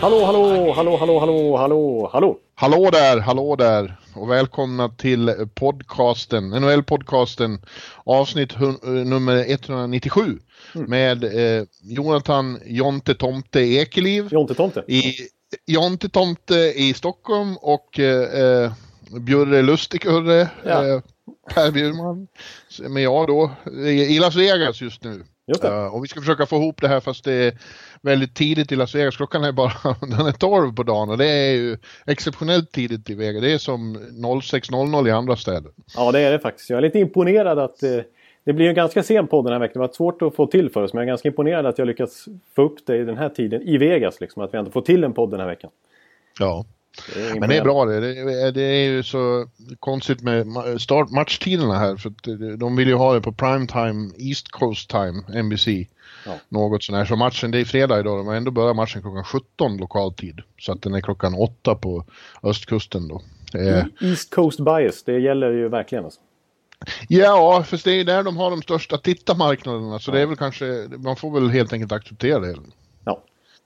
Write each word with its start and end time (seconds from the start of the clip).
Hallå, 0.00 0.24
hallå, 0.24 0.72
hallå, 0.72 0.96
hallå, 0.96 1.18
hallå, 1.18 1.56
hallå, 1.56 2.10
hallå. 2.12 2.38
Hallå 2.54 2.90
där, 2.92 3.18
hallå 3.20 3.56
där 3.56 3.96
och 4.14 4.30
välkomna 4.30 4.88
till 4.88 5.30
podcasten, 5.54 6.54
NHL-podcasten 6.54 7.58
avsnitt 8.04 8.52
hun- 8.52 9.04
nummer 9.10 9.44
197 9.50 10.38
med 10.74 11.24
eh, 11.24 11.64
Jonathan 11.82 12.58
Jonte 12.66 13.14
Tomte 13.14 13.60
Ekeliv 13.60 14.28
Jonte 14.32 14.54
Tomte. 14.54 14.84
i 14.88 15.14
Jonte 15.66 16.08
Tomte 16.08 16.54
i 16.76 16.94
Stockholm 16.94 17.56
och 17.56 17.98
eh, 17.98 18.40
eh, 18.64 18.72
Bjurre 19.20 19.62
Lustigkurre, 19.62 20.48
Ja. 20.64 20.86
eh, 20.86 21.00
Per 21.54 21.70
Bjurman, 21.70 22.26
är 22.96 23.02
jag 23.02 23.26
då, 23.26 23.50
i 23.88 24.18
Las 24.18 24.36
Vegas 24.36 24.80
just 24.80 25.04
nu. 25.04 25.24
Eh, 25.64 25.94
och 25.94 26.04
vi 26.04 26.08
ska 26.08 26.20
försöka 26.20 26.46
få 26.46 26.56
ihop 26.56 26.80
det 26.80 26.88
här 26.88 27.00
fast 27.00 27.24
det 27.24 27.32
är 27.32 27.52
väldigt 28.02 28.34
tidigt 28.34 28.72
i 28.72 28.76
Las 28.76 28.94
Vegas. 28.94 29.16
Klockan 29.16 29.44
är 29.44 29.52
bara 29.52 29.72
den 30.00 30.26
är 30.26 30.32
12 30.32 30.74
på 30.74 30.82
dagen 30.82 31.10
och 31.10 31.18
det 31.18 31.26
är 31.26 31.54
ju 31.54 31.78
exceptionellt 32.06 32.72
tidigt 32.72 33.10
i 33.10 33.14
Vegas. 33.14 33.42
Det 33.42 33.52
är 33.52 33.58
som 33.58 33.96
06.00 33.96 35.08
i 35.08 35.10
andra 35.10 35.36
städer. 35.36 35.72
Ja, 35.96 36.12
det 36.12 36.20
är 36.20 36.30
det 36.30 36.38
faktiskt. 36.38 36.70
Jag 36.70 36.76
är 36.76 36.82
lite 36.82 36.98
imponerad 36.98 37.58
att 37.58 37.82
eh, 37.82 37.98
det 38.44 38.52
blir 38.52 38.68
en 38.68 38.74
ganska 38.74 39.02
sen 39.02 39.26
podd 39.26 39.44
den 39.44 39.52
här 39.52 39.60
veckan. 39.60 39.82
Det 39.82 39.88
var 39.88 39.94
svårt 39.94 40.22
att 40.22 40.34
få 40.34 40.46
till 40.46 40.70
för 40.70 40.82
oss, 40.82 40.92
men 40.92 41.00
jag 41.00 41.06
är 41.06 41.12
ganska 41.12 41.28
imponerad 41.28 41.66
att 41.66 41.78
jag 41.78 41.86
lyckats 41.86 42.24
få 42.54 42.62
upp 42.62 42.86
det 42.86 42.96
i 42.96 43.04
den 43.04 43.16
här 43.16 43.28
tiden 43.28 43.62
i 43.62 43.78
Vegas. 43.78 44.20
Liksom, 44.20 44.42
att 44.42 44.54
vi 44.54 44.58
ändå 44.58 44.70
får 44.70 44.82
till 44.82 45.04
en 45.04 45.12
podd 45.12 45.30
den 45.30 45.40
här 45.40 45.46
veckan. 45.46 45.70
Ja. 46.38 46.64
Det 47.14 47.40
Men 47.40 47.48
det 47.48 47.56
är 47.56 47.62
bra 47.62 47.84
det. 47.84 48.00
Det 48.00 48.32
är, 48.42 48.52
det 48.52 48.62
är 48.62 48.84
ju 48.84 49.02
så 49.02 49.46
konstigt 49.80 50.22
med 50.22 50.46
start 50.78 51.10
matchtiderna 51.10 51.78
här 51.78 51.96
för 51.96 52.10
att 52.10 52.58
de 52.58 52.76
vill 52.76 52.88
ju 52.88 52.94
ha 52.94 53.14
det 53.14 53.20
på 53.20 53.32
prime 53.32 53.66
time, 53.66 54.10
East 54.18 54.48
Coast 54.50 54.90
time, 54.90 55.42
NBC. 55.42 55.68
Ja. 56.26 56.32
Något 56.48 56.82
sånt 56.82 56.98
här. 56.98 57.04
Så 57.04 57.16
matchen, 57.16 57.50
det 57.50 57.58
är 57.58 57.64
fredag 57.64 58.00
idag, 58.00 58.24
har 58.24 58.34
ändå 58.34 58.50
börjat 58.50 58.76
matchen 58.76 59.02
klockan 59.02 59.24
17 59.24 59.76
lokal 59.76 60.14
tid. 60.14 60.40
Så 60.58 60.72
att 60.72 60.82
den 60.82 60.94
är 60.94 61.00
klockan 61.00 61.34
8 61.34 61.74
på 61.74 62.04
östkusten 62.42 63.08
då. 63.08 63.22
Eh, 63.54 63.84
East 64.00 64.34
Coast 64.34 64.60
bias, 64.60 65.02
det 65.02 65.18
gäller 65.18 65.52
ju 65.52 65.68
verkligen. 65.68 66.04
Alltså. 66.04 66.20
Ja, 67.08 67.64
för 67.66 67.80
det 67.84 68.00
är 68.00 68.04
där 68.04 68.22
de 68.22 68.36
har 68.36 68.50
de 68.50 68.62
största 68.62 68.98
tittarmarknaderna. 68.98 69.98
Så 69.98 70.10
det 70.10 70.20
är 70.20 70.26
väl 70.26 70.36
kanske, 70.36 70.88
man 70.98 71.16
får 71.16 71.30
väl 71.30 71.50
helt 71.50 71.72
enkelt 71.72 71.92
acceptera 71.92 72.40
det. 72.40 72.56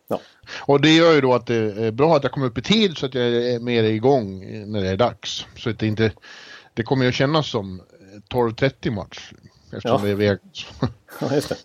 Ja. 0.09 0.21
Och 0.61 0.81
det 0.81 0.97
gör 0.97 1.13
ju 1.15 1.21
då 1.21 1.35
att 1.35 1.47
det 1.47 1.55
är 1.57 1.91
bra 1.91 2.17
att 2.17 2.23
jag 2.23 2.33
kommer 2.33 2.47
upp 2.47 2.59
i 2.59 2.63
tid 2.63 2.97
så 2.99 3.07
att 3.07 3.15
jag 3.15 3.25
är 3.25 3.61
mer 3.61 3.85
igång 3.85 4.41
när 4.73 4.81
det 4.81 4.89
är 4.89 4.97
dags. 4.97 5.47
Så 5.57 5.71
att 5.71 5.79
det 5.79 5.87
inte, 5.87 6.13
det 6.75 6.83
kommer 6.83 7.05
ju 7.05 7.09
att 7.09 7.15
kännas 7.15 7.51
som 7.51 7.83
12.30 8.33 8.91
match. 8.91 9.33
Eftersom 9.73 9.91
Ja. 9.91 10.07
det 10.07 10.11
är 10.11 10.15
Vegas. 10.15 10.67
Ja, 11.21 11.35
just 11.35 11.49
det. 11.49 11.57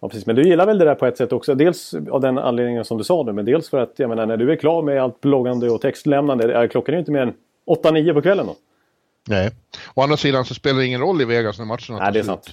Ja, 0.00 0.08
precis. 0.08 0.26
Men 0.26 0.36
du 0.36 0.42
gillar 0.48 0.66
väl 0.66 0.78
det 0.78 0.84
där 0.84 0.94
på 0.94 1.06
ett 1.06 1.16
sätt 1.16 1.32
också? 1.32 1.54
Dels 1.54 1.94
av 2.10 2.20
den 2.20 2.38
anledningen 2.38 2.84
som 2.84 2.98
du 2.98 3.04
sa 3.04 3.22
nu, 3.22 3.32
men 3.32 3.44
dels 3.44 3.68
för 3.70 3.78
att 3.78 3.92
jag 3.96 4.08
menar, 4.08 4.26
när 4.26 4.36
du 4.36 4.52
är 4.52 4.56
klar 4.56 4.82
med 4.82 5.02
allt 5.02 5.20
bloggande 5.20 5.70
och 5.70 5.80
textlämnande, 5.80 6.54
är 6.54 6.68
klockan 6.68 6.92
är 6.92 6.96
ju 6.96 7.00
inte 7.00 7.12
mer 7.12 7.20
än 7.20 7.34
8-9 7.66 8.14
på 8.14 8.22
kvällen 8.22 8.46
då. 8.46 8.56
Nej. 9.28 9.50
Å 9.94 10.02
andra 10.02 10.16
sidan 10.16 10.44
så 10.44 10.54
spelar 10.54 10.78
det 10.78 10.86
ingen 10.86 11.00
roll 11.00 11.22
i 11.22 11.24
Vegas 11.24 11.58
när 11.58 11.64
matcherna 11.66 12.04
Nej, 12.04 12.12
det 12.12 12.18
är 12.18 12.22
sant. 12.22 12.50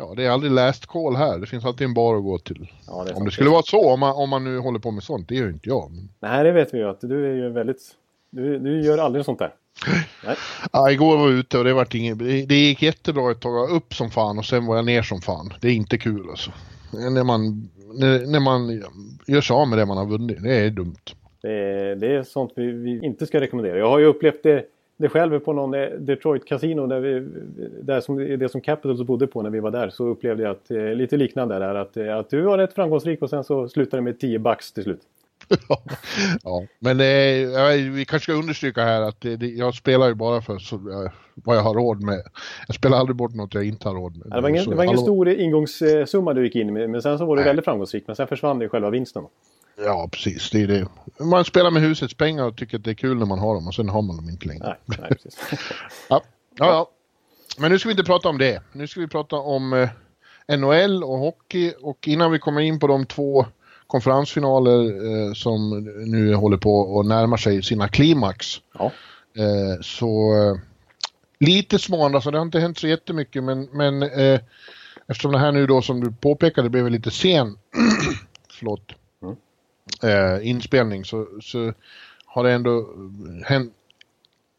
Ja, 0.00 0.14
det 0.16 0.24
är 0.24 0.30
aldrig 0.30 0.52
last 0.52 0.86
call 0.86 1.16
här. 1.16 1.38
Det 1.38 1.46
finns 1.46 1.64
alltid 1.64 1.84
en 1.84 1.94
bar 1.94 2.16
att 2.16 2.22
gå 2.22 2.38
till. 2.38 2.70
Ja, 2.86 3.04
det 3.04 3.14
om 3.14 3.24
det 3.24 3.30
skulle 3.30 3.50
vara 3.50 3.62
så, 3.62 3.90
om 3.92 4.00
man, 4.00 4.14
om 4.14 4.30
man 4.30 4.44
nu 4.44 4.58
håller 4.58 4.78
på 4.78 4.90
med 4.90 5.02
sånt, 5.02 5.28
det 5.28 5.34
gör 5.34 5.46
ju 5.46 5.52
inte 5.52 5.68
jag. 5.68 5.90
Men... 5.90 6.08
Nej, 6.20 6.44
det 6.44 6.52
vet 6.52 6.74
vi 6.74 6.78
ju 6.78 6.88
att 6.88 7.00
du 7.00 7.30
är 7.30 7.34
ju 7.34 7.48
väldigt... 7.48 7.80
Du, 8.30 8.58
du 8.58 8.82
gör 8.82 8.98
aldrig 8.98 9.24
sånt 9.24 9.38
där. 9.38 9.54
Nej. 10.26 10.36
Ja, 10.72 10.90
igår 10.90 11.16
var 11.16 11.30
jag 11.30 11.38
ute 11.38 11.58
och 11.58 11.64
det 11.64 11.74
vart 11.74 11.94
inget, 11.94 12.18
det 12.18 12.46
det 12.46 12.54
gick 12.54 12.82
jättebra 12.82 13.30
ett 13.30 13.40
tag, 13.40 13.70
upp 13.70 13.94
som 13.94 14.10
fan 14.10 14.38
och 14.38 14.44
sen 14.44 14.66
var 14.66 14.76
jag 14.76 14.84
ner 14.84 15.02
som 15.02 15.20
fan. 15.20 15.52
Det 15.60 15.68
är 15.68 15.72
inte 15.72 15.98
kul 15.98 16.30
alltså. 16.30 16.50
När 16.92 17.24
man, 17.24 17.70
när, 17.94 18.26
när 18.26 18.40
man 18.40 18.82
gör 19.26 19.40
sig 19.40 19.54
av 19.54 19.68
med 19.68 19.78
det 19.78 19.86
man 19.86 19.96
har 19.96 20.06
vunnit, 20.06 20.42
det 20.42 20.56
är 20.56 20.70
dumt. 20.70 20.96
Det, 21.42 21.52
är, 21.52 21.96
det 21.96 22.16
är 22.16 22.22
sånt 22.22 22.52
vi, 22.56 22.72
vi 22.72 23.00
inte 23.04 23.26
ska 23.26 23.40
rekommendera. 23.40 23.78
Jag 23.78 23.90
har 23.90 23.98
ju 23.98 24.04
upplevt 24.04 24.42
det, 24.42 24.64
det 24.98 25.08
själv 25.08 25.38
på 25.38 25.52
någon 25.52 25.74
eh, 25.74 25.88
Detroit 25.98 26.44
Casino 26.44 26.86
där 26.86 27.00
vi, 27.00 27.28
där 27.82 28.00
som, 28.00 28.16
det 28.16 28.48
som 28.48 28.60
Capitals 28.60 29.02
bodde 29.02 29.26
på 29.26 29.42
när 29.42 29.50
vi 29.50 29.60
var 29.60 29.70
där. 29.70 29.90
Så 29.90 30.06
upplevde 30.06 30.42
jag 30.42 30.50
att, 30.50 30.70
eh, 30.70 30.94
lite 30.94 31.16
liknande 31.16 31.58
där. 31.58 31.74
Att, 31.74 31.96
eh, 31.96 32.16
att 32.16 32.30
du 32.30 32.40
var 32.40 32.58
rätt 32.58 32.72
framgångsrik 32.72 33.22
och 33.22 33.30
sen 33.30 33.44
så 33.44 33.68
slutade 33.68 33.96
det 33.96 34.04
med 34.04 34.20
10 34.20 34.38
bucks 34.38 34.72
till 34.72 34.82
slut. 34.82 35.00
ja, 36.44 36.64
men 36.78 36.98
ja, 37.52 37.68
vi 37.94 38.04
kanske 38.08 38.32
ska 38.32 38.32
understryka 38.32 38.84
här 38.84 39.02
att 39.02 39.20
det, 39.20 39.36
det, 39.36 39.46
jag 39.46 39.74
spelar 39.74 40.08
ju 40.08 40.14
bara 40.14 40.42
för 40.42 40.58
så, 40.58 40.76
eh, 40.76 41.12
vad 41.34 41.56
jag 41.56 41.62
har 41.62 41.74
råd 41.74 42.02
med. 42.02 42.22
Jag 42.66 42.74
spelar 42.74 42.98
aldrig 42.98 43.16
bort 43.16 43.34
något 43.34 43.54
jag 43.54 43.64
inte 43.64 43.88
har 43.88 43.94
råd 43.94 44.16
med. 44.16 44.30
Det 44.30 44.40
var 44.40 44.48
ingen, 44.48 44.64
Så, 44.64 44.70
det 44.70 44.76
var 44.76 44.84
ingen 44.84 44.98
stor 44.98 45.28
ingångssumma 45.28 46.34
du 46.34 46.44
gick 46.44 46.56
in 46.56 46.72
med. 46.72 46.90
Men 46.90 47.02
sen 47.02 47.18
så 47.18 47.24
var 47.24 47.36
du 47.36 47.42
väldigt 47.42 47.64
framgångsrik. 47.64 48.04
Men 48.06 48.16
sen 48.16 48.26
försvann 48.26 48.58
det 48.58 48.68
själva 48.68 48.90
vinsten. 48.90 49.22
Ja, 49.84 50.08
precis. 50.12 50.50
Det 50.50 50.62
är 50.62 50.66
det. 50.66 50.86
Man 51.24 51.44
spelar 51.44 51.70
med 51.70 51.82
husets 51.82 52.14
pengar 52.14 52.44
och 52.44 52.56
tycker 52.56 52.78
att 52.78 52.84
det 52.84 52.90
är 52.90 52.94
kul 52.94 53.18
när 53.18 53.26
man 53.26 53.38
har 53.38 53.54
dem 53.54 53.66
och 53.66 53.74
sen 53.74 53.88
har 53.88 54.02
man 54.02 54.16
dem 54.16 54.28
inte 54.28 54.46
längre. 54.46 54.76
Nej, 54.84 54.98
nej. 55.00 55.10
Ja, 56.08 56.22
ja, 56.56 56.66
ja. 56.66 56.90
Men 57.58 57.70
nu 57.70 57.78
ska 57.78 57.88
vi 57.88 57.92
inte 57.92 58.04
prata 58.04 58.28
om 58.28 58.38
det. 58.38 58.62
Nu 58.72 58.86
ska 58.86 59.00
vi 59.00 59.08
prata 59.08 59.36
om 59.36 59.72
eh, 59.72 60.56
NHL 60.58 61.04
och 61.04 61.18
hockey 61.18 61.72
och 61.82 62.08
innan 62.08 62.32
vi 62.32 62.38
kommer 62.38 62.60
in 62.60 62.80
på 62.80 62.86
de 62.86 63.06
två 63.06 63.46
konferensfinaler 63.86 64.80
eh, 64.80 65.32
som 65.32 65.84
nu 66.06 66.34
håller 66.34 66.56
på 66.56 67.00
att 67.00 67.06
närma 67.06 67.38
sig 67.38 67.62
sina 67.62 67.88
klimax. 67.88 68.46
Ja. 68.78 68.92
Eh, 69.38 69.80
så 69.80 70.34
eh, 70.34 70.60
lite 71.40 71.78
småandra, 71.78 72.20
så 72.20 72.30
det 72.30 72.38
har 72.38 72.44
inte 72.44 72.60
hänt 72.60 72.78
så 72.78 72.88
jättemycket 72.88 73.44
men, 73.44 73.68
men 73.72 74.02
eh, 74.02 74.40
eftersom 75.06 75.32
det 75.32 75.38
här 75.38 75.52
nu 75.52 75.66
då 75.66 75.82
som 75.82 76.00
du 76.00 76.12
påpekade 76.12 76.70
blev 76.70 76.90
lite 76.90 77.10
sen 77.10 77.58
förlåt. 78.58 78.92
Eh, 80.02 80.48
inspelning 80.48 81.04
så, 81.04 81.26
så 81.42 81.72
har 82.26 82.44
det 82.44 82.52
ändå 82.52 82.88
hänt 83.44 83.72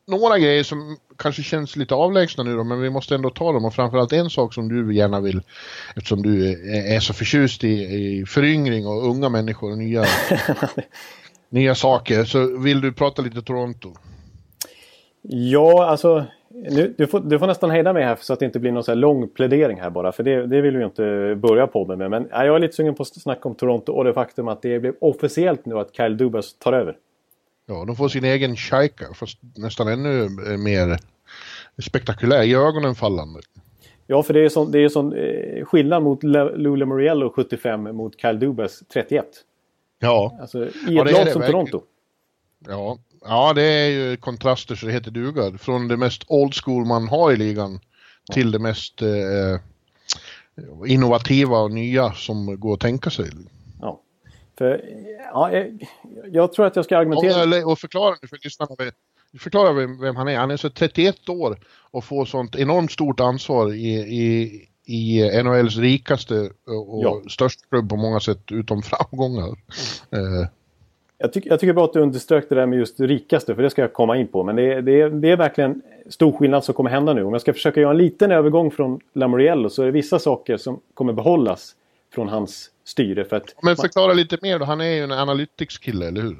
några 0.09 0.39
grejer 0.39 0.63
som 0.63 0.97
kanske 1.17 1.43
känns 1.43 1.75
lite 1.75 1.95
avlägsna 1.95 2.43
nu 2.43 2.55
då, 2.55 2.63
men 2.63 2.81
vi 2.81 2.89
måste 2.89 3.15
ändå 3.15 3.29
ta 3.29 3.51
dem 3.51 3.65
och 3.65 3.73
framförallt 3.73 4.13
en 4.13 4.29
sak 4.29 4.53
som 4.53 4.69
du 4.69 4.95
gärna 4.95 5.19
vill, 5.19 5.41
eftersom 5.95 6.21
du 6.21 6.51
är, 6.95 6.99
så 6.99 7.13
förtjust 7.13 7.63
i, 7.63 7.67
i 7.69 8.25
föryngring 8.25 8.87
och 8.87 9.09
unga 9.09 9.29
människor 9.29 9.71
och 9.71 9.77
nya, 9.77 10.05
nya 11.49 11.75
saker, 11.75 12.25
så 12.25 12.57
vill 12.57 12.81
du 12.81 12.93
prata 12.93 13.21
lite 13.21 13.41
Toronto. 13.41 13.93
Ja, 15.21 15.85
alltså. 15.85 16.25
Nu, 16.61 16.93
du, 16.97 17.07
får, 17.07 17.19
du 17.19 17.39
får 17.39 17.47
nästan 17.47 17.71
hejda 17.71 17.93
mig 17.93 18.03
här 18.03 18.17
så 18.21 18.33
att 18.33 18.39
det 18.39 18.45
inte 18.45 18.59
blir 18.59 18.71
någon 18.71 18.83
så 18.83 18.91
här 18.91 18.95
lång 18.95 19.27
plädering 19.29 19.81
här 19.81 19.89
bara. 19.89 20.11
För 20.11 20.23
det, 20.23 20.47
det 20.47 20.61
vill 20.61 20.73
vi 20.73 20.79
ju 20.79 20.85
inte 20.85 21.35
börja 21.41 21.67
podden 21.67 21.97
med. 21.97 22.09
Men 22.09 22.27
ja, 22.31 22.45
jag 22.45 22.55
är 22.55 22.59
lite 22.59 22.75
sugen 22.75 22.95
på 22.95 23.03
att 23.03 23.21
snacka 23.21 23.49
om 23.49 23.55
Toronto 23.55 23.91
och 23.91 24.03
det 24.03 24.13
faktum 24.13 24.47
att 24.47 24.61
det 24.61 24.79
blev 24.79 24.95
officiellt 25.01 25.65
nu 25.65 25.79
att 25.79 25.95
Kyle 25.95 26.17
Dubas 26.17 26.53
tar 26.53 26.73
över. 26.73 26.97
Ja, 27.65 27.85
de 27.85 27.95
får 27.95 28.07
sin 28.09 28.23
egen 28.23 28.55
shaika, 28.55 29.05
fast 29.13 29.39
nästan 29.57 29.87
ännu 29.87 30.23
eh, 30.23 30.57
mer 30.57 30.97
spektakulär, 31.81 32.43
i 32.43 32.55
ögonen 32.55 32.95
fallande. 32.95 33.39
Ja, 34.07 34.23
för 34.23 34.33
det 34.33 34.45
är 34.45 34.49
sån, 34.49 34.71
det 34.71 34.79
är 34.83 34.89
sån 34.89 35.13
eh, 35.13 35.65
skillnad 35.65 36.03
mot 36.03 36.23
Lou 36.23 36.75
Lamoriello 36.75 37.29
75 37.29 37.95
mot 37.95 38.21
Kyle 38.21 38.39
Dubas 38.39 38.83
31. 38.93 39.25
Ja, 39.99 40.37
Alltså 40.41 40.65
i 40.65 40.71
Ja, 40.87 41.01
ett 41.05 41.09
är 41.09 41.13
lag 41.13 41.31
som 41.31 41.41
verkligen. 41.41 41.51
Toronto. 41.51 41.81
ja, 42.67 42.97
ja, 43.25 43.53
det 43.53 43.63
är 43.63 43.89
ju 43.89 44.17
kontraster 44.17 44.75
så 44.75 44.85
det 44.85 44.91
heter 44.91 45.11
duga. 45.11 45.57
Från 45.57 45.87
det 45.87 45.97
mest 45.97 46.23
old 46.27 46.53
school 46.53 46.85
man 46.85 47.07
har 47.07 47.31
i 47.31 47.35
ligan 47.37 47.79
till 48.33 48.51
det 48.51 48.59
mest 48.59 49.01
eh, 49.01 49.59
innovativa 50.87 51.57
och 51.57 51.71
nya 51.71 52.13
som 52.13 52.59
går 52.59 52.73
att 52.73 52.79
tänka 52.79 53.09
sig. 53.09 53.29
Ja. 53.81 54.01
För, 54.57 54.83
ja, 55.33 55.51
jag, 55.51 55.87
jag 56.31 56.53
tror 56.53 56.65
att 56.65 56.75
jag 56.75 56.85
ska 56.85 56.97
argumentera... 56.97 57.65
Och, 57.65 57.71
och 57.71 57.79
förklara 57.79 58.15
nu 58.21 58.27
för 58.27 58.39
lyssnarna, 58.43 58.75
förklara 59.39 59.73
vem, 59.73 59.99
vem 59.99 60.15
han 60.15 60.27
är. 60.27 60.37
Han 60.37 60.51
är 60.51 60.57
så 60.57 60.69
31 60.69 61.29
år 61.29 61.59
och 61.91 62.03
får 62.03 62.25
sånt 62.25 62.55
enormt 62.55 62.91
stort 62.91 63.19
ansvar 63.19 63.73
i, 63.73 63.95
i, 63.97 64.65
i 64.85 65.41
NHLs 65.43 65.77
rikaste 65.77 66.49
och, 66.65 67.03
Ja. 67.03 67.21
största 67.29 67.65
klubb 67.69 67.89
på 67.89 67.95
många 67.95 68.19
sätt 68.19 68.51
utom 68.51 68.81
framgångar. 68.81 69.49
Eh, 70.11 70.47
Jag, 71.21 71.33
tycker 71.33 71.49
jag 71.49 71.59
tycker 71.59 71.73
bra 71.73 71.85
att 71.85 71.93
du 71.93 71.99
underströk 71.99 72.49
det 72.49 72.55
där 72.55 72.65
med 72.65 72.79
just 72.79 72.97
det 72.97 73.07
rikaste, 73.07 73.55
för 73.55 73.63
det 73.63 73.69
ska 73.69 73.81
jag 73.81 73.93
komma 73.93 74.17
in 74.17 74.27
på. 74.27 74.43
Men 74.43 74.55
det, 74.55 74.73
är- 74.73 74.81
det, 74.81 75.01
är, 75.01 75.09
det 75.09 75.31
är 75.31 75.37
verkligen 75.37 75.81
stor 76.09 76.31
skillnad 76.31 76.63
som 76.63 76.75
kommer 76.75 76.89
hända 76.89 77.13
nu. 77.13 77.23
Om 77.23 77.33
jag 77.33 77.41
ska 77.41 77.53
försöka 77.53 77.81
göra 77.81 77.91
en 77.91 77.97
liten 77.97 78.31
övergång 78.31 78.71
från 78.71 78.99
Lamoriello 79.13 79.69
så 79.69 79.81
är 79.81 79.85
det 79.85 79.91
vissa 79.91 80.19
saker 80.19 80.57
som 80.57 80.79
kommer 80.93 81.13
behållas 81.13 81.75
från 82.13 82.27
hans 82.29 82.71
styre. 82.83 83.25
För 83.25 83.35
att 83.35 83.55
Men 83.61 83.75
förklara 83.75 84.13
lite 84.13 84.37
mer 84.41 84.59
då, 84.59 84.65
han 84.65 84.81
är 84.81 84.91
ju 84.91 85.03
en 85.03 85.11
analytics-kille, 85.11 86.07
eller 86.07 86.21
hur? 86.21 86.37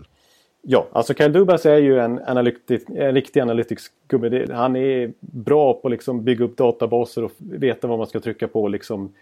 Ja, 0.61 0.87
alltså 0.91 1.13
Kyle 1.13 1.31
Dubas 1.31 1.65
är 1.65 1.77
ju 1.77 1.99
en, 1.99 2.19
analytic, 2.27 2.83
en 2.87 3.13
riktig 3.13 3.39
analytics-gubbe. 3.39 4.53
Han 4.53 4.75
är 4.75 5.13
bra 5.19 5.73
på 5.73 5.87
att 5.87 5.91
liksom 5.91 6.23
bygga 6.23 6.45
upp 6.45 6.57
databaser 6.57 7.23
och 7.23 7.31
veta 7.37 7.87
vad 7.87 7.97
man 7.97 8.07
ska 8.07 8.19
trycka 8.19 8.47
på. 8.47 8.67
Liksom. 8.67 9.13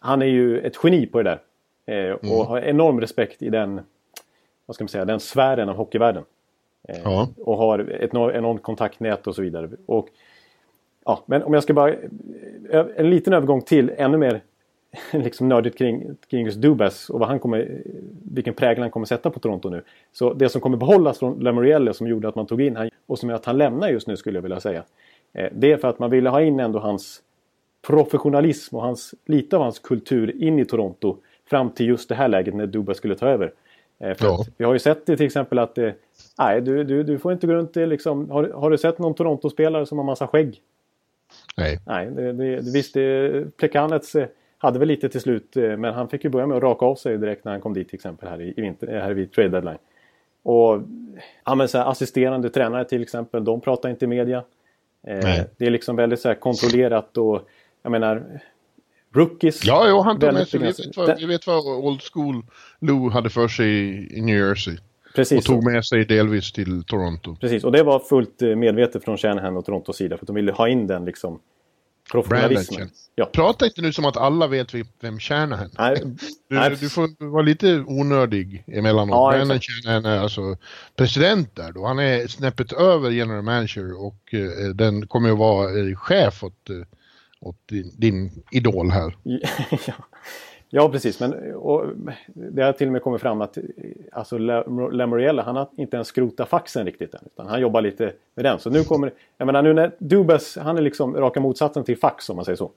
Han 0.00 0.22
är 0.22 0.26
ju 0.26 0.60
ett 0.60 0.74
geni 0.82 1.06
på 1.06 1.22
det 1.22 1.30
där. 1.30 1.40
Eh, 1.94 2.12
och 2.12 2.24
mm. 2.24 2.46
har 2.46 2.60
enorm 2.60 3.00
respekt 3.00 3.42
i 3.42 3.48
den, 3.48 3.80
vad 4.68 4.74
ska 4.74 4.84
man 4.84 4.88
säga, 4.88 5.04
den 5.04 5.20
sfären 5.20 5.68
av 5.68 5.76
hockeyvärlden. 5.76 6.24
Eh, 6.88 7.00
ja. 7.04 7.28
Och 7.36 7.56
har 7.56 7.78
ett 7.78 8.14
enormt 8.14 8.62
kontaktnät 8.62 9.26
och 9.26 9.34
så 9.34 9.42
vidare. 9.42 9.68
Och, 9.86 10.08
ja, 11.04 11.22
men 11.26 11.42
om 11.42 11.54
jag 11.54 11.62
ska 11.62 11.74
bara... 11.74 11.94
En 12.96 13.10
liten 13.10 13.32
övergång 13.32 13.62
till 13.62 13.92
ännu 13.96 14.18
mer 14.18 14.40
liksom 15.12 15.48
nördigt 15.48 15.78
kring, 15.78 16.16
kring 16.30 16.44
just 16.44 16.58
Dubas 16.58 17.10
och 17.10 17.20
vad 17.20 17.28
han 17.28 17.38
kommer, 17.38 17.82
vilken 18.32 18.54
prägel 18.54 18.82
han 18.82 18.90
kommer 18.90 19.06
sätta 19.06 19.30
på 19.30 19.40
Toronto 19.40 19.70
nu. 19.70 19.82
Så 20.12 20.32
det 20.32 20.48
som 20.48 20.60
kommer 20.60 20.76
behållas 20.76 21.18
från 21.18 21.38
Lamoriello 21.38 21.92
som 21.92 22.06
gjorde 22.06 22.28
att 22.28 22.34
man 22.34 22.46
tog 22.46 22.62
in 22.62 22.76
han 22.76 22.90
och 23.06 23.18
som 23.18 23.28
gör 23.28 23.36
att 23.36 23.44
han 23.44 23.58
lämnar 23.58 23.88
just 23.88 24.06
nu 24.06 24.16
skulle 24.16 24.36
jag 24.36 24.42
vilja 24.42 24.60
säga. 24.60 24.84
Eh, 25.32 25.48
det 25.52 25.72
är 25.72 25.76
för 25.76 25.88
att 25.88 25.98
man 25.98 26.10
ville 26.10 26.30
ha 26.30 26.42
in 26.42 26.60
ändå 26.60 26.78
hans 26.78 27.22
professionalism 27.86 28.76
och 28.76 28.82
hans, 28.82 29.14
lite 29.26 29.56
av 29.56 29.62
hans 29.62 29.78
kultur 29.78 30.42
in 30.42 30.58
i 30.58 30.64
Toronto 30.64 31.16
fram 31.50 31.70
till 31.70 31.86
just 31.86 32.08
det 32.08 32.14
här 32.14 32.28
läget 32.28 32.54
när 32.54 32.66
Dubas 32.66 32.96
skulle 32.96 33.14
ta 33.14 33.28
över. 33.28 33.52
Eh, 34.00 34.16
ja. 34.20 34.44
vi 34.56 34.64
har 34.64 34.72
ju 34.72 34.78
sett 34.78 35.06
det 35.06 35.16
till 35.16 35.26
exempel 35.26 35.58
att 35.58 35.78
eh, 35.78 35.90
nej, 36.38 36.60
du, 36.60 36.84
du, 36.84 37.02
du 37.02 37.18
får 37.18 37.32
inte 37.32 37.46
gå 37.46 37.52
runt 37.52 37.76
liksom, 37.76 38.30
har, 38.30 38.48
har 38.48 38.70
du 38.70 38.78
sett 38.78 38.98
någon 38.98 39.14
Toronto-spelare 39.14 39.86
som 39.86 39.98
har 39.98 40.04
massa 40.04 40.26
skägg? 40.26 40.62
Nej. 41.56 41.78
Nej, 41.86 42.06
det, 42.06 42.32
det, 42.32 42.72
visst, 42.72 42.94
det, 42.94 43.56
Plekanets 43.56 44.16
hade 44.58 44.78
väl 44.78 44.88
lite 44.88 45.08
till 45.08 45.20
slut, 45.20 45.56
eh, 45.56 45.76
men 45.76 45.94
han 45.94 46.08
fick 46.08 46.24
ju 46.24 46.30
börja 46.30 46.46
med 46.46 46.56
att 46.56 46.62
raka 46.62 46.86
av 46.86 46.94
sig 46.94 47.18
direkt 47.18 47.44
när 47.44 47.52
han 47.52 47.60
kom 47.60 47.74
dit 47.74 47.88
till 47.88 47.94
exempel 47.94 48.28
här 48.28 48.40
i, 48.40 48.54
i 48.56 48.60
vinter, 48.60 48.94
eh, 48.94 49.02
här 49.02 49.14
vid 49.14 49.32
trade 49.32 49.48
deadline. 49.48 49.78
Och 50.42 50.82
ja, 51.44 51.54
men 51.54 51.68
så 51.68 51.78
här, 51.78 51.90
assisterande 51.90 52.50
tränare 52.50 52.84
till 52.84 53.02
exempel, 53.02 53.44
de 53.44 53.60
pratar 53.60 53.88
inte 53.88 54.04
i 54.04 54.08
media. 54.08 54.44
Eh, 55.06 55.44
det 55.56 55.66
är 55.66 55.70
liksom 55.70 55.96
väldigt 55.96 56.20
så 56.20 56.28
här, 56.28 56.34
kontrollerat 56.34 57.16
och 57.16 57.48
jag 57.82 57.90
menar 57.90 58.40
Rookies. 59.14 59.64
Ja, 59.64 59.88
jo, 59.88 60.00
han 60.00 60.20
tog 60.20 60.32
med 60.32 60.48
sig. 60.48 60.60
Vi 60.60 60.66
vet, 60.66 60.96
vad, 60.96 61.18
vi 61.18 61.26
vet 61.26 61.46
vad 61.46 61.66
Old 61.66 62.02
School 62.12 62.42
Lou 62.80 63.10
hade 63.10 63.30
för 63.30 63.48
sig 63.48 63.68
i, 64.18 64.20
New 64.20 64.36
Jersey. 64.36 64.76
Precis. 65.14 65.38
Och 65.38 65.44
tog 65.44 65.64
med 65.64 65.84
sig 65.84 66.04
delvis 66.04 66.52
till 66.52 66.84
Toronto. 66.84 67.36
Precis, 67.36 67.64
och 67.64 67.72
det 67.72 67.82
var 67.82 67.98
fullt 67.98 68.42
eh, 68.42 68.56
medvetet 68.56 69.04
från 69.04 69.18
Shanahan 69.18 69.56
och 69.56 69.64
Torontos 69.64 69.96
sida. 69.96 70.16
För 70.16 70.24
att 70.24 70.26
de 70.26 70.36
ville 70.36 70.52
ha 70.52 70.68
in 70.68 70.86
den 70.86 71.04
liksom 71.04 71.40
Professionalismen. 72.12 72.90
Ja. 73.14 73.26
Prata 73.32 73.66
inte 73.66 73.82
nu 73.82 73.92
som 73.92 74.04
att 74.04 74.16
alla 74.16 74.46
vet 74.46 74.74
vem 75.00 75.18
Shanahan 75.18 75.70
är. 75.78 75.96
Du, 75.96 76.16
nej. 76.48 76.76
du 76.80 76.88
får 76.88 77.30
vara 77.30 77.42
lite 77.42 77.84
onödig 77.86 78.64
emellanåt. 78.66 79.14
Ja, 79.14 79.30
Brandon 79.30 79.60
Shanahan 79.60 80.04
är 80.04 80.18
alltså 80.18 80.56
president 80.96 81.56
där 81.56 81.72
då. 81.72 81.86
Han 81.86 81.98
är 81.98 82.26
snäppet 82.26 82.72
över 82.72 83.10
general 83.10 83.42
manager 83.42 84.06
och 84.06 84.34
eh, 84.34 84.68
den 84.74 85.06
kommer 85.06 85.32
att 85.32 85.38
vara 85.38 85.80
eh, 85.80 85.96
chef 85.96 86.44
åt, 86.44 86.70
eh, 86.70 86.76
åt 87.40 87.56
din, 87.66 87.92
din, 87.96 88.30
idol 88.52 88.90
här. 88.90 89.16
ja. 89.86 89.94
Ja, 90.70 90.88
precis. 90.88 91.20
Men 91.20 91.54
och, 91.54 91.86
det 92.34 92.62
har 92.62 92.72
till 92.72 92.86
och 92.86 92.92
med 92.92 93.02
kommit 93.02 93.20
fram 93.20 93.40
att 93.40 93.58
alltså, 94.12 94.38
Lamoriella, 94.38 95.42
han 95.42 95.56
har 95.56 95.68
inte 95.76 95.96
ens 95.96 96.08
skrotat 96.08 96.48
faxen 96.48 96.86
riktigt 96.86 97.14
än. 97.14 97.20
Utan 97.26 97.46
han 97.46 97.60
jobbar 97.60 97.82
lite 97.82 98.12
med 98.34 98.44
den. 98.44 98.58
Så 98.58 98.70
nu 98.70 98.84
kommer, 98.84 99.12
jag 99.36 99.46
menar 99.46 99.62
nu 99.62 99.72
när 99.72 99.92
Dubas, 99.98 100.56
han 100.56 100.78
är 100.78 100.82
liksom 100.82 101.16
raka 101.16 101.40
motsatsen 101.40 101.84
till 101.84 101.98
fax 101.98 102.30
om 102.30 102.36
man 102.36 102.44
säger 102.44 102.56
så. 102.56 102.70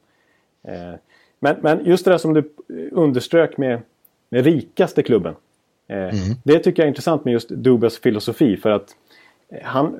Eh, 0.63 0.93
men, 1.39 1.55
men 1.61 1.85
just 1.85 2.05
det 2.05 2.11
där 2.11 2.17
som 2.17 2.33
du 2.33 2.49
underströk 2.91 3.57
med, 3.57 3.81
med 4.29 4.45
rikaste 4.45 5.03
klubben. 5.03 5.35
Eh, 5.87 5.97
mm. 5.97 6.13
Det 6.43 6.59
tycker 6.59 6.81
jag 6.81 6.85
är 6.85 6.89
intressant 6.89 7.25
med 7.25 7.31
just 7.31 7.49
Dubas 7.49 7.97
filosofi. 7.97 8.57
För 8.57 8.69
att 8.69 8.95
han, 9.63 9.99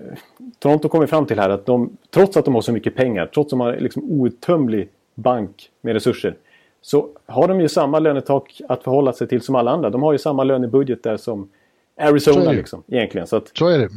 Toronto 0.59 0.89
kommer 0.89 1.07
fram 1.07 1.25
till 1.25 1.39
här 1.39 1.49
att 1.49 1.65
de, 1.65 1.97
trots 2.09 2.37
att 2.37 2.45
de 2.45 2.55
har 2.55 2.61
så 2.61 2.71
mycket 2.71 2.95
pengar, 2.95 3.25
trots 3.25 3.47
att 3.47 3.49
de 3.49 3.59
har 3.59 3.75
liksom 3.75 4.03
outtömlig 4.11 4.89
bank 5.15 5.69
med 5.81 5.93
resurser 5.93 6.35
så 6.81 7.09
har 7.25 7.47
de 7.47 7.61
ju 7.61 7.67
samma 7.67 7.99
lönetak 7.99 8.61
att 8.69 8.83
förhålla 8.83 9.13
sig 9.13 9.27
till 9.27 9.41
som 9.41 9.55
alla 9.55 9.71
andra. 9.71 9.89
De 9.89 10.03
har 10.03 10.11
ju 10.11 10.17
samma 10.17 10.43
lönebudget 10.43 11.03
där 11.03 11.17
som 11.17 11.49
Arizona 11.99 12.51
liksom, 12.51 12.83
egentligen. 12.87 13.27
Så, 13.27 13.35
att, 13.35 13.51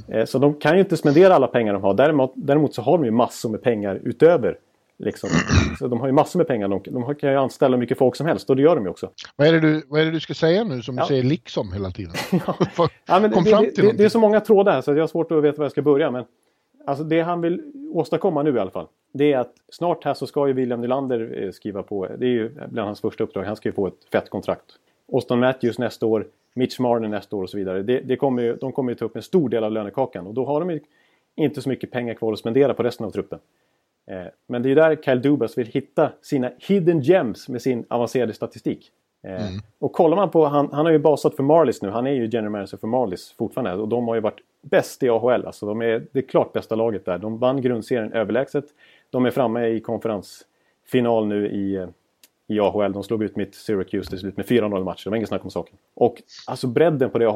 så. 0.06 0.12
Eh, 0.12 0.24
så 0.24 0.38
de 0.38 0.54
kan 0.54 0.74
ju 0.74 0.80
inte 0.80 0.96
spendera 0.96 1.34
alla 1.34 1.46
pengar 1.46 1.72
de 1.72 1.82
har. 1.82 1.94
Däremot, 1.94 2.32
däremot 2.34 2.74
så 2.74 2.82
har 2.82 2.98
de 2.98 3.04
ju 3.04 3.10
massor 3.10 3.48
med 3.48 3.62
pengar 3.62 4.00
utöver. 4.04 4.58
Liksom. 4.96 5.30
Så 5.78 5.88
de 5.88 6.00
har 6.00 6.06
ju 6.06 6.12
massor 6.12 6.38
med 6.38 6.46
pengar. 6.46 6.68
De, 6.68 6.82
de 6.86 7.14
kan 7.14 7.30
ju 7.30 7.36
anställa 7.36 7.76
mycket 7.76 7.98
folk 7.98 8.16
som 8.16 8.26
helst 8.26 8.50
och 8.50 8.56
det 8.56 8.62
gör 8.62 8.74
de 8.74 8.84
ju 8.84 8.90
också. 8.90 9.10
Vad 9.36 9.48
är 9.48 9.52
det 9.52 9.60
du, 9.60 9.82
vad 9.88 10.00
är 10.00 10.04
det 10.04 10.10
du 10.10 10.20
ska 10.20 10.34
säga 10.34 10.64
nu 10.64 10.82
som 10.82 10.96
ja. 10.96 11.02
du 11.02 11.08
säger 11.08 11.22
liksom 11.22 11.72
hela 11.72 11.90
tiden? 11.90 12.12
ja. 12.46 12.56
ja 13.06 13.20
det, 13.20 13.28
det, 13.28 13.82
det, 13.82 13.92
det 13.92 14.04
är 14.04 14.08
så 14.08 14.18
många 14.18 14.40
trådar 14.40 14.72
här 14.72 14.80
så 14.80 14.92
jag 14.92 15.00
har 15.00 15.06
svårt 15.06 15.32
att 15.32 15.44
veta 15.44 15.58
var 15.58 15.64
jag 15.64 15.72
ska 15.72 15.82
börja. 15.82 16.10
Men 16.10 16.24
Alltså 16.84 17.04
det 17.04 17.20
han 17.20 17.40
vill 17.40 17.62
åstadkomma 17.92 18.42
nu 18.42 18.56
i 18.56 18.58
alla 18.58 18.70
fall. 18.70 18.86
Det 19.12 19.32
är 19.32 19.38
att 19.38 19.54
snart 19.68 20.04
här 20.04 20.14
så 20.14 20.26
ska 20.26 20.46
ju 20.46 20.52
William 20.52 20.80
Nylander 20.80 21.42
eh, 21.42 21.50
skriva 21.50 21.82
på. 21.82 22.06
Det 22.18 22.26
är 22.26 22.30
ju 22.30 22.48
bland 22.48 22.86
hans 22.86 23.00
första 23.00 23.24
uppdrag. 23.24 23.44
Han 23.44 23.56
ska 23.56 23.68
ju 23.68 23.72
få 23.72 23.86
ett 23.86 24.04
fett 24.12 24.30
kontrakt. 24.30 24.64
Austin 25.12 25.38
Matthews 25.38 25.78
nästa 25.78 26.06
år. 26.06 26.26
Mitch 26.54 26.78
Marner 26.78 27.08
nästa 27.08 27.36
år 27.36 27.42
och 27.42 27.50
så 27.50 27.56
vidare. 27.56 27.82
Det 27.82 28.16
kommer 28.16 28.42
ju, 28.42 28.56
de 28.56 28.72
kommer 28.72 28.92
ju 28.92 28.96
ta 28.96 29.04
upp 29.04 29.16
en 29.16 29.22
stor 29.22 29.48
del 29.48 29.64
av 29.64 29.72
lönekakan. 29.72 30.26
Och 30.26 30.34
då 30.34 30.46
har 30.46 30.60
de 30.60 30.70
ju 30.70 30.80
inte 31.34 31.62
så 31.62 31.68
mycket 31.68 31.90
pengar 31.90 32.14
kvar 32.14 32.32
att 32.32 32.38
spendera 32.38 32.74
på 32.74 32.82
resten 32.82 33.06
av 33.06 33.10
truppen. 33.10 33.38
Eh, 34.10 34.26
men 34.48 34.62
det 34.62 34.70
är 34.70 34.74
där 34.74 34.96
Kyle 34.96 35.22
Dubas 35.22 35.58
vill 35.58 35.66
hitta 35.66 36.12
sina 36.22 36.50
hidden 36.58 37.00
gems 37.00 37.48
med 37.48 37.62
sin 37.62 37.84
avancerade 37.88 38.32
statistik. 38.32 38.90
Eh, 39.24 39.48
mm. 39.48 39.60
Och 39.78 39.92
kollar 39.92 40.16
man 40.16 40.30
på, 40.30 40.44
han, 40.44 40.68
han 40.72 40.86
har 40.86 40.92
ju 40.92 40.98
basat 40.98 41.36
för 41.36 41.42
Marlies 41.42 41.82
nu. 41.82 41.88
Han 41.90 42.06
är 42.06 42.12
ju 42.12 42.28
general 42.32 42.50
manager 42.50 42.76
för 42.76 42.86
Marlies 42.86 43.32
fortfarande. 43.32 43.82
Och 43.82 43.88
de 43.88 44.08
har 44.08 44.14
ju 44.14 44.20
varit 44.20 44.40
bäst 44.62 45.02
i 45.02 45.08
AHL. 45.08 45.46
Alltså 45.46 45.66
de 45.66 45.82
är 45.82 46.06
det 46.12 46.22
klart 46.22 46.52
bästa 46.52 46.74
laget 46.74 47.04
där. 47.04 47.18
De 47.18 47.38
vann 47.38 47.62
grundserien 47.62 48.12
överlägset. 48.12 48.64
De 49.10 49.26
är 49.26 49.30
framme 49.30 49.66
i 49.66 49.80
konferensfinal 49.80 51.26
nu 51.26 51.48
i, 51.48 51.86
i 52.46 52.60
AHL. 52.60 52.92
De 52.92 53.02
slog 53.02 53.22
ut 53.22 53.36
mitt 53.36 53.54
Syracuse 53.54 54.10
till 54.10 54.18
slut 54.18 54.36
med 54.36 54.46
4-0 54.46 54.84
matcher. 54.84 55.04
Det 55.04 55.10
var 55.10 55.16
inget 55.16 55.28
snack 55.28 55.44
om 55.44 55.50
saken. 55.50 55.76
Och 55.94 56.22
alltså 56.46 56.66
bredden 56.66 57.10
på 57.10 57.18
det 57.18 57.28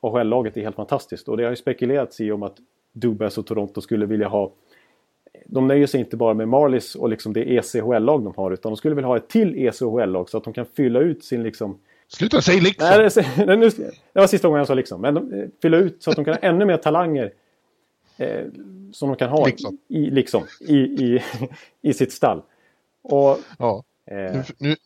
AHL-laget 0.00 0.56
är 0.56 0.60
helt 0.60 0.76
fantastiskt. 0.76 1.28
Och 1.28 1.36
det 1.36 1.42
har 1.42 1.50
ju 1.50 1.56
spekulerats 1.56 2.20
i 2.20 2.32
om 2.32 2.42
att 2.42 2.56
Dubas 2.92 3.38
och 3.38 3.46
Toronto 3.46 3.80
skulle 3.80 4.06
vilja 4.06 4.28
ha 4.28 4.52
de 5.50 5.66
nöjer 5.66 5.86
sig 5.86 6.00
inte 6.00 6.16
bara 6.16 6.34
med 6.34 6.48
Marlies 6.48 6.94
och 6.94 7.08
liksom 7.08 7.32
det 7.32 7.56
ECHL-lag 7.56 8.24
de 8.24 8.34
har 8.36 8.50
utan 8.50 8.72
de 8.72 8.76
skulle 8.76 8.94
vilja 8.94 9.08
ha 9.08 9.16
ett 9.16 9.28
till 9.28 9.66
ECHL-lag 9.66 10.30
så 10.30 10.38
att 10.38 10.44
de 10.44 10.52
kan 10.52 10.66
fylla 10.76 11.00
ut 11.00 11.24
sin 11.24 11.42
liksom... 11.42 11.78
Sluta 12.08 12.42
säga 12.42 12.60
liksom! 12.62 12.88
Nej, 12.88 12.98
det, 12.98 13.46
det, 13.46 13.92
det 14.12 14.20
var 14.20 14.26
sista 14.26 14.48
gången 14.48 14.58
jag 14.58 14.66
sa 14.66 14.74
liksom. 14.74 15.00
Men 15.00 15.14
de, 15.14 15.32
eh, 15.32 15.48
fylla 15.62 15.76
ut 15.76 16.02
så 16.02 16.10
att 16.10 16.16
de 16.16 16.24
kan 16.24 16.34
ha 16.34 16.40
ännu 16.40 16.64
mer 16.64 16.76
talanger 16.76 17.32
eh, 18.16 18.44
som 18.92 19.08
de 19.08 19.16
kan 19.16 19.30
ha 19.30 19.46
liksom. 19.46 19.78
I, 19.88 20.10
liksom, 20.10 20.42
i, 20.60 20.76
i, 20.76 21.22
i 21.82 21.92
sitt 21.92 22.12
stall. 22.12 22.42
Och, 23.02 23.38
ja. 23.58 23.84
Eh, 24.10 24.16
nu, 24.32 24.44
nu, 24.58 24.76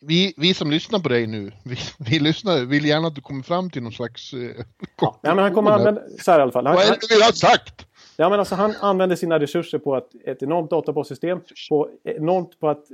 vi, 0.00 0.34
vi 0.36 0.54
som 0.54 0.70
lyssnar 0.70 0.98
på 0.98 1.08
dig 1.08 1.26
nu, 1.26 1.52
vi, 1.64 1.76
vi 1.98 2.18
lyssnar, 2.18 2.64
vill 2.64 2.84
gärna 2.84 3.08
att 3.08 3.14
du 3.14 3.20
kommer 3.20 3.42
fram 3.42 3.70
till 3.70 3.82
någon 3.82 3.92
slags... 3.92 4.32
Eh, 4.32 4.64
ja, 5.00 5.18
men 5.22 5.38
han 5.38 5.54
kommer 5.54 5.70
använda, 5.70 6.02
så 6.20 6.30
här 6.30 6.38
i 6.38 6.42
alla 6.42 6.52
fall. 6.52 6.66
Han, 6.66 6.76
Vad 6.76 6.84
är 6.84 6.90
det 6.90 6.98
du 7.08 7.14
vill 7.14 7.22
ha 7.22 7.32
sagt? 7.32 7.86
Ja, 8.16 8.30
men 8.30 8.38
alltså, 8.38 8.54
han 8.54 8.74
använder 8.80 9.16
sina 9.16 9.38
resurser 9.38 9.78
på 9.78 9.96
ett, 9.96 10.08
ett 10.24 10.42
enormt 10.42 10.70
databassystem. 10.70 11.40
På, 11.68 11.88
enormt 12.04 12.60
på 12.60 12.68
att 12.68 12.84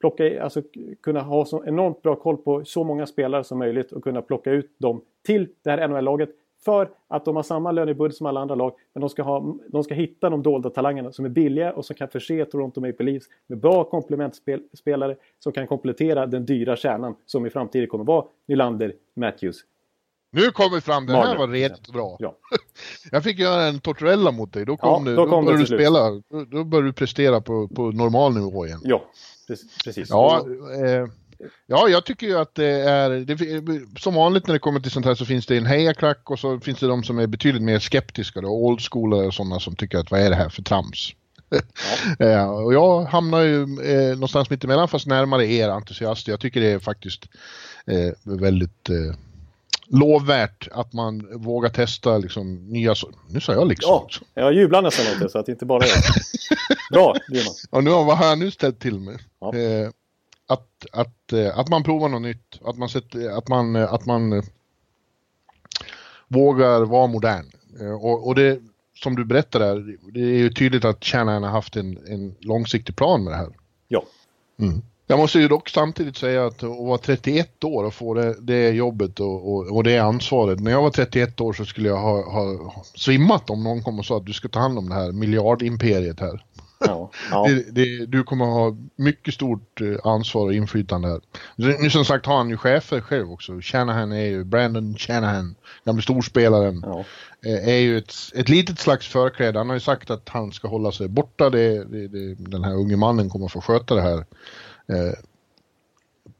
plocka, 0.00 0.42
alltså, 0.42 0.62
kunna 1.02 1.20
ha 1.20 1.44
så 1.44 1.64
enormt 1.64 2.02
bra 2.02 2.16
koll 2.16 2.36
på 2.36 2.64
så 2.64 2.84
många 2.84 3.06
spelare 3.06 3.44
som 3.44 3.58
möjligt 3.58 3.92
och 3.92 4.04
kunna 4.04 4.22
plocka 4.22 4.50
ut 4.50 4.70
dem 4.78 5.00
till 5.26 5.48
det 5.62 5.70
här 5.70 5.88
NHL-laget. 5.88 6.30
För 6.64 6.88
att 7.08 7.24
de 7.24 7.36
har 7.36 7.42
samma 7.42 7.72
lönebudget 7.72 8.16
som 8.16 8.26
alla 8.26 8.40
andra 8.40 8.54
lag. 8.54 8.72
Men 8.92 9.00
de 9.00 9.10
ska, 9.10 9.22
ha, 9.22 9.56
de 9.68 9.84
ska 9.84 9.94
hitta 9.94 10.30
de 10.30 10.42
dolda 10.42 10.70
talangerna 10.70 11.12
som 11.12 11.24
är 11.24 11.28
billiga 11.28 11.72
och 11.72 11.84
som 11.84 11.96
kan 11.96 12.08
förse 12.08 12.44
Toronto 12.44 12.80
Maple 12.80 13.06
Leafs 13.06 13.26
med 13.46 13.58
bra 13.58 13.84
komplementspelare 13.84 15.16
som 15.38 15.52
kan 15.52 15.66
komplettera 15.66 16.26
den 16.26 16.46
dyra 16.46 16.76
kärnan 16.76 17.14
som 17.26 17.46
i 17.46 17.50
framtiden 17.50 17.88
kommer 17.88 18.04
vara 18.04 18.24
Nylander, 18.46 18.92
Matthews, 19.14 19.64
nu 20.30 20.50
kom 20.50 20.72
vi 20.72 20.80
fram, 20.80 21.06
det 21.06 21.12
här 21.12 21.36
var 21.36 21.48
rätt 21.48 21.88
bra. 21.88 22.16
Ja. 22.18 22.36
Jag 23.10 23.24
fick 23.24 23.38
göra 23.38 23.64
en 23.64 23.80
Tortorella 23.80 24.30
mot 24.30 24.52
dig, 24.52 24.64
då 24.64 24.76
kom, 24.76 25.06
ja, 25.06 25.10
du, 25.10 25.16
då, 25.16 25.26
då 25.26 25.42
började 25.42 25.62
du 25.62 25.66
spela. 25.66 26.10
Då, 26.10 26.44
då 26.50 26.64
började 26.64 26.88
du 26.88 26.92
prestera 26.92 27.40
på, 27.40 27.68
på 27.68 27.90
normal 27.90 28.34
nivå 28.34 28.66
igen. 28.66 28.80
Ja, 28.84 29.10
precis. 29.84 30.10
Ja, 30.10 30.46
eh, 30.74 31.06
ja, 31.66 31.88
jag 31.88 32.04
tycker 32.04 32.26
ju 32.26 32.38
att 32.38 32.54
det 32.54 32.66
är, 32.66 33.10
det, 33.10 34.00
som 34.00 34.14
vanligt 34.14 34.46
när 34.46 34.54
det 34.54 34.58
kommer 34.58 34.80
till 34.80 34.90
sånt 34.90 35.06
här 35.06 35.14
så 35.14 35.24
finns 35.24 35.46
det 35.46 35.56
en 35.56 35.66
hejaklack 35.66 36.30
och 36.30 36.38
så 36.38 36.60
finns 36.60 36.78
det 36.78 36.86
de 36.86 37.04
som 37.04 37.18
är 37.18 37.26
betydligt 37.26 37.62
mer 37.62 37.78
skeptiska 37.78 38.40
då, 38.40 38.48
old 38.48 38.80
school 38.90 39.14
och 39.14 39.34
sådana 39.34 39.60
som 39.60 39.76
tycker 39.76 39.98
att 39.98 40.10
vad 40.10 40.20
är 40.20 40.30
det 40.30 40.36
här 40.36 40.48
för 40.48 40.62
trams? 40.62 41.12
Ja. 41.48 41.58
eh, 42.26 42.50
och 42.50 42.74
jag 42.74 43.04
hamnar 43.04 43.40
ju 43.40 43.62
eh, 43.62 44.12
någonstans 44.12 44.50
mittemellan 44.50 44.88
fast 44.88 45.06
närmare 45.06 45.46
er 45.46 45.68
entusiaster. 45.68 46.32
Jag 46.32 46.40
tycker 46.40 46.60
det 46.60 46.70
är 46.70 46.78
faktiskt 46.78 47.26
eh, 47.86 48.38
väldigt 48.40 48.90
eh, 48.90 49.16
lovvärt 49.88 50.68
att 50.72 50.92
man 50.92 51.42
vågar 51.42 51.70
testa 51.70 52.18
liksom 52.18 52.54
nya... 52.54 52.94
Nu 53.28 53.40
sa 53.40 53.52
jag 53.52 53.68
liksom. 53.68 53.90
Ja, 53.90 54.42
jag 54.42 54.54
jublar 54.54 54.82
nästan 54.82 55.06
åt 55.12 55.20
det 55.20 55.28
så 55.28 55.38
att 55.38 55.46
det 55.46 55.52
inte 55.52 55.66
bara 55.66 55.84
är 55.84 55.90
Bra, 56.92 57.14
Bjurman. 57.30 57.54
Ja, 57.70 57.80
nu, 57.80 57.90
vad 57.90 58.18
har 58.18 58.26
jag 58.26 58.38
nu 58.38 58.50
ställt 58.50 58.80
till 58.80 59.00
med? 59.00 59.18
Ja. 59.40 59.54
Eh, 59.54 59.90
att, 60.48 60.86
att, 60.92 61.32
eh, 61.32 61.58
att 61.58 61.68
man 61.68 61.82
provar 61.82 62.08
något 62.08 62.22
nytt, 62.22 62.60
att 62.64 62.78
man, 62.78 62.88
sätter, 62.88 63.38
att 63.38 63.48
man, 63.48 63.76
att 63.76 64.06
man 64.06 64.32
eh, 64.32 64.42
vågar 66.28 66.80
vara 66.80 67.06
modern. 67.06 67.50
Eh, 67.80 67.92
och, 67.92 68.26
och 68.26 68.34
det, 68.34 68.60
som 68.94 69.16
du 69.16 69.24
berättade, 69.24 69.64
där, 69.64 69.96
det 70.12 70.20
är 70.20 70.38
ju 70.38 70.50
tydligt 70.50 70.84
att 70.84 71.04
Shanahan 71.04 71.42
har 71.42 71.50
haft 71.50 71.76
en, 71.76 71.98
en 72.06 72.36
långsiktig 72.40 72.96
plan 72.96 73.24
med 73.24 73.32
det 73.32 73.36
här. 73.36 73.52
Ja. 73.88 74.02
Mm. 74.58 74.82
Jag 75.06 75.18
måste 75.18 75.38
ju 75.38 75.48
dock 75.48 75.68
samtidigt 75.68 76.16
säga 76.16 76.46
att 76.46 76.62
att 76.62 76.86
vara 76.86 76.98
31 76.98 77.64
år 77.64 77.84
och 77.84 77.94
få 77.94 78.14
det, 78.14 78.34
det 78.40 78.70
jobbet 78.70 79.20
och, 79.20 79.52
och, 79.52 79.76
och, 79.76 79.84
det 79.84 79.98
ansvaret. 79.98 80.60
När 80.60 80.70
jag 80.70 80.82
var 80.82 80.90
31 80.90 81.40
år 81.40 81.52
så 81.52 81.64
skulle 81.64 81.88
jag 81.88 81.98
ha, 81.98 82.32
ha 82.32 82.84
svimmat 82.94 83.50
om 83.50 83.64
någon 83.64 83.82
kom 83.82 83.98
och 83.98 84.06
sa 84.06 84.16
att 84.16 84.26
du 84.26 84.32
ska 84.32 84.48
ta 84.48 84.60
hand 84.60 84.78
om 84.78 84.88
det 84.88 84.94
här 84.94 85.12
miljardimperiet 85.12 86.20
här. 86.20 86.44
Ja, 86.78 87.10
ja. 87.30 87.46
Det, 87.48 87.72
det, 87.72 88.06
du 88.06 88.24
kommer 88.24 88.44
ha 88.44 88.76
mycket 88.96 89.34
stort 89.34 89.80
eh, 89.80 90.12
ansvar 90.12 90.44
och 90.44 90.54
inflytande 90.54 91.08
här. 91.08 91.20
Nu 91.56 91.90
som 91.90 92.04
sagt 92.04 92.26
har 92.26 92.36
han 92.36 92.50
ju 92.50 92.56
chefer 92.56 93.00
själv 93.00 93.32
också. 93.32 93.60
Shanahan 93.60 94.12
är 94.12 94.26
ju, 94.26 94.44
Brandon 94.44 94.96
Shanahan, 94.98 95.54
gamle 95.84 96.02
storspelaren, 96.02 96.82
ja. 96.86 97.04
Eh, 97.46 97.68
är 97.68 97.78
ju 97.78 97.98
ett, 97.98 98.14
ett 98.34 98.48
litet 98.48 98.78
slags 98.78 99.06
förkläde. 99.08 99.58
Han 99.58 99.68
har 99.68 99.76
ju 99.76 99.80
sagt 99.80 100.10
att 100.10 100.28
han 100.28 100.52
ska 100.52 100.68
hålla 100.68 100.92
sig 100.92 101.08
borta. 101.08 101.50
Det, 101.50 101.84
det, 101.84 102.34
den 102.34 102.64
här 102.64 102.74
unge 102.74 102.96
mannen 102.96 103.30
kommer 103.30 103.48
få 103.48 103.60
sköta 103.60 103.94
det 103.94 104.02
här. 104.02 104.24
Eh, 104.88 105.18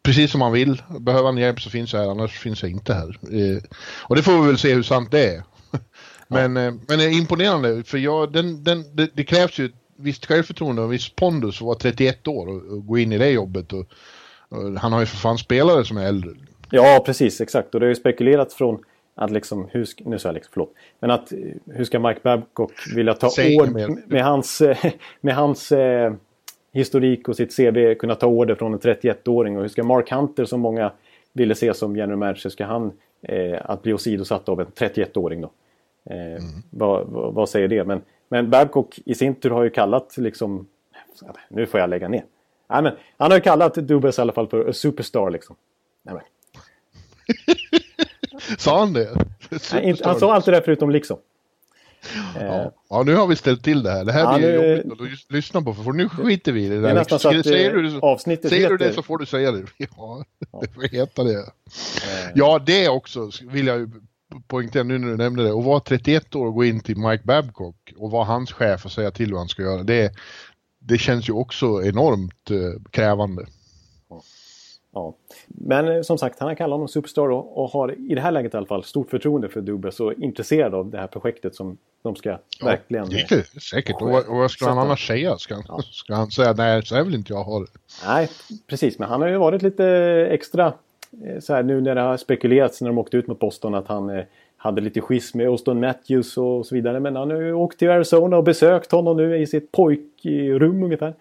precis 0.03 0.31
som 0.31 0.41
han 0.41 0.53
vill. 0.53 0.83
Behöver 1.01 1.27
han 1.27 1.39
hjälp 1.39 1.61
så 1.61 1.71
finns 1.71 1.93
jag 1.93 2.01
här, 2.01 2.11
annars 2.11 2.39
finns 2.39 2.63
jag 2.63 2.71
inte 2.71 2.95
här. 2.95 3.09
Eh, 3.09 3.63
och 4.03 4.17
det 4.17 4.23
får 4.23 4.41
vi 4.41 4.47
väl 4.47 4.59
se 4.59 4.75
hur 4.75 4.83
sant 4.83 5.11
det 5.11 5.35
är. 5.35 5.43
men, 6.29 6.57
ja. 6.57 6.63
eh, 6.63 6.75
men 6.89 6.99
det 6.99 7.05
är 7.05 7.19
imponerande, 7.19 7.83
för 7.85 7.99
jag, 7.99 8.33
den, 8.33 8.65
den, 8.65 8.97
det, 8.97 9.11
det 9.15 9.25
krävs 9.25 9.59
ju 9.59 9.73
visst 9.97 10.27
självförtroende 10.27 10.83
och 10.83 10.93
viss 10.93 11.09
pondus 11.09 11.57
att 11.57 11.67
vara 11.67 11.79
31 11.79 12.29
år 12.29 12.47
och, 12.49 12.73
och, 12.73 12.87
gå 12.87 12.99
in 12.99 13.13
i 13.13 13.19
det 13.19 13.31
jobbet. 13.31 13.73
Och, 13.73 13.87
och, 14.49 14.73
han 14.79 14.93
har 14.93 15.01
ju 15.01 15.07
för 15.07 15.17
fan 15.17 15.39
spelare 15.39 15.85
som 15.85 15.97
är 15.97 16.07
äldre. 16.07 16.31
Ja, 16.71 17.03
precis, 17.07 17.41
exakt. 17.41 17.75
Och 17.75 17.81
det 17.81 17.87
har 17.87 17.89
ju 17.89 17.95
spekulerats 17.95 18.55
från 18.55 18.79
att 19.15 19.31
liksom, 19.31 19.69
hur, 19.73 19.87
nu 19.99 20.19
sa 20.19 20.29
jag 20.29 20.35
liksom, 20.35 20.51
förlåt. 20.53 20.75
Men 21.01 21.11
att 21.11 21.33
hur 21.67 21.85
ska 21.85 21.99
Mike 21.99 22.21
Babcock 22.23 22.73
vilja 22.95 23.15
ta 23.15 23.27
ord 23.27 23.73
med, 23.73 24.03
med 24.07 24.25
hans, 24.25 24.63
med 25.21 25.35
hans 25.35 25.73
eh, 25.73 26.15
historik 26.77 27.29
och 27.29 27.37
sitt 27.37 27.57
CV 27.57 27.95
kunna 27.95 28.15
ta 28.15 28.27
order 28.27 28.55
från 28.55 28.73
en 28.73 28.81
31-åring? 28.81 29.57
Och 29.57 29.63
hur 29.63 29.69
ska 29.69 29.85
Mark 29.85 30.11
Hunter 30.11 30.45
som 30.45 30.61
många 30.61 30.93
ville 31.33 31.55
se 31.55 31.75
som 31.75 31.97
general 31.97 32.19
manager, 32.19 32.51
ska 32.51 32.65
han 32.65 32.93
eh, 33.23 33.59
att 33.65 33.83
bli 33.83 33.93
åsidosatt 33.93 34.49
av 34.49 34.61
en 34.61 34.67
31-åring 34.67 35.41
då? 35.41 35.51
Eh, 36.11 36.17
mm. 36.17 36.43
vad, 36.71 37.07
vad, 37.07 37.35
vad, 37.35 37.49
säger 37.49 37.69
det? 37.69 37.85
Men, 37.85 38.03
men 38.29 38.51
Babcock 38.51 38.99
i 39.05 39.15
sin 39.15 39.35
tur 39.35 39.51
har 39.51 39.63
ju 39.63 39.71
kallat 39.71 40.17
liksom... 40.17 40.67
Nu 41.49 41.67
får 41.67 41.81
jag 41.81 41.91
lägga 41.91 42.09
ner. 42.09 42.25
Nej, 42.69 42.83
men, 42.83 42.93
han 43.17 43.31
har 43.31 43.39
ju 43.39 43.43
kallat 43.43 43.75
Dubas 43.75 44.19
i 44.19 44.21
alla 44.21 44.33
fall 44.33 44.49
för 44.49 44.69
a 44.69 44.73
superstar 44.73 45.31
liksom. 45.31 45.57
Nej, 46.03 46.15
men. 46.15 46.25
sa 48.59 48.79
han 48.79 48.93
det? 48.93 49.09
Nej, 49.73 49.97
han 50.05 50.19
sa 50.19 50.35
alltid 50.35 50.55
det 50.55 50.63
förutom 50.63 50.91
liksom. 50.91 51.19
Ja. 52.41 52.73
ja, 52.91 53.03
nu 53.03 53.15
har 53.15 53.27
vi 53.27 53.37
ställt 53.37 53.65
till 53.65 53.83
det 53.83 53.91
här. 53.91 54.05
Det 54.05 54.13
här 54.13 54.21
ja, 54.21 54.39
blir 54.39 54.49
nu... 54.49 54.77
jobbigt 54.77 55.03
att 55.27 55.33
lyssna 55.33 55.63
på 55.63 55.75
för 55.75 55.93
nu 55.93 56.09
skiter 56.09 56.53
vi 56.53 56.65
i 56.65 56.69
det 56.69 56.75
där. 56.75 56.83
Det 56.83 56.91
är 56.91 56.95
nästan 56.95 57.19
så 57.19 57.29
att 57.29 57.47
säger 57.47 57.73
du, 57.73 57.89
det, 57.89 57.99
avsnittet 57.99 58.51
säger 58.51 58.63
heter... 58.63 58.79
du 58.79 58.85
det 58.85 58.93
så 58.93 59.03
får 59.03 59.19
du 59.19 59.27
säga 59.27 59.53
det. 59.53 59.65
Ja, 59.97 60.25
ja. 60.53 60.61
det 60.61 60.75
får 60.75 60.83
heta 60.83 61.25
det. 61.25 61.39
Eh. 61.39 62.31
Ja, 62.35 62.63
det 62.67 62.89
också 62.89 63.31
vill 63.43 63.67
jag 63.67 63.79
ju 63.79 63.89
poängtera 64.47 64.83
nu 64.83 64.99
när 64.99 65.09
du 65.09 65.17
nämnde 65.17 65.43
det. 65.43 65.51
Att 65.59 65.65
vara 65.65 65.81
31 65.81 66.35
år 66.35 66.47
och 66.47 66.55
gå 66.55 66.65
in 66.65 66.81
till 66.81 66.97
Mike 66.97 67.25
Babcock 67.25 67.93
och 67.97 68.11
vara 68.11 68.25
hans 68.25 68.53
chef 68.53 68.85
och 68.85 68.93
säga 68.93 69.11
till 69.11 69.33
vad 69.33 69.41
han 69.41 69.49
ska 69.49 69.63
göra. 69.63 69.83
Det, 69.83 70.13
det 70.79 70.99
känns 70.99 71.29
ju 71.29 71.33
också 71.33 71.83
enormt 71.85 72.51
eh, 72.51 72.83
krävande. 72.91 73.47
Ja. 74.97 75.15
Men 75.47 75.89
eh, 75.89 76.03
som 76.03 76.19
sagt, 76.19 76.39
han 76.39 76.49
har 76.49 76.55
kallat 76.55 76.75
honom 76.75 76.89
Superstar 76.89 77.29
och, 77.31 77.71
har 77.71 77.95
i 78.11 78.15
det 78.15 78.21
här 78.21 78.31
läget 78.31 78.55
i 78.55 78.57
alla 78.57 78.67
fall 78.67 78.85
stort 78.85 79.11
förtroende 79.11 79.49
för 79.49 79.61
Dubas 79.61 80.01
och 80.01 80.13
intresserad 80.13 80.75
av 80.75 80.91
det 80.91 80.99
här 80.99 81.07
projektet 81.07 81.55
som 81.55 81.79
de 82.03 82.17
ska 82.17 82.29
ja, 82.31 82.39
verkligen... 82.63 83.09
Det 83.09 83.33
är 83.33 83.61
säkert. 83.61 83.97
Och, 84.01 84.29
och 84.29 84.37
vad 84.37 84.51
ska 84.51 84.69
han 84.69 84.79
annars 84.79 85.07
säga? 85.07 85.39
Ska 85.39 85.63
ja. 85.69 85.81
ska 85.83 86.15
han 86.15 86.31
säga 86.31 86.53
nej, 86.53 86.87
så 86.87 86.95
här 86.95 87.05
vill 87.05 87.15
inte 87.15 87.33
jag 87.33 87.45
ha 87.45 87.61
det? 87.61 87.67
Nej, 88.07 88.29
precis. 88.67 88.99
Men 88.99 89.09
han 89.09 89.21
har 89.21 89.29
ju 89.29 89.37
varit 89.37 89.63
lite 89.63 89.87
extra 90.31 90.67
eh, 91.25 91.41
så 91.41 91.55
här 91.55 91.63
nu 91.63 91.81
när 91.81 91.95
det 91.95 92.01
har 92.01 92.17
spekulerats 92.17 92.81
när 92.81 92.89
de 92.89 92.99
åkte 92.99 93.17
ut 93.17 93.27
mot 93.27 93.39
Boston 93.39 93.75
att 93.75 93.89
han 93.89 94.11
eh, 94.11 94.25
hade 94.57 94.81
lite 94.81 95.01
schism 95.01 95.39
med 95.39 95.47
Austin 95.47 95.81
Matthews 95.81 96.37
och 96.37 96.67
så 96.67 96.75
vidare. 96.75 97.01
Men 97.01 97.17
han 97.17 97.31
har 97.31 97.41
ju 97.41 97.53
åkt 97.53 97.79
till 97.79 97.91
Arizona 97.91 98.37
och 98.37 98.45
besökt 98.45 98.93
honom 98.93 99.17
nu 99.17 99.37
i 99.39 99.47
sitt 99.47 99.73
pojkrum 99.73 100.83
ungefär 100.83 101.15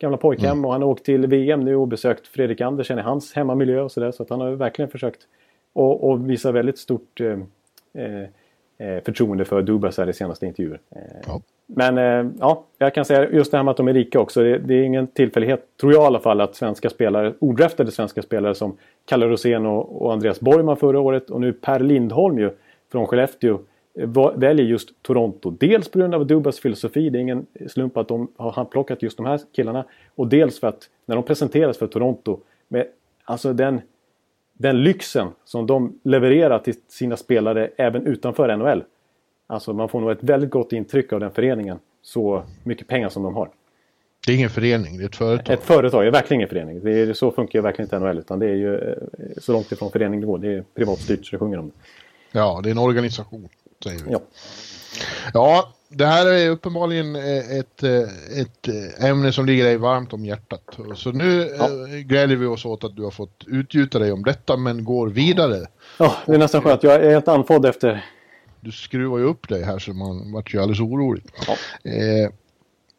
gamla 0.00 0.16
pojkhem 0.16 0.50
mm. 0.50 0.64
och 0.64 0.72
han 0.72 0.82
har 0.82 0.88
åkt 0.88 1.04
till 1.04 1.26
VM 1.26 1.60
nu 1.60 1.76
och 1.76 1.88
besökt 1.88 2.26
Fredrik 2.26 2.60
Andersen 2.60 2.98
i 2.98 3.02
hans 3.02 3.32
hemmamiljö 3.32 3.80
och 3.80 3.92
sådär. 3.92 4.12
Så 4.12 4.22
att 4.22 4.30
han 4.30 4.40
har 4.40 4.50
verkligen 4.50 4.90
försökt 4.90 5.20
och, 5.72 6.10
och 6.10 6.30
visa 6.30 6.52
väldigt 6.52 6.78
stort 6.78 7.20
eh, 7.20 7.38
eh, 7.94 8.22
eh, 8.88 9.02
förtroende 9.04 9.44
för 9.44 9.62
Dubas 9.62 9.98
här 9.98 10.08
i 10.08 10.12
senaste 10.12 10.46
intervjuer. 10.46 10.80
Eh, 10.90 11.00
ja. 11.26 11.40
Men 11.66 11.96
ja, 12.40 12.64
jag 12.78 12.94
kan 12.94 13.04
säga 13.04 13.30
just 13.30 13.50
det 13.50 13.56
här 13.56 13.64
med 13.64 13.70
att 13.70 13.76
de 13.76 13.88
är 13.88 13.94
rika 13.94 14.20
också. 14.20 14.42
Det, 14.42 14.58
det, 14.58 14.74
är 14.74 14.82
ingen 14.82 15.06
tillfällighet, 15.06 15.64
tror 15.80 15.92
jag 15.92 16.02
i 16.02 16.06
alla 16.06 16.20
fall, 16.20 16.40
att 16.40 16.54
svenska 16.54 16.90
spelare, 16.90 17.34
odraftade 17.38 17.90
svenska 17.90 18.22
spelare 18.22 18.54
som 18.54 18.76
Kalle 19.04 19.26
Rosén 19.26 19.66
och, 19.66 20.02
och 20.02 20.12
Andreas 20.12 20.40
Borgman 20.40 20.76
förra 20.76 21.00
året 21.00 21.30
och 21.30 21.40
nu 21.40 21.52
Per 21.52 21.80
Lindholm 21.80 22.38
ju 22.38 22.50
från 22.92 23.06
Skellefteå 23.06 23.58
väljer 24.34 24.66
just 24.66 25.02
Toronto. 25.02 25.50
Dels 25.50 25.88
på 25.88 25.98
grund 25.98 26.14
av 26.14 26.26
Dubas 26.26 26.60
filosofi, 26.60 27.10
det 27.10 27.18
är 27.18 27.20
ingen 27.20 27.46
slump 27.68 27.96
att 27.96 28.08
de 28.08 28.28
har 28.36 28.64
plockat 28.64 29.02
just 29.02 29.16
de 29.16 29.26
här 29.26 29.40
killarna. 29.52 29.84
Och 30.14 30.28
dels 30.28 30.60
för 30.60 30.66
att 30.66 30.88
när 31.06 31.16
de 31.16 31.24
presenteras 31.24 31.78
för 31.78 31.86
Toronto 31.86 32.40
med 32.68 32.86
alltså 33.24 33.52
den, 33.52 33.80
den 34.52 34.82
lyxen 34.82 35.28
som 35.44 35.66
de 35.66 35.98
levererar 36.02 36.58
till 36.58 36.74
sina 36.88 37.16
spelare 37.16 37.70
även 37.76 38.06
utanför 38.06 38.56
NHL. 38.56 38.84
Alltså 39.46 39.72
man 39.72 39.88
får 39.88 40.00
nog 40.00 40.10
ett 40.10 40.22
väldigt 40.22 40.50
gott 40.50 40.72
intryck 40.72 41.12
av 41.12 41.20
den 41.20 41.30
föreningen. 41.30 41.78
Så 42.02 42.42
mycket 42.64 42.86
pengar 42.86 43.08
som 43.08 43.22
de 43.22 43.34
har. 43.34 43.48
Det 44.26 44.32
är 44.32 44.36
ingen 44.36 44.50
förening, 44.50 44.98
det 44.98 45.04
är 45.04 45.08
ett 45.08 45.16
företag. 45.16 45.54
Ett 45.54 45.62
företag, 45.62 46.02
det 46.02 46.06
är 46.06 46.12
verkligen 46.12 46.40
ingen 46.40 46.48
förening. 46.48 46.80
Det 46.84 47.00
är, 47.00 47.12
så 47.12 47.30
funkar 47.30 47.58
ju 47.58 47.62
verkligen 47.62 47.86
inte 47.86 47.98
NHL. 47.98 48.18
Utan 48.18 48.38
det 48.38 48.46
är 48.46 48.54
ju 48.54 48.74
eh, 48.74 48.94
så 49.38 49.52
långt 49.52 49.72
ifrån 49.72 49.90
förening 49.90 50.20
det 50.20 50.26
går. 50.26 50.38
Det 50.38 50.54
är 50.54 50.64
privatstyrt 50.74 51.26
så 51.26 51.36
det 51.36 51.38
sjunger 51.38 51.58
om 51.58 51.66
det. 51.66 51.72
Ja, 52.32 52.60
det 52.62 52.68
är 52.68 52.70
en 52.70 52.78
organisation 52.78 53.48
säger 53.84 54.04
vi. 54.04 54.12
Ja. 54.12 54.20
ja, 55.34 55.72
det 55.88 56.06
här 56.06 56.26
är 56.26 56.50
uppenbarligen 56.50 57.16
ett, 57.16 57.82
ett 57.82 58.68
ämne 58.98 59.32
som 59.32 59.46
ligger 59.46 59.64
dig 59.64 59.76
varmt 59.76 60.12
om 60.12 60.24
hjärtat. 60.24 60.78
Så 60.94 61.12
nu 61.12 61.56
ja. 61.58 61.68
gläder 62.04 62.36
vi 62.36 62.46
oss 62.46 62.64
åt 62.64 62.84
att 62.84 62.96
du 62.96 63.02
har 63.02 63.10
fått 63.10 63.44
utgjuta 63.46 63.98
dig 63.98 64.12
om 64.12 64.24
detta 64.24 64.56
men 64.56 64.84
går 64.84 65.08
vidare. 65.08 65.66
Ja, 65.98 66.16
det 66.26 66.34
är 66.34 66.38
nästan 66.38 66.62
skönt. 66.62 66.82
Jag 66.82 66.94
är 66.94 67.10
helt 67.10 67.28
andfådd 67.28 67.66
efter. 67.66 68.04
Du 68.60 68.72
skruvar 68.72 69.18
ju 69.18 69.24
upp 69.24 69.48
dig 69.48 69.62
här 69.62 69.78
så 69.78 69.92
man 69.92 70.32
vart 70.32 70.54
ju 70.54 70.58
alldeles 70.58 70.80
orolig. 70.80 71.24
Ja. 71.46 71.52
Eh, 71.90 72.30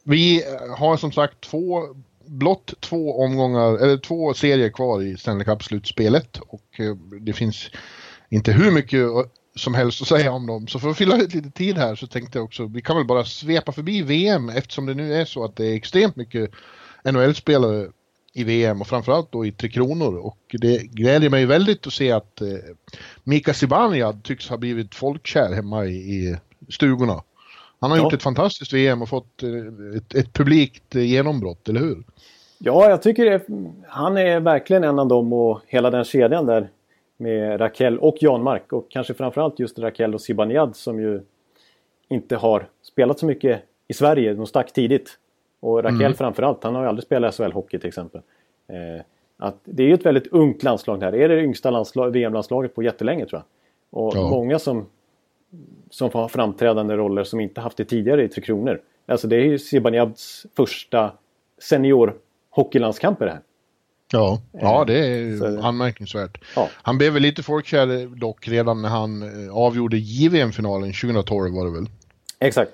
vi 0.04 0.44
har 0.78 0.98
som 0.98 1.12
sagt 1.12 1.42
två 1.42 1.84
blott 2.26 2.74
två 2.80 3.22
omgångar, 3.22 3.78
eller 3.78 3.98
två 3.98 4.34
serier 4.34 4.70
kvar 4.70 5.02
i 5.02 5.18
Stanley 5.18 5.46
Cup-slutspelet 5.46 6.38
och 6.48 6.80
eh, 6.80 6.96
det 7.22 7.34
finns 7.34 7.70
inte 8.30 8.52
hur 8.52 8.72
mycket 8.72 9.00
som 9.62 9.74
helst 9.74 10.01
att 10.01 10.08
säga 10.08 10.32
om 10.32 10.48
dem. 10.48 10.68
Så 10.68 10.80
för 10.80 10.89
att 10.89 10.98
fylla 10.98 11.18
ut 11.18 11.34
lite 11.34 11.51
tid 11.51 11.77
här 11.77 11.96
så 11.96 12.08
tänkte 12.08 12.38
jag 12.38 12.46
också, 12.46 12.65
vi 12.65 12.82
kan 12.82 12.96
väl 12.96 13.06
bara 13.06 13.25
svepa 13.25 13.72
förbi 13.72 14.01
VM 14.01 14.50
eftersom 14.50 14.86
det 14.86 14.94
nu 14.94 15.13
är 15.13 15.25
så 15.25 15.44
att 15.44 15.56
det 15.56 15.65
är 15.65 15.75
extremt 15.75 16.15
mycket 16.15 16.51
NHL-spelare 17.03 17.88
i 18.34 18.44
VM 18.44 18.82
och 18.82 18.88
framförallt 18.88 19.32
då 19.32 19.46
i 19.46 19.51
Tre 19.51 19.70
Kronor. 19.70 20.18
Och 20.18 20.56
det 20.62 20.77
gläder 20.77 21.30
mig 21.30 21.46
väldigt 21.46 21.88
att 21.88 21.94
se 21.94 22.12
att 22.12 22.41
eh, 22.41 22.48
Mika 23.24 23.53
Zibanejad 23.53 24.24
tycks 24.24 24.50
ha 24.50 24.58
blivit 24.58 24.96
folkkär 24.96 25.53
hemma 25.53 25.86
i, 25.86 25.96
i 25.96 26.38
stugorna. 26.70 27.24
Han 27.80 27.91
har 27.91 27.98
ja. 27.98 28.03
gjort 28.03 28.13
ett 28.13 28.24
fantastiskt 28.24 28.74
VM 28.74 29.01
och 29.01 29.10
fått 29.10 29.44
eh, 29.44 29.98
ett, 29.98 30.15
ett 30.15 30.34
publikt 30.34 30.96
eh, 30.96 31.03
genombrott, 31.03 31.70
eller 31.70 31.80
hur? 31.80 32.03
Ja, 32.58 32.89
jag 32.89 33.01
tycker 33.01 33.25
det, 33.25 33.41
han 33.88 34.18
är 34.18 34.39
verkligen 34.39 34.84
en 34.84 35.00
av 35.00 35.08
dem 35.08 35.34
och 35.34 35.62
hela 35.68 35.89
den 35.89 36.03
kedjan 36.03 36.46
där 36.46 36.70
med 37.22 37.62
Raquel 37.62 38.00
och 38.00 38.24
Janmark 38.24 38.74
och 38.74 38.92
kanske 38.92 39.13
framförallt 39.13 39.60
just 39.60 39.80
Raquel 39.80 40.13
och 40.13 40.22
Zibanejad 40.22 40.75
som 40.75 41.00
ju 41.00 41.22
inte 42.10 42.36
har 42.36 42.66
spelat 42.82 43.20
så 43.20 43.25
mycket 43.25 43.62
i 43.88 43.94
Sverige. 43.94 44.34
De 44.34 44.48
stack 44.48 44.74
tidigt. 44.74 45.18
Och 45.60 45.84
Raquel 45.84 46.01
mm. 46.01 46.13
framförallt, 46.13 46.63
han 46.63 46.75
har 46.75 46.82
ju 46.82 46.90
aldrig 46.90 47.04
spelat 47.04 47.36
SHL-hockey 47.36 47.80
till 47.80 47.88
exempel. 47.88 48.22
Eh, 48.68 49.04
att 49.38 49.58
det 49.63 49.84
är 49.84 49.88
ju 49.88 49.94
ett 49.94 50.06
väldigt 50.06 50.28
ungt 50.28 50.63
landslag 50.63 51.00
det 51.00 51.06
här. 51.06 51.12
Det 51.12 51.24
är 51.24 51.30
det 51.30 51.44
yngsta 51.44 51.86
VM-landslaget 52.10 52.75
på 52.75 52.84
jättelänge 52.84 53.25
tror 53.25 53.42
jag. 53.42 54.06
Och 54.06 54.13
ja. 54.16 54.30
många 54.30 54.60
som, 54.60 54.86
som 55.90 56.10
har 56.13 56.28
framträdande 56.28 56.96
roller 56.96 57.24
som 57.24 57.40
inte 57.40 57.62
haft 57.62 57.78
det 57.78 57.86
tidigare 57.86 58.24
i 58.24 58.28
Tre 58.28 58.44
Kronor. 58.44 58.82
Alltså 59.06 59.28
det 59.28 59.36
är 59.36 59.46
ju 59.46 59.60
Zibanejads 59.60 60.46
första 60.56 61.12
senior 61.60 62.13
hockeylandskamper 62.50 63.28
här. 63.28 63.40
Ja, 64.12 64.41
ja 64.51 64.84
det 64.88 64.98
är 64.98 65.38
så, 65.38 65.62
anmärkningsvärt. 65.62 66.38
Ja. 66.56 66.70
Han 66.74 66.98
blev 66.98 67.13
väl 67.13 67.22
lite 67.22 67.44
folkkär 67.44 68.15
dock 68.15 68.48
redan 68.48 68.82
när 68.82 68.89
han 68.89 69.46
eh, 69.48 69.53
avgjorde 69.56 69.98
JVM-finalen 69.98 70.94
2012 70.94 71.56
var 71.56 71.65
det 71.65 71.72
väl? 71.72 71.89
Exakt. 72.39 72.72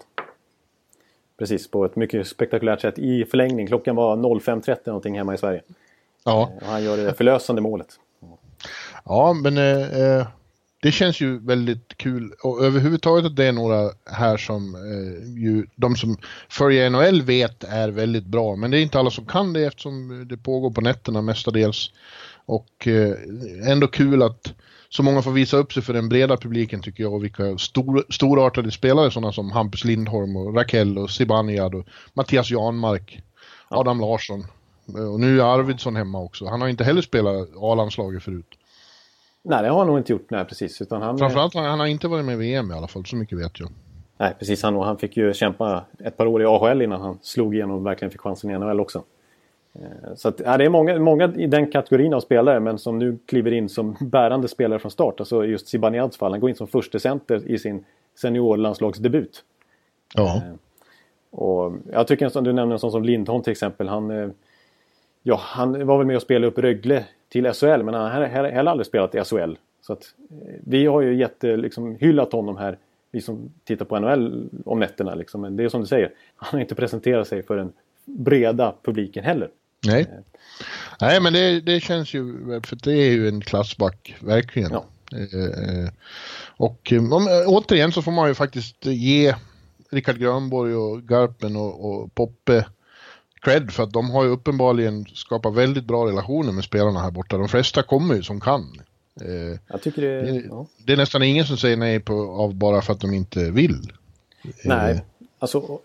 Precis, 1.39 1.71
på 1.71 1.85
ett 1.85 1.95
mycket 1.95 2.27
spektakulärt 2.27 2.81
sätt 2.81 2.99
i 2.99 3.25
förlängning. 3.25 3.67
Klockan 3.67 3.95
var 3.95 4.17
05.30 4.17 4.77
någonting 4.85 5.17
hemma 5.17 5.33
i 5.33 5.37
Sverige. 5.37 5.61
Ja. 6.23 6.51
Och 6.61 6.67
han 6.67 6.83
gör 6.83 6.97
det 6.97 7.13
förlösande 7.13 7.61
målet. 7.61 7.87
Ja, 9.05 9.33
men 9.33 9.57
eh, 9.57 10.01
eh, 10.01 10.27
det 10.81 10.91
känns 10.91 11.21
ju 11.21 11.39
väldigt 11.39 11.97
kul 11.97 12.33
och 12.43 12.65
överhuvudtaget 12.65 13.25
att 13.25 13.35
det 13.35 13.45
är 13.45 13.51
några 13.51 13.91
här 14.05 14.37
som 14.37 14.75
eh, 14.75 15.43
ju, 15.43 15.65
de 15.75 15.95
som 15.95 16.17
följer 16.49 16.89
NHL 16.89 17.21
vet 17.21 17.63
är 17.63 17.89
väldigt 17.89 18.25
bra. 18.25 18.55
Men 18.55 18.71
det 18.71 18.79
är 18.79 18.81
inte 18.81 18.99
alla 18.99 19.11
som 19.11 19.25
kan 19.25 19.53
det 19.53 19.65
eftersom 19.65 20.27
det 20.29 20.37
pågår 20.37 20.71
på 20.71 20.81
nätterna 20.81 21.21
mestadels. 21.21 21.91
Och 22.45 22.87
eh, 22.87 23.15
ändå 23.71 23.87
kul 23.87 24.23
att 24.23 24.53
så 24.89 25.03
många 25.03 25.21
får 25.21 25.31
visa 25.31 25.57
upp 25.57 25.73
sig 25.73 25.83
för 25.83 25.93
den 25.93 26.09
breda 26.09 26.37
publiken 26.37 26.81
tycker 26.81 27.03
jag 27.03 27.13
och 27.13 27.23
vilka 27.23 27.57
stor, 27.57 28.05
storartade 28.09 28.71
spelare 28.71 29.11
sådana 29.11 29.31
som 29.31 29.51
Hampus 29.51 29.83
Lindholm 29.83 30.35
och 30.35 30.55
Rakell 30.55 30.97
och 30.97 31.11
Zibanejad 31.11 31.75
och 31.75 31.87
Mattias 32.13 32.51
Janmark, 32.51 33.21
Adam 33.69 33.99
Larsson. 33.99 34.45
Eh, 34.97 35.13
Och 35.13 35.19
nu 35.19 35.41
är 35.41 35.43
Arvidsson 35.43 35.95
hemma 35.95 36.19
också. 36.19 36.45
Han 36.45 36.61
har 36.61 36.67
inte 36.67 36.83
heller 36.83 37.01
spelat 37.01 37.49
A-landslaget 37.55 38.23
förut. 38.23 38.56
Nej, 39.49 39.63
det 39.63 39.69
har 39.69 39.77
han 39.77 39.87
nog 39.87 39.97
inte 39.97 40.11
gjort. 40.11 40.29
Nej, 40.29 40.45
precis. 40.45 40.81
Utan 40.81 41.01
han, 41.01 41.17
Framförallt 41.17 41.53
han, 41.53 41.65
han 41.65 41.79
har 41.79 41.87
inte 41.87 42.07
varit 42.07 42.25
med 42.25 42.33
i 42.33 42.37
VM 42.37 42.71
i 42.71 42.73
alla 42.73 42.87
fall, 42.87 43.05
så 43.05 43.15
mycket 43.15 43.37
vet 43.39 43.59
jag. 43.59 43.69
Nej, 44.17 44.33
precis. 44.39 44.63
Han, 44.63 44.75
han 44.75 44.97
fick 44.97 45.17
ju 45.17 45.33
kämpa 45.33 45.85
ett 45.99 46.17
par 46.17 46.25
år 46.25 46.41
i 46.41 46.45
AHL 46.45 46.81
innan 46.81 47.01
han 47.01 47.17
slog 47.21 47.55
igenom 47.55 47.75
och 47.75 47.85
verkligen 47.85 48.11
fick 48.11 48.21
chansen 48.21 48.49
i 48.51 48.57
NHL 48.57 48.79
också. 48.79 49.03
Eh, 49.73 50.15
Så 50.15 50.27
att, 50.27 50.41
ja, 50.45 50.57
det 50.57 50.65
är 50.65 50.69
många, 50.69 50.99
många 50.99 51.33
i 51.35 51.47
den 51.47 51.71
kategorin 51.71 52.13
av 52.13 52.19
spelare 52.19 52.59
men 52.59 52.77
som 52.77 52.99
nu 52.99 53.17
kliver 53.25 53.51
in 53.53 53.69
som 53.69 53.95
bärande 54.01 54.47
spelare 54.47 54.79
från 54.79 54.91
start. 54.91 55.19
Alltså 55.19 55.45
just 55.45 55.67
Zibanejads 55.67 56.17
fall. 56.17 56.31
Han 56.31 56.39
går 56.39 56.49
in 56.49 56.55
som 56.55 56.67
första 56.67 56.99
center 56.99 57.51
i 57.51 57.59
sin 57.59 57.85
seniorlandslagsdebut. 58.15 59.43
Ja. 60.15 60.41
Och 61.31 61.73
jag 61.91 62.07
tycker 62.07 62.29
som 62.29 62.43
du 62.43 62.53
nämner 62.53 62.73
en 62.73 62.79
sån 62.79 62.91
som 62.91 63.03
Lindholm 63.03 63.43
till 63.43 63.51
exempel. 63.51 63.87
Han, 63.87 64.11
eh, 64.11 64.29
ja, 65.27 65.39
han 65.43 65.87
var 65.87 65.97
väl 65.97 66.07
med 66.07 66.15
och 66.15 66.21
spelade 66.21 66.47
upp 66.47 66.57
Rögle 66.57 67.05
till 67.29 67.53
SHL 67.53 67.83
men 67.83 67.93
han 67.93 68.11
har 68.11 68.27
he- 68.27 68.51
heller 68.51 68.71
aldrig 68.71 68.87
spelat 68.87 69.15
i 69.15 69.23
SHL. 69.23 69.53
Så 69.81 69.93
att, 69.93 70.03
eh, 70.31 70.53
vi 70.63 70.85
har 70.85 71.01
ju 71.01 71.15
jätte, 71.15 71.57
liksom, 71.57 71.95
hyllat 71.95 72.31
honom 72.31 72.57
här, 72.57 72.77
vi 73.11 73.21
som 73.21 73.51
tittar 73.63 73.85
på 73.85 73.99
NHL 73.99 74.49
om 74.65 74.79
nätterna. 74.79 75.15
Liksom. 75.15 75.41
Men 75.41 75.55
det 75.55 75.63
är 75.63 75.69
som 75.69 75.81
du 75.81 75.87
säger, 75.87 76.11
han 76.35 76.49
har 76.51 76.59
inte 76.59 76.75
presenterat 76.75 77.27
sig 77.27 77.43
för 77.43 77.57
den 77.57 77.73
breda 78.05 78.75
publiken 78.83 79.23
heller. 79.23 79.49
Nej. 79.87 80.07
Nej, 81.01 81.21
men 81.21 81.33
det, 81.33 81.61
det 81.61 81.79
känns 81.79 82.13
ju, 82.13 82.33
för 82.65 82.75
det 82.83 82.93
är 82.93 83.11
ju 83.11 83.27
en 83.27 83.41
klassback, 83.41 84.15
verkligen. 84.19 84.71
Ja. 84.71 84.85
Eh, 85.11 85.83
eh, 85.83 85.89
och 86.57 86.93
eh, 86.93 87.13
om, 87.13 87.27
eh, 87.27 87.47
återigen 87.47 87.91
så 87.91 88.01
får 88.01 88.11
man 88.11 88.27
ju 88.27 88.33
faktiskt 88.33 88.85
ge 88.85 89.35
Rickard 89.91 90.17
Grönborg 90.17 90.75
och 90.75 91.01
Garpen 91.03 91.55
och, 91.55 91.85
och 91.85 92.15
Poppe 92.15 92.65
cred 93.47 93.71
för 93.71 93.83
att 93.83 93.93
de 93.93 94.09
har 94.09 94.23
ju 94.23 94.29
uppenbarligen 94.29 95.05
skapat 95.05 95.55
väldigt 95.55 95.85
bra 95.85 96.05
relationer 96.07 96.51
med 96.51 96.63
spelarna 96.63 96.99
här 96.99 97.11
borta. 97.11 97.37
De 97.37 97.47
flesta 97.47 97.83
kommer 97.83 98.15
ju 98.15 98.23
som 98.23 98.39
kan. 98.39 98.61
Eh, 99.21 99.59
Jag 99.67 99.81
tycker 99.81 100.01
det, 100.01 100.21
det, 100.21 100.43
ja. 100.49 100.65
det 100.85 100.93
är 100.93 100.97
nästan 100.97 101.23
ingen 101.23 101.45
som 101.45 101.57
säger 101.57 101.77
nej 101.77 101.99
på, 101.99 102.13
av 102.13 102.55
bara 102.55 102.81
för 102.81 102.93
att 102.93 102.99
de 103.01 103.13
inte 103.13 103.51
vill. 103.51 103.91
Nej, 104.65 104.91
Eh, 104.93 104.99
alltså 105.39 105.79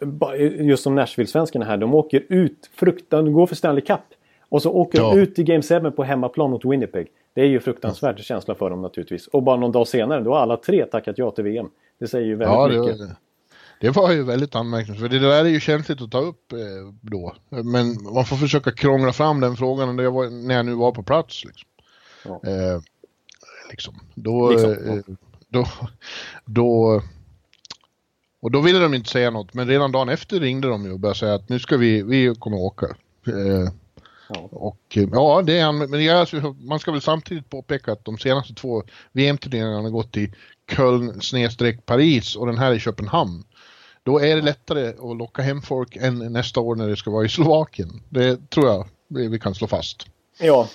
just 0.60 0.82
som 0.82 0.94
Nashville-svenskarna 0.98 1.64
här, 1.64 1.76
de 1.76 1.94
åker 1.94 2.22
ut, 2.28 2.70
fruktan, 2.74 3.24
de 3.24 3.32
går 3.34 3.46
för 3.46 3.54
Stanley 3.56 3.84
Cup. 3.84 4.00
Och 4.48 4.62
så 4.62 4.70
åker 4.72 4.98
Ja. 4.98 5.10
de 5.14 5.20
ut 5.20 5.38
i 5.38 5.42
Game 5.44 5.62
7 5.62 5.90
på 5.90 6.04
hemmaplan 6.04 6.50
mot 6.50 6.64
Winnipeg. 6.64 7.06
Det 7.34 7.40
är 7.40 7.46
ju 7.46 7.60
fruktansvärd 7.60 8.18
känsla 8.20 8.54
för 8.54 8.70
dem 8.70 8.82
naturligtvis. 8.82 9.26
Och 9.26 9.42
bara 9.42 9.56
någon 9.56 9.72
dag 9.72 9.88
senare, 9.88 10.20
då 10.20 10.32
har 10.34 10.40
alla 10.40 10.56
tre 10.56 10.86
tackat 10.86 11.18
ja 11.18 11.30
till 11.30 11.44
VM. 11.44 11.66
Det 12.00 12.08
säger 12.08 12.26
ju 12.26 12.34
väldigt 12.36 12.54
Ja, 12.54 12.68
mycket. 12.82 12.98
det, 12.98 13.16
det 13.82 13.90
var 13.90 14.12
ju 14.12 14.22
väldigt 14.22 14.54
anmärkningsvärt. 14.54 15.10
Det 15.10 15.18
där 15.18 15.44
är 15.44 15.48
ju 15.48 15.60
känsligt 15.60 16.02
att 16.02 16.10
ta 16.10 16.18
upp 16.18 16.52
eh, 16.52 16.58
då. 17.00 17.34
Men 17.48 18.02
man 18.02 18.24
får 18.24 18.36
försöka 18.36 18.72
krångla 18.72 19.12
fram 19.12 19.40
den 19.40 19.56
frågan 19.56 19.96
när 19.96 20.02
jag, 20.02 20.12
var, 20.12 20.30
när 20.30 20.54
jag 20.54 20.66
nu 20.66 20.74
var 20.74 20.92
på 20.92 21.02
plats. 21.02 21.44
Liksom. 21.44 21.68
Ja. 22.24 22.40
Eh, 22.50 22.80
liksom. 23.70 23.94
Då, 24.14 24.50
Liksom, 24.50 24.72
eh, 24.72 25.14
då, 25.48 25.66
då, 26.44 27.02
och 28.40 28.50
då 28.50 28.60
ville 28.60 28.78
de 28.78 28.94
inte 28.94 29.10
säga 29.10 29.30
något. 29.30 29.54
Men 29.54 29.68
redan 29.68 29.92
dagen 29.92 30.08
efter 30.08 30.40
ringde 30.40 30.68
de 30.68 30.84
ju 30.84 30.92
och 30.92 31.00
började 31.00 31.18
säga 31.18 31.34
att 31.34 31.48
nu 31.48 31.58
ska 31.58 31.76
vi, 31.76 32.02
vi 32.02 32.34
kommer 32.38 32.56
åka. 32.56 32.86
Eh, 33.26 33.72
Ja. 34.34 34.48
och 34.50 34.96
eh, 34.96 35.08
ja, 35.12 35.42
det 35.46 35.58
är. 35.58 35.72
Men 35.72 36.04
jag, 36.04 36.18
alltså, 36.18 36.54
man 36.60 36.78
ska 36.78 36.92
väl 36.92 37.00
samtidigt 37.00 37.50
påpeka 37.50 37.92
att 37.92 38.04
de 38.04 38.18
senaste 38.18 38.54
två 38.54 38.82
VM-turneringarna 39.12 39.82
har 39.82 39.90
gått 39.90 40.16
i 40.16 40.32
Köln 40.76 41.20
snedstreck 41.20 41.86
Paris 41.86 42.36
och 42.36 42.46
den 42.46 42.58
här 42.58 42.72
i 42.72 42.80
Köpenhamn. 42.80 43.44
Då 44.04 44.20
är 44.20 44.36
det 44.36 44.42
lättare 44.42 44.88
att 44.88 45.16
locka 45.16 45.42
hem 45.42 45.62
folk 45.62 45.96
än 45.96 46.32
nästa 46.32 46.60
år 46.60 46.74
när 46.74 46.88
det 46.88 46.96
ska 46.96 47.10
vara 47.10 47.24
i 47.24 47.28
Slovakien. 47.28 47.88
Det 48.08 48.50
tror 48.50 48.66
jag 48.66 48.86
vi 49.08 49.38
kan 49.38 49.54
slå 49.54 49.66
fast. 49.66 50.06
Ja, 50.40 50.68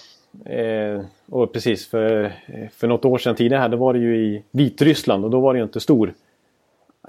eh, 0.45 1.01
och 1.25 1.53
precis 1.53 1.87
för, 1.87 2.33
för 2.73 2.87
något 2.87 3.05
år 3.05 3.17
sedan 3.17 3.35
tidigare 3.35 3.61
här, 3.61 3.69
då 3.69 3.77
var 3.77 3.93
det 3.93 3.99
ju 3.99 4.17
i 4.17 4.43
Vitryssland 4.51 5.25
och 5.25 5.31
då 5.31 5.39
var 5.39 5.53
det 5.53 5.57
ju 5.57 5.63
inte 5.63 5.79
stor. 5.79 6.13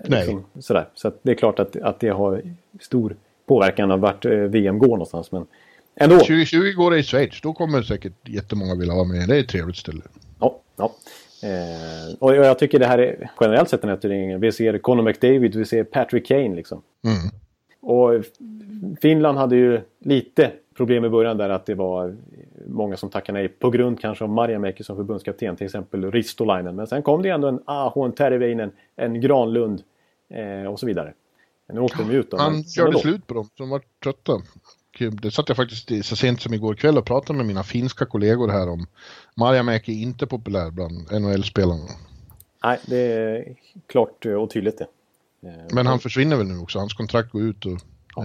Nej. 0.04 0.38
sådär. 0.60 0.88
Så 0.94 1.12
det 1.22 1.30
är 1.30 1.34
klart 1.34 1.58
att, 1.58 1.76
att 1.76 2.00
det 2.00 2.08
har 2.08 2.42
stor 2.80 3.16
påverkan 3.46 3.90
av 3.90 4.00
vart 4.00 4.24
eh, 4.24 4.32
VM 4.32 4.78
går 4.78 4.88
någonstans. 4.88 5.32
Men 5.32 5.46
ändå. 5.94 6.18
2020 6.18 6.72
går 6.76 6.90
det 6.90 6.98
i 6.98 7.02
Schweiz, 7.02 7.40
då 7.40 7.52
kommer 7.52 7.82
säkert 7.82 8.28
jättemånga 8.28 8.74
vilja 8.74 8.94
vara 8.94 9.04
med. 9.04 9.28
Det 9.28 9.36
är 9.36 9.40
ett 9.40 9.48
trevligt 9.48 9.76
ställe. 9.76 10.02
Ja, 10.40 10.60
ja. 10.76 10.92
Eh, 11.42 12.14
och 12.18 12.36
jag 12.36 12.58
tycker 12.58 12.78
det 12.78 12.86
här 12.86 12.98
är 12.98 13.30
generellt 13.40 13.68
sett 13.68 13.80
den 13.80 13.90
här 13.90 13.96
turneringen. 13.96 14.40
Vi 14.40 14.52
ser 14.52 14.78
Conor 14.78 15.02
McDavid, 15.02 15.54
vi 15.54 15.64
ser 15.64 15.84
Patrick 15.84 16.26
Kane 16.26 16.54
liksom. 16.54 16.82
Mm. 17.04 17.30
Och 17.80 18.24
Finland 19.00 19.38
hade 19.38 19.56
ju 19.56 19.80
lite 19.98 20.52
problem 20.76 21.04
i 21.04 21.08
början 21.08 21.36
där 21.36 21.50
att 21.50 21.66
det 21.66 21.74
var 21.74 22.16
många 22.66 22.96
som 22.96 23.10
tackade 23.10 23.38
nej 23.38 23.48
på 23.48 23.70
grund 23.70 24.00
kanske 24.00 24.24
av 24.24 24.30
Marjamäki 24.30 24.84
som 24.84 24.96
förbundskapten, 24.96 25.56
till 25.56 25.64
exempel 25.64 26.10
Ristolainen. 26.10 26.76
Men 26.76 26.86
sen 26.86 27.02
kom 27.02 27.22
det 27.22 27.28
ändå 27.28 27.48
en 27.48 27.60
Aho, 27.64 28.04
en 28.04 28.12
Terveinen, 28.12 28.70
en 28.96 29.20
Granlund 29.20 29.82
eh, 30.28 30.72
och 30.72 30.80
så 30.80 30.86
vidare. 30.86 31.12
Nu 31.72 31.80
åkte 31.80 32.02
de 32.02 32.10
ut 32.10 32.30
då. 32.30 32.36
Han 32.36 32.64
körde 32.64 32.98
slut 32.98 33.26
på 33.26 33.34
dem, 33.34 33.48
de 33.58 33.70
var 33.70 33.82
trötta. 34.02 34.32
Och 35.06 35.20
Det 35.20 35.30
satt 35.30 35.48
jag 35.48 35.56
faktiskt 35.56 36.06
så 36.06 36.16
sent 36.16 36.42
som 36.42 36.54
igår 36.54 36.74
kväll 36.74 36.98
och 36.98 37.06
pratade 37.06 37.36
med 37.36 37.46
mina 37.46 37.62
finska 37.62 38.06
kollegor 38.06 38.48
här 38.48 38.68
om. 38.68 38.86
Marjamäki 39.34 39.92
är 39.92 40.02
inte 40.02 40.26
populär 40.26 40.70
bland 40.70 41.12
NHL-spelarna. 41.12 41.84
Nej, 42.64 42.78
det 42.86 42.96
är 42.98 43.44
klart 43.86 44.26
och 44.26 44.50
tydligt 44.50 44.78
det. 44.78 44.86
Eh, 45.48 45.64
Men 45.72 45.86
han 45.86 45.98
försvinner 46.00 46.36
väl 46.36 46.46
nu 46.46 46.58
också, 46.58 46.78
hans 46.78 46.94
kontrakt 46.94 47.32
går 47.32 47.42
ut 47.42 47.64
och 47.64 47.72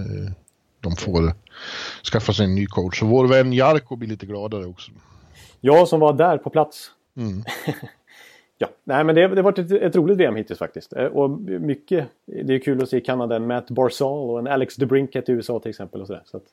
eh, 0.00 0.32
de 0.80 0.96
får 0.96 1.34
skaffa 2.12 2.32
sig 2.32 2.44
en 2.44 2.54
ny 2.54 2.66
coach. 2.66 2.98
Så 2.98 3.06
vår 3.06 3.26
vän 3.26 3.52
Jarko 3.52 3.96
blir 3.96 4.08
lite 4.08 4.26
gladare 4.26 4.66
också. 4.66 4.92
Jag 5.60 5.88
som 5.88 6.00
var 6.00 6.12
där 6.12 6.38
på 6.38 6.50
plats. 6.50 6.90
Mm. 7.16 7.44
ja, 8.58 8.68
nej 8.84 9.04
men 9.04 9.14
det, 9.14 9.28
det 9.28 9.36
har 9.36 9.42
varit 9.42 9.58
ett, 9.58 9.70
ett 9.72 9.96
roligt 9.96 10.18
VM 10.18 10.36
hittills 10.36 10.58
faktiskt. 10.58 10.92
Eh, 10.92 11.04
Och 11.04 11.30
mycket, 11.40 12.08
det 12.44 12.54
är 12.54 12.58
kul 12.58 12.82
att 12.82 12.88
se 12.88 12.96
i 12.96 13.00
Kanada 13.00 13.36
en 13.36 13.46
Matt 13.46 13.70
Barzal 13.70 14.30
och 14.30 14.38
en 14.38 14.46
Alex 14.46 14.76
DeBrinket 14.76 15.28
i 15.28 15.32
USA 15.32 15.60
till 15.60 15.70
exempel. 15.70 16.00
Och 16.00 16.06
sådär. 16.06 16.22
Så 16.26 16.36
att, 16.36 16.44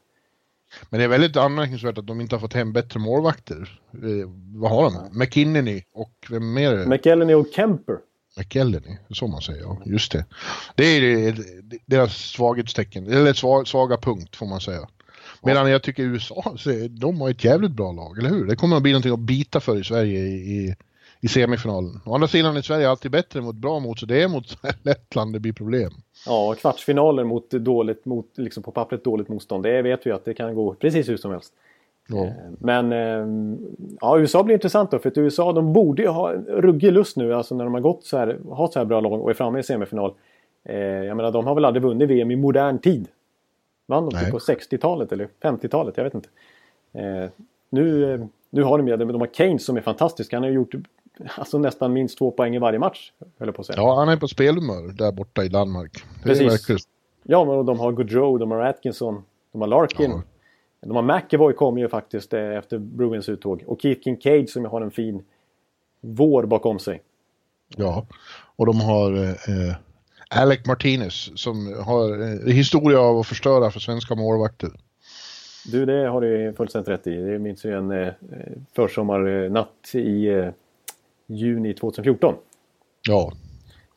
Men 0.90 1.00
det 1.00 1.04
är 1.04 1.08
väldigt 1.08 1.38
anmärkningsvärt 1.38 1.98
att 1.98 2.08
de 2.08 2.22
inte 2.22 2.36
har 2.36 2.40
fått 2.40 2.54
hem 2.54 2.74
bättre 2.74 3.00
målvakter. 3.00 3.80
Eh, 3.94 4.30
vad 4.56 4.72
har 4.72 4.84
de? 4.84 5.20
McKinney 5.20 5.84
och 5.94 6.12
vem 6.30 6.54
mer? 6.54 6.86
McElhenney 6.86 7.36
och 7.36 7.48
Kemper. 7.56 7.98
McElhenney, 8.38 8.98
så 9.10 9.28
man 9.28 9.42
säger. 9.42 9.62
Ja, 9.62 9.82
just 9.86 10.12
det. 10.12 10.26
Det 10.76 10.84
är 10.86 11.36
deras 11.86 12.14
svaghetstecken, 12.18 13.08
eller 13.08 13.34
sva- 13.34 13.66
svaga 13.66 13.98
punkt 13.98 14.36
får 14.36 14.46
man 14.46 14.62
säga. 14.62 14.88
Medan 15.44 15.72
jag 15.72 15.84
tycker 15.84 16.04
USA, 16.04 16.56
så 16.58 16.70
de 16.90 17.22
har 17.22 17.30
ett 17.30 17.44
jävligt 17.44 17.72
bra 17.72 17.92
lag, 17.92 18.18
eller 18.20 18.30
hur? 18.30 18.46
Det 18.46 18.56
kommer 18.56 18.76
att 18.78 18.84
bli 18.84 18.92
någonting 18.92 19.14
att 19.14 19.20
bita 19.20 19.60
för 19.60 19.80
i 19.80 19.84
Sverige 19.84 20.20
i, 20.20 20.76
i, 21.22 21.28
semifinalen. 21.28 22.02
Å 22.06 22.14
andra 22.16 22.28
sidan 22.28 22.58
är 22.58 22.62
Sverige 22.62 22.90
alltid 22.90 23.12
bättre 23.12 23.42
mot 23.42 23.56
bra 23.56 23.80
mot, 23.80 24.00
så 24.00 24.06
det 24.06 24.24
är 24.24 24.28
mot 24.28 24.58
Lettland 24.84 25.34
det 25.34 25.40
blir 25.40 25.54
problem. 25.54 25.92
Ja, 26.26 26.56
kvartsfinaler 26.58 27.24
mot 27.24 27.50
dåligt, 27.50 28.06
mot, 28.06 28.28
liksom 28.36 28.64
på 28.64 28.72
pappret 28.72 29.04
dåligt 29.04 29.30
motstånd. 29.30 29.64
Det 29.64 29.82
vet 29.82 30.06
vi 30.06 30.12
att 30.12 30.26
det 30.26 30.34
kan 30.34 30.56
gå 30.56 30.74
precis 30.74 31.10
hur 31.10 31.18
som 31.18 31.32
helst. 31.32 31.54
Ja. 32.08 32.26
Eh, 32.26 32.34
Men 32.60 32.92
eh, 32.92 33.56
ja, 34.02 34.20
USA 34.20 34.44
blir 34.44 34.54
intressant 34.54 34.92
då. 34.92 35.00
För 35.00 35.10
att 35.10 35.18
USA 35.18 35.54
de 35.54 35.74
borde 35.74 36.02
ju 36.02 36.08
ha 36.08 36.34
en 36.34 36.46
ruggig 36.46 36.92
lust 36.92 37.18
nu. 37.18 37.34
Alltså 37.34 37.56
när 37.56 37.64
de 37.64 37.74
har 37.74 37.82
gått 37.82 38.04
så 38.04 38.18
här, 38.18 38.40
har 38.50 38.68
så 38.68 38.80
här 38.80 38.86
bra 38.86 39.02
lag 39.02 39.22
och 39.22 39.30
är 39.30 39.34
framme 39.34 39.60
i 39.60 39.64
semifinal. 39.64 40.14
Eh, 40.64 40.76
jag 40.78 41.18
menar 41.18 41.32
de 41.32 41.48
har 41.48 41.56
väl 41.56 41.66
aldrig 41.66 41.84
vunnit 41.84 42.10
VM 42.10 42.32
i 42.32 42.36
modern 42.36 42.80
tid. 42.80 43.08
Vann 43.86 44.10
de 44.10 44.20
typ 44.20 44.32
på 44.32 44.38
60-talet 44.38 45.12
eller 45.12 45.28
50-talet? 45.42 45.98
Jag 45.98 46.04
vet 46.04 46.14
inte. 46.14 46.30
Eh, 46.94 47.30
nu, 47.70 48.28
nu 48.50 48.64
har 48.64 48.78
de 48.78 48.96
de 48.98 49.20
har 49.20 49.34
Kane 49.34 49.60
som 49.60 49.78
är 49.78 49.82
fantastisk. 49.82 50.34
Han 50.34 50.44
har 50.44 50.50
gjort 50.50 50.76
alltså, 51.36 51.58
nästan 51.58 51.94
minst 51.94 52.18
två 52.18 52.32
poäng 52.32 52.56
i 52.56 52.60
varje 52.60 52.80
match. 52.80 53.12
Jag 53.38 53.56
på 53.56 53.62
att 53.62 53.68
säga. 53.68 53.78
ja, 53.78 53.96
han 53.96 54.10
är 54.10 54.18
på 54.18 54.28
spelhumör 54.28 54.94
där 54.94 55.12
borta 55.12 55.44
i 55.44 55.48
Danmark. 55.48 56.04
Precis. 56.24 56.88
Ja, 57.24 57.46
men 57.46 57.66
de 57.66 57.80
har 57.80 57.92
Gaudreau, 57.92 58.38
de 58.38 58.52
har 58.52 58.60
Atkinson, 58.60 59.24
de 59.52 59.62
har 59.62 59.68
Larkin. 59.68 60.12
Ja. 60.12 60.22
De 60.82 60.96
har 60.96 61.04
McEvoy 61.04 61.54
kom 61.54 61.78
ju 61.78 61.90
faktiskt 61.90 62.34
eh, 62.34 62.58
efter 62.58 62.78
Bruins 62.78 63.30
uttåg. 63.30 63.64
Och 63.68 63.82
Keith 63.82 64.04
Kincaid 64.04 64.50
som 64.50 64.66
har 64.66 64.82
en 64.82 64.92
fin 64.92 65.24
vår 66.02 66.46
bakom 66.46 66.80
sig. 66.80 67.02
Ja, 67.78 68.06
och 68.56 68.66
de 68.66 68.82
har 68.82 69.12
eh, 69.14 69.30
eh, 69.30 69.76
Alec 70.30 70.66
Martinez 70.66 71.32
som 71.36 71.84
har 71.86 72.22
eh, 72.22 72.54
historia 72.54 73.00
av 73.00 73.20
att 73.20 73.28
förstöra 73.28 73.72
för 73.72 73.80
svenska 73.80 74.16
målvakter. 74.16 74.70
Du, 75.66 75.86
det 75.86 76.08
har 76.08 76.22
du 76.22 76.54
fullständigt 76.58 76.90
rätt 76.90 77.08
i. 77.08 77.16
Det 77.16 77.40
minns 77.40 77.66
ju 77.66 77.78
en 77.78 77.92
eh, 77.92 78.14
försommarnatt 78.76 79.92
i 79.94 80.28
eh, 80.28 80.50
juni 81.36 81.74
2014. 81.74 82.36
Ja. 83.08 83.34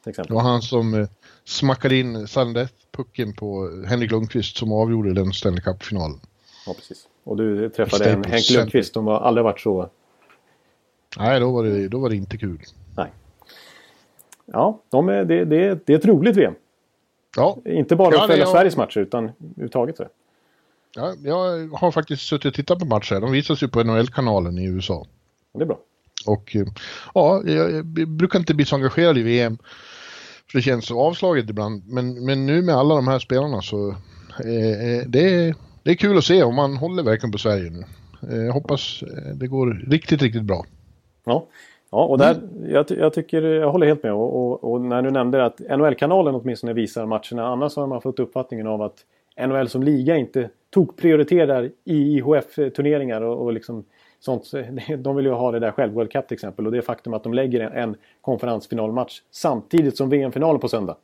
Det 0.05 0.31
var 0.31 0.41
han 0.41 0.63
som 0.63 0.95
eh, 0.95 1.09
smackade 1.45 1.97
in 1.97 2.27
sudden 2.29 2.69
pucken 2.97 3.33
på 3.33 3.71
Henrik 3.87 4.11
Lundqvist 4.11 4.57
som 4.57 4.73
avgjorde 4.73 5.15
den 5.15 5.33
Stanley 5.33 5.61
Cup-finalen. 5.61 6.21
Ja, 6.67 6.75
precis. 6.75 7.09
Och 7.25 7.37
du 7.37 7.69
träffade 7.69 8.11
en 8.11 8.25
Henk 8.25 8.51
Lundqvist 8.51 8.93
som 8.93 9.07
har 9.07 9.21
aldrig 9.21 9.45
varit 9.45 9.61
så... 9.61 9.91
Nej, 11.19 11.41
då 11.41 11.53
var 11.53 11.65
det, 11.65 11.89
då 11.89 11.99
var 11.99 12.09
det 12.09 12.17
inte 12.17 12.39
kul. 12.39 12.59
Nej. 12.97 13.13
Ja, 14.47 14.81
de 14.89 15.09
är, 15.09 15.25
det, 15.25 15.45
det, 15.45 15.87
det 15.87 15.93
är 15.93 15.99
ett 15.99 16.05
roligt 16.05 16.37
VM. 16.37 16.55
Ja. 17.37 17.59
Inte 17.65 17.97
bara 17.97 18.23
att 18.23 18.27
följa 18.27 18.47
Sveriges 18.47 18.77
matcher 18.77 18.99
utan 18.99 19.25
överhuvudtaget. 19.25 19.97
Så. 19.97 20.07
Ja, 20.95 21.15
jag 21.25 21.69
har 21.69 21.91
faktiskt 21.91 22.23
suttit 22.23 22.47
och 22.47 22.55
tittat 22.55 22.79
på 22.79 22.85
matcher. 22.85 23.21
De 23.21 23.33
visas 23.33 23.63
ju 23.63 23.69
på 23.69 23.83
NHL-kanalen 23.83 24.59
i 24.59 24.65
USA. 24.65 25.07
Det 25.53 25.63
är 25.63 25.67
bra. 25.67 25.79
Och 26.27 26.57
ja, 27.15 27.43
jag, 27.47 27.87
brukar 28.09 28.39
inte 28.39 28.55
bli 28.55 28.65
så 28.65 28.77
engagerad 28.77 29.19
i 29.19 29.23
VM. 29.23 29.59
För 30.51 30.59
det 30.59 30.63
känns 30.63 30.87
så 30.87 31.01
avslaget 31.01 31.51
ibland. 31.51 31.83
Men, 31.87 32.25
men 32.25 32.47
nu 32.47 32.63
med 32.63 32.75
alla 32.75 32.95
de 32.95 33.09
här 33.09 33.19
spelarna 33.19 33.63
så 33.63 33.89
eh, 34.45 34.97
eh 34.97 35.03
det, 35.07 35.35
är, 35.35 35.55
det 35.83 35.91
är 35.91 35.95
kul 35.95 36.19
att 36.19 36.25
se 36.25 36.43
och 36.43 36.55
man 36.55 36.77
håller 36.77 37.03
verkligen 37.03 37.33
på 37.33 37.39
Sverige 37.39 37.71
nu. 37.71 37.85
Eh, 38.31 38.45
jag 38.45 38.53
hoppas 38.53 39.03
eh, 39.03 39.35
det 39.35 39.47
går 39.47 39.91
riktigt, 39.91 40.23
riktigt 40.23 40.43
bra. 40.43 40.65
Ja, 41.25 41.47
ja 41.91 42.05
och 42.05 42.19
där, 42.19 42.35
mm. 42.35 42.71
jag, 42.71 42.87
jag, 42.89 43.13
tycker, 43.13 43.43
jag 43.43 43.73
håller 43.73 43.87
helt 43.87 44.03
med. 44.03 44.13
Och, 44.13 44.37
och, 44.37 44.73
och 44.73 44.81
när 44.81 45.03
du 45.03 45.11
nämnde 45.11 45.45
att 45.45 45.61
NHL-kanalen 45.61 46.35
åtminstone 46.35 46.73
visar 46.73 47.07
matcherna. 47.07 47.49
Annars 47.49 47.77
har 47.77 47.87
man 47.87 48.01
fått 48.01 48.19
uppfattningen 48.19 48.67
av 48.67 48.83
att 48.83 48.97
NHL 49.47 49.69
som 49.69 49.83
liga 49.83 50.17
inte 50.17 50.51
tog 50.71 50.97
prioriterar 50.97 51.71
i 51.85 52.19
IHF-turneringar 52.19 53.21
och, 53.21 53.45
och 53.45 53.53
liksom 53.53 53.85
sånt. 54.25 54.51
De 54.99 55.17
vill 55.17 55.25
ju 55.25 55.33
ha 55.33 55.53
det 55.53 55.59
där 55.59 55.71
själv, 55.71 55.93
World 55.93 56.13
Cup 56.13 56.29
till 56.29 56.35
exempel. 56.35 56.67
Och 56.67 56.73
det 56.73 56.83
faktum 56.83 57.15
att 57.15 57.23
de 57.23 57.35
lägger 57.35 57.61
en 57.61 57.97
konferensfinalmatch 58.21 59.21
samtidigt 59.31 59.97
som 59.97 60.09
VM-finalen 60.09 60.61
på 60.61 60.69
söndag. 60.69 60.97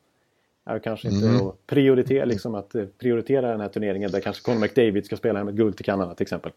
Är 0.65 0.79
kanske 0.79 1.09
inte 1.09 1.27
mm. 1.29 1.47
att 1.47 1.67
prioritera, 1.67 2.25
liksom, 2.25 2.55
att 2.55 2.75
eh, 2.75 2.85
prioritera 2.99 3.51
den 3.51 3.61
här 3.61 3.69
turneringen 3.69 4.11
där 4.11 4.21
kanske 4.21 4.43
Conor 4.43 4.61
McDavid 4.61 5.05
ska 5.07 5.17
spela 5.17 5.39
hem 5.39 5.49
ett 5.49 5.55
guld 5.55 5.77
till 5.77 5.85
Kanada 5.85 6.15
till 6.15 6.25
exempel. 6.25 6.53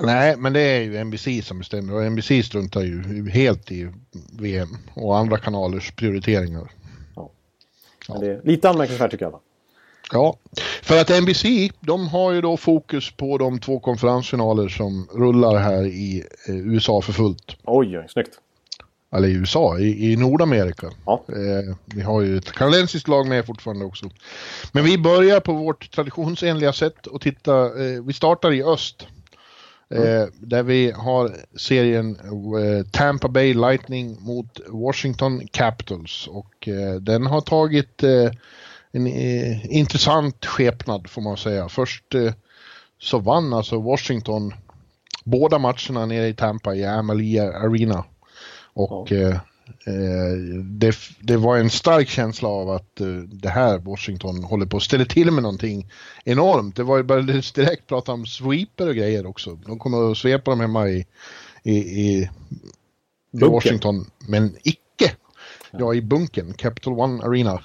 Nej, 0.00 0.36
men 0.36 0.52
det 0.52 0.60
är 0.60 0.80
ju 0.80 1.04
NBC 1.04 1.26
som 1.42 1.58
bestämmer 1.58 1.94
och 1.94 2.12
NBC 2.12 2.46
struntar 2.46 2.80
ju 2.80 3.28
helt 3.30 3.72
i 3.72 3.92
VM 4.40 4.68
och 4.94 5.18
andra 5.18 5.36
kanalers 5.36 5.92
prioriteringar. 5.92 6.70
Ja. 7.16 7.30
Är 8.22 8.40
lite 8.44 8.70
anmärkningsvärt 8.70 9.10
tycker 9.10 9.24
jag. 9.24 9.40
Ja, 10.12 10.36
för 10.82 11.00
att 11.00 11.22
NBC 11.22 11.44
de 11.80 12.08
har 12.08 12.32
ju 12.32 12.40
då 12.40 12.56
fokus 12.56 13.10
på 13.10 13.38
de 13.38 13.58
två 13.58 13.80
konferensfinaler 13.80 14.68
som 14.68 15.08
rullar 15.14 15.56
här 15.56 15.86
i 15.86 16.24
eh, 16.48 16.56
USA 16.56 17.00
för 17.00 17.12
fullt. 17.12 17.56
Oj, 17.64 17.98
oj, 17.98 18.06
snyggt. 18.08 18.40
Eller 19.14 19.28
i 19.28 19.32
USA, 19.32 19.78
i, 19.78 20.12
i 20.12 20.16
Nordamerika. 20.16 20.90
Ja. 21.06 21.24
Eh, 21.28 21.76
vi 21.84 22.02
har 22.02 22.22
ju 22.22 22.36
ett 22.36 22.52
kanadensiskt 22.52 23.08
lag 23.08 23.28
med 23.28 23.46
fortfarande 23.46 23.84
också. 23.84 24.10
Men 24.72 24.84
vi 24.84 24.98
börjar 24.98 25.40
på 25.40 25.52
vårt 25.52 25.90
traditionsenliga 25.90 26.72
sätt 26.72 27.06
och 27.06 27.20
titta, 27.20 27.64
eh, 27.64 28.02
vi 28.04 28.12
startar 28.12 28.52
i 28.52 28.62
öst. 28.62 29.06
Eh, 29.90 30.20
mm. 30.20 30.30
där 30.40 30.62
vi 30.62 30.90
har 30.90 31.36
serien 31.56 32.16
eh, 32.20 32.86
Tampa 32.90 33.28
Bay 33.28 33.54
Lightning 33.54 34.16
mot 34.20 34.60
Washington 34.66 35.46
Capitals 35.52 36.26
och 36.26 36.68
eh, 36.68 36.94
den 36.94 37.26
har 37.26 37.40
tagit 37.40 38.02
en 38.92 39.06
eh, 39.06 39.76
intressant 39.76 40.44
skepnad 40.44 41.10
får 41.10 41.22
man 41.22 41.36
säga. 41.36 41.68
Först 41.68 42.14
eh, 42.14 42.32
så 42.98 43.18
vann 43.18 43.52
alltså 43.52 43.80
Washington 43.80 44.54
båda 45.24 45.58
matcherna 45.58 46.06
nere 46.06 46.28
i 46.28 46.34
Tampa 46.34 46.74
i 46.74 46.84
Amalie 46.84 47.52
Arena. 47.52 48.04
Och 48.72 49.12
ja. 49.12 49.16
eh, 49.16 49.34
eh 49.86 50.36
det, 50.64 50.96
det, 51.20 51.36
var 51.36 51.56
en 51.56 51.70
stark 51.70 52.08
känsla 52.08 52.48
av 52.48 52.70
att 52.70 53.00
eh, 53.00 53.06
det 53.16 53.48
här 53.48 53.78
Washington 53.78 54.44
håller 54.44 54.66
på 54.66 54.76
att 54.76 54.82
ställa 54.82 55.04
till 55.04 55.30
med 55.30 55.42
någonting 55.42 55.90
enormt. 56.24 56.76
Det 56.76 56.82
var 56.82 56.96
ju 56.96 57.02
bara 57.02 57.22
direkt 57.22 57.86
prata 57.86 58.12
om 58.12 58.26
sweeper 58.26 58.88
och 58.88 58.94
grejer 58.94 59.26
också. 59.26 59.54
De 59.66 59.78
kommer 59.78 60.10
att 60.10 60.18
svepa 60.18 60.50
dem 60.50 60.60
hemma 60.60 60.88
i, 60.88 61.06
i, 61.62 61.76
i, 61.76 62.30
i 63.32 63.44
Washington, 63.44 64.10
men 64.28 64.56
icke. 64.62 65.12
Ja, 65.70 65.94
i 65.94 66.02
bunken, 66.02 66.52
Capital 66.52 66.92
One 66.92 67.24
Arena. 67.24 67.60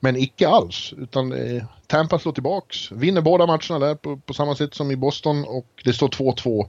Men 0.00 0.16
icke 0.16 0.48
alls, 0.48 0.94
utan 0.98 1.32
eh, 1.32 1.62
Tampa 1.86 2.18
slår 2.18 2.32
tillbaks, 2.32 2.92
vinner 2.92 3.20
båda 3.20 3.46
matcherna 3.46 3.86
där 3.86 3.94
på, 3.94 4.16
på 4.16 4.34
samma 4.34 4.54
sätt 4.54 4.74
som 4.74 4.90
i 4.90 4.96
Boston 4.96 5.44
och 5.44 5.66
det 5.84 5.92
står 5.92 6.08
2-2. 6.08 6.66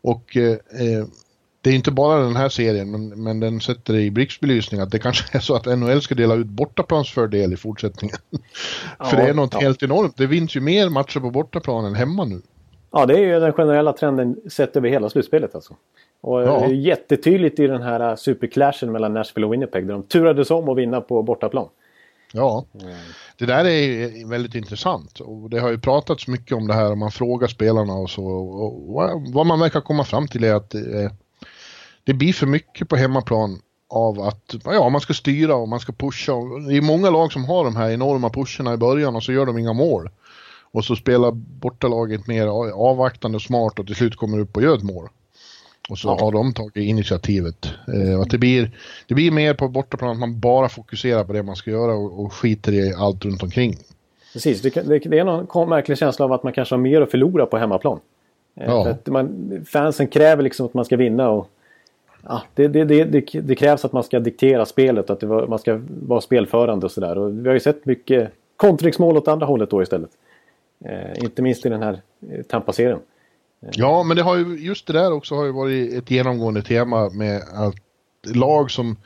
Och 0.00 0.36
eh, 0.36 0.52
eh, 0.52 1.06
det 1.60 1.70
är 1.70 1.74
inte 1.74 1.90
bara 1.90 2.22
den 2.22 2.36
här 2.36 2.48
serien, 2.48 2.90
men, 2.90 3.22
men 3.22 3.40
den 3.40 3.60
sätter 3.60 3.92
det 3.92 4.02
i 4.02 4.10
blixtbelysning 4.10 4.80
att 4.80 4.90
det 4.90 4.98
kanske 4.98 5.36
är 5.36 5.40
så 5.40 5.54
att 5.54 5.78
NHL 5.78 6.02
ska 6.02 6.14
dela 6.14 6.34
ut 6.34 6.46
bortaplansfördel 6.46 7.52
i 7.52 7.56
fortsättningen. 7.56 8.16
Ja, 8.98 9.04
För 9.04 9.16
det 9.16 9.22
är 9.22 9.34
något 9.34 9.54
ja. 9.54 9.60
helt 9.60 9.82
enormt. 9.82 10.16
Det 10.16 10.26
vinns 10.26 10.56
ju 10.56 10.60
mer 10.60 10.88
matcher 10.88 11.20
på 11.20 11.30
bortaplan 11.30 11.84
än 11.84 11.94
hemma 11.94 12.24
nu. 12.24 12.42
Ja, 12.90 13.06
det 13.06 13.14
är 13.14 13.18
ju 13.18 13.40
den 13.40 13.52
generella 13.52 13.92
trenden 13.92 14.36
sett 14.50 14.76
över 14.76 14.88
hela 14.88 15.10
slutspelet 15.10 15.54
alltså. 15.54 15.76
Och 16.20 16.42
ja. 16.42 16.58
det 16.58 16.64
är 16.64 16.68
jättetydligt 16.68 17.58
i 17.58 17.66
den 17.66 17.82
här 17.82 18.16
superclashen 18.16 18.92
mellan 18.92 19.14
Nashville 19.14 19.46
och 19.46 19.52
Winnipeg 19.52 19.86
där 19.86 19.92
de 19.92 20.02
turades 20.02 20.50
om 20.50 20.68
att 20.68 20.76
vinna 20.76 21.00
på 21.00 21.22
bortaplan. 21.22 21.68
Ja, 22.36 22.64
mm. 22.80 22.96
det 23.38 23.46
där 23.46 23.64
är 23.64 24.28
väldigt 24.28 24.54
intressant 24.54 25.20
och 25.20 25.50
det 25.50 25.60
har 25.60 25.70
ju 25.70 25.78
pratats 25.78 26.26
mycket 26.26 26.56
om 26.56 26.66
det 26.66 26.74
här 26.74 26.92
om 26.92 26.98
man 26.98 27.10
frågar 27.10 27.48
spelarna 27.48 27.92
och 27.94 28.10
så. 28.10 28.24
Och 28.26 29.22
vad 29.32 29.46
man 29.46 29.60
verkar 29.60 29.80
komma 29.80 30.04
fram 30.04 30.28
till 30.28 30.44
är 30.44 30.54
att 30.54 30.70
det, 30.70 31.14
det 32.04 32.14
blir 32.14 32.32
för 32.32 32.46
mycket 32.46 32.88
på 32.88 32.96
hemmaplan 32.96 33.60
av 33.88 34.20
att 34.20 34.54
ja, 34.64 34.88
man 34.88 35.00
ska 35.00 35.14
styra 35.14 35.54
och 35.54 35.68
man 35.68 35.80
ska 35.80 35.92
pusha. 35.92 36.32
Det 36.68 36.76
är 36.76 36.82
många 36.82 37.10
lag 37.10 37.32
som 37.32 37.44
har 37.44 37.64
de 37.64 37.76
här 37.76 37.90
enorma 37.90 38.30
pusherna 38.30 38.74
i 38.74 38.76
början 38.76 39.16
och 39.16 39.22
så 39.22 39.32
gör 39.32 39.46
de 39.46 39.58
inga 39.58 39.72
mål. 39.72 40.10
Och 40.72 40.84
så 40.84 40.96
spelar 40.96 41.30
bortalaget 41.32 42.26
mer 42.26 42.46
avvaktande 42.72 43.36
och 43.36 43.42
smart 43.42 43.78
och 43.78 43.86
till 43.86 43.96
slut 43.96 44.16
kommer 44.16 44.38
upp 44.38 44.56
och 44.56 44.62
gör 44.62 44.76
ett 44.76 44.82
mål. 44.82 45.08
Och 45.88 45.98
så 45.98 46.08
ja. 46.08 46.24
har 46.24 46.32
de 46.32 46.54
tagit 46.54 46.76
initiativet. 46.76 47.66
Eh, 47.94 48.20
att 48.20 48.30
det, 48.30 48.38
blir, 48.38 48.70
det 49.06 49.14
blir 49.14 49.30
mer 49.30 49.54
på 49.54 49.68
bortaplan 49.68 50.10
att 50.10 50.18
man 50.18 50.40
bara 50.40 50.68
fokuserar 50.68 51.24
på 51.24 51.32
det 51.32 51.42
man 51.42 51.56
ska 51.56 51.70
göra 51.70 51.94
och, 51.94 52.24
och 52.24 52.32
skiter 52.32 52.72
i 52.72 52.94
allt 52.94 53.24
runt 53.24 53.42
omkring. 53.42 53.76
Precis, 54.32 54.62
det, 54.62 54.74
det, 54.74 54.98
det 54.98 55.18
är 55.18 55.24
någon 55.24 55.68
märklig 55.68 55.98
känsla 55.98 56.24
av 56.24 56.32
att 56.32 56.42
man 56.42 56.52
kanske 56.52 56.74
har 56.74 56.80
mer 56.80 57.00
att 57.00 57.10
förlora 57.10 57.46
på 57.46 57.58
hemmaplan. 57.58 58.00
Eh, 58.56 58.66
ja. 58.66 58.88
Att 58.88 59.06
man, 59.06 59.50
fansen 59.68 60.06
kräver 60.06 60.42
liksom 60.42 60.66
att 60.66 60.74
man 60.74 60.84
ska 60.84 60.96
vinna 60.96 61.30
och 61.30 61.48
ja, 62.22 62.42
det, 62.54 62.68
det, 62.68 63.54
krävs 63.54 63.84
att 63.84 63.92
man 63.92 64.04
ska 64.04 64.20
diktera 64.20 64.66
spelet, 64.66 65.10
att 65.10 65.22
var, 65.22 65.46
man 65.46 65.58
ska 65.58 65.80
vara 66.06 66.20
spelförande 66.20 66.86
och 66.86 66.92
sådär. 66.92 67.28
Vi 67.28 67.48
har 67.48 67.54
ju 67.54 67.60
sett 67.60 67.86
mycket 67.86 68.30
kontringsmål 68.56 69.16
åt 69.16 69.28
andra 69.28 69.46
hållet 69.46 69.70
då 69.70 69.82
istället. 69.82 70.10
Eh, 70.84 71.24
inte 71.24 71.42
minst 71.42 71.66
i 71.66 71.68
den 71.68 71.82
här 71.82 72.00
eh, 72.30 72.42
Tampa-serien. 72.42 72.98
Ja, 73.72 74.02
men 74.02 74.16
det 74.16 74.22
har 74.22 74.36
ju, 74.36 74.58
just 74.58 74.86
det 74.86 74.92
där 74.92 75.12
också 75.12 75.34
har 75.34 75.44
ju 75.44 75.52
varit 75.52 75.92
ett 75.92 76.10
genomgående 76.10 76.62
tema 76.62 77.10
med 77.10 77.42
att 77.52 77.74
lag 78.36 78.70
som 78.70 78.96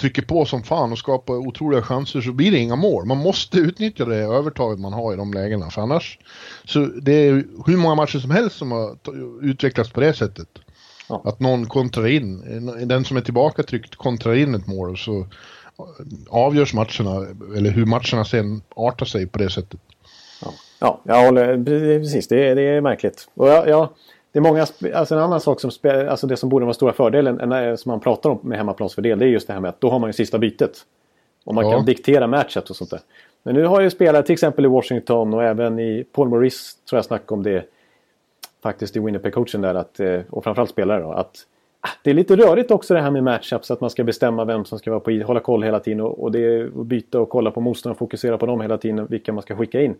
trycker 0.00 0.22
på 0.22 0.44
som 0.44 0.62
fan 0.62 0.92
och 0.92 0.98
skapar 0.98 1.34
otroliga 1.34 1.82
chanser 1.82 2.20
så 2.20 2.32
blir 2.32 2.50
det 2.50 2.58
inga 2.58 2.76
mål. 2.76 3.06
Man 3.06 3.18
måste 3.18 3.58
utnyttja 3.58 4.04
det 4.04 4.16
övertaget 4.16 4.80
man 4.80 4.92
har 4.92 5.12
i 5.12 5.16
de 5.16 5.32
lägena 5.32 5.70
för 5.70 5.82
annars 5.82 6.18
så 6.64 6.86
det 6.86 7.12
är 7.12 7.44
hur 7.66 7.76
många 7.76 7.94
matcher 7.94 8.18
som 8.18 8.30
helst 8.30 8.56
som 8.56 8.72
har 8.72 8.96
utvecklats 9.42 9.90
på 9.90 10.00
det 10.00 10.14
sättet. 10.14 10.48
Ja. 11.08 11.22
Att 11.24 11.40
någon 11.40 11.66
kontrar 11.66 12.06
in, 12.06 12.88
den 12.88 13.04
som 13.04 13.16
är 13.16 13.20
tillbaka 13.20 13.62
tryckt 13.62 13.96
kontrar 13.96 14.34
in 14.34 14.54
ett 14.54 14.66
mål 14.66 14.90
och 14.90 14.98
så 14.98 15.26
avgörs 16.28 16.74
matcherna 16.74 17.26
eller 17.56 17.70
hur 17.70 17.86
matcherna 17.86 18.24
sen 18.24 18.62
artar 18.76 19.06
sig 19.06 19.26
på 19.26 19.38
det 19.38 19.50
sättet. 19.50 19.80
Ja, 20.82 21.00
jag 21.04 21.24
håller 21.24 21.64
precis. 21.64 22.28
Det 22.28 22.48
är, 22.48 22.54
det 22.54 22.62
är 22.62 22.80
märkligt. 22.80 23.28
Och 23.34 23.48
jag, 23.48 23.68
jag, 23.68 23.88
det 24.32 24.38
är 24.38 24.42
många, 24.42 24.66
alltså 24.94 25.14
en 25.14 25.20
annan 25.20 25.40
sak 25.40 25.60
som, 25.60 25.70
alltså 26.08 26.26
det 26.26 26.36
som 26.36 26.48
borde 26.48 26.64
vara 26.64 26.74
stora 26.74 26.92
fördelen 26.92 27.38
som 27.78 27.90
man 27.90 28.00
pratar 28.00 28.30
om 28.30 28.38
med 28.42 28.58
hemmaplansfördel 28.58 29.18
det 29.18 29.24
är 29.24 29.28
just 29.28 29.46
det 29.46 29.52
här 29.52 29.60
med 29.60 29.68
att 29.68 29.80
då 29.80 29.90
har 29.90 29.98
man 29.98 30.08
ju 30.08 30.12
sista 30.12 30.38
bytet. 30.38 30.78
Och 31.44 31.54
man 31.54 31.64
ja. 31.64 31.72
kan 31.72 31.84
diktera 31.84 32.26
matchet 32.26 32.70
och 32.70 32.76
sånt 32.76 32.90
där. 32.90 33.00
Men 33.42 33.54
nu 33.54 33.64
har 33.64 33.80
ju 33.80 33.90
spelare 33.90 34.22
till 34.22 34.32
exempel 34.32 34.64
i 34.64 34.68
Washington 34.68 35.34
och 35.34 35.44
även 35.44 35.78
i 35.78 36.04
Paul 36.12 36.28
Maurice 36.28 36.78
tror 36.88 36.98
jag 36.98 37.04
snackade 37.04 37.34
om 37.34 37.42
det 37.42 37.64
faktiskt 38.62 38.96
i 38.96 39.00
Winnipeg-coachen 39.00 39.62
där 39.62 39.74
att, 39.74 40.00
eh, 40.00 40.20
och 40.30 40.44
framförallt 40.44 40.70
spelare 40.70 41.02
då 41.02 41.12
att 41.12 41.36
ah, 41.80 41.88
det 42.02 42.10
är 42.10 42.14
lite 42.14 42.36
rörigt 42.36 42.70
också 42.70 42.94
det 42.94 43.00
här 43.00 43.10
med 43.10 43.24
matchups 43.24 43.70
att 43.70 43.80
man 43.80 43.90
ska 43.90 44.04
bestämma 44.04 44.44
vem 44.44 44.64
som 44.64 44.78
ska 44.78 44.90
vara 44.90 45.00
på 45.00 45.10
hålla 45.10 45.40
koll 45.40 45.62
hela 45.62 45.80
tiden 45.80 46.00
och, 46.00 46.22
och 46.22 46.32
det 46.32 46.64
att 46.64 46.86
byta 46.86 47.20
och 47.20 47.28
kolla 47.28 47.50
på 47.50 47.60
motståndaren 47.60 47.94
och 47.94 47.98
fokusera 47.98 48.38
på 48.38 48.46
dem 48.46 48.60
hela 48.60 48.78
tiden 48.78 49.06
vilka 49.06 49.32
man 49.32 49.42
ska 49.42 49.56
skicka 49.56 49.82
in. 49.82 49.94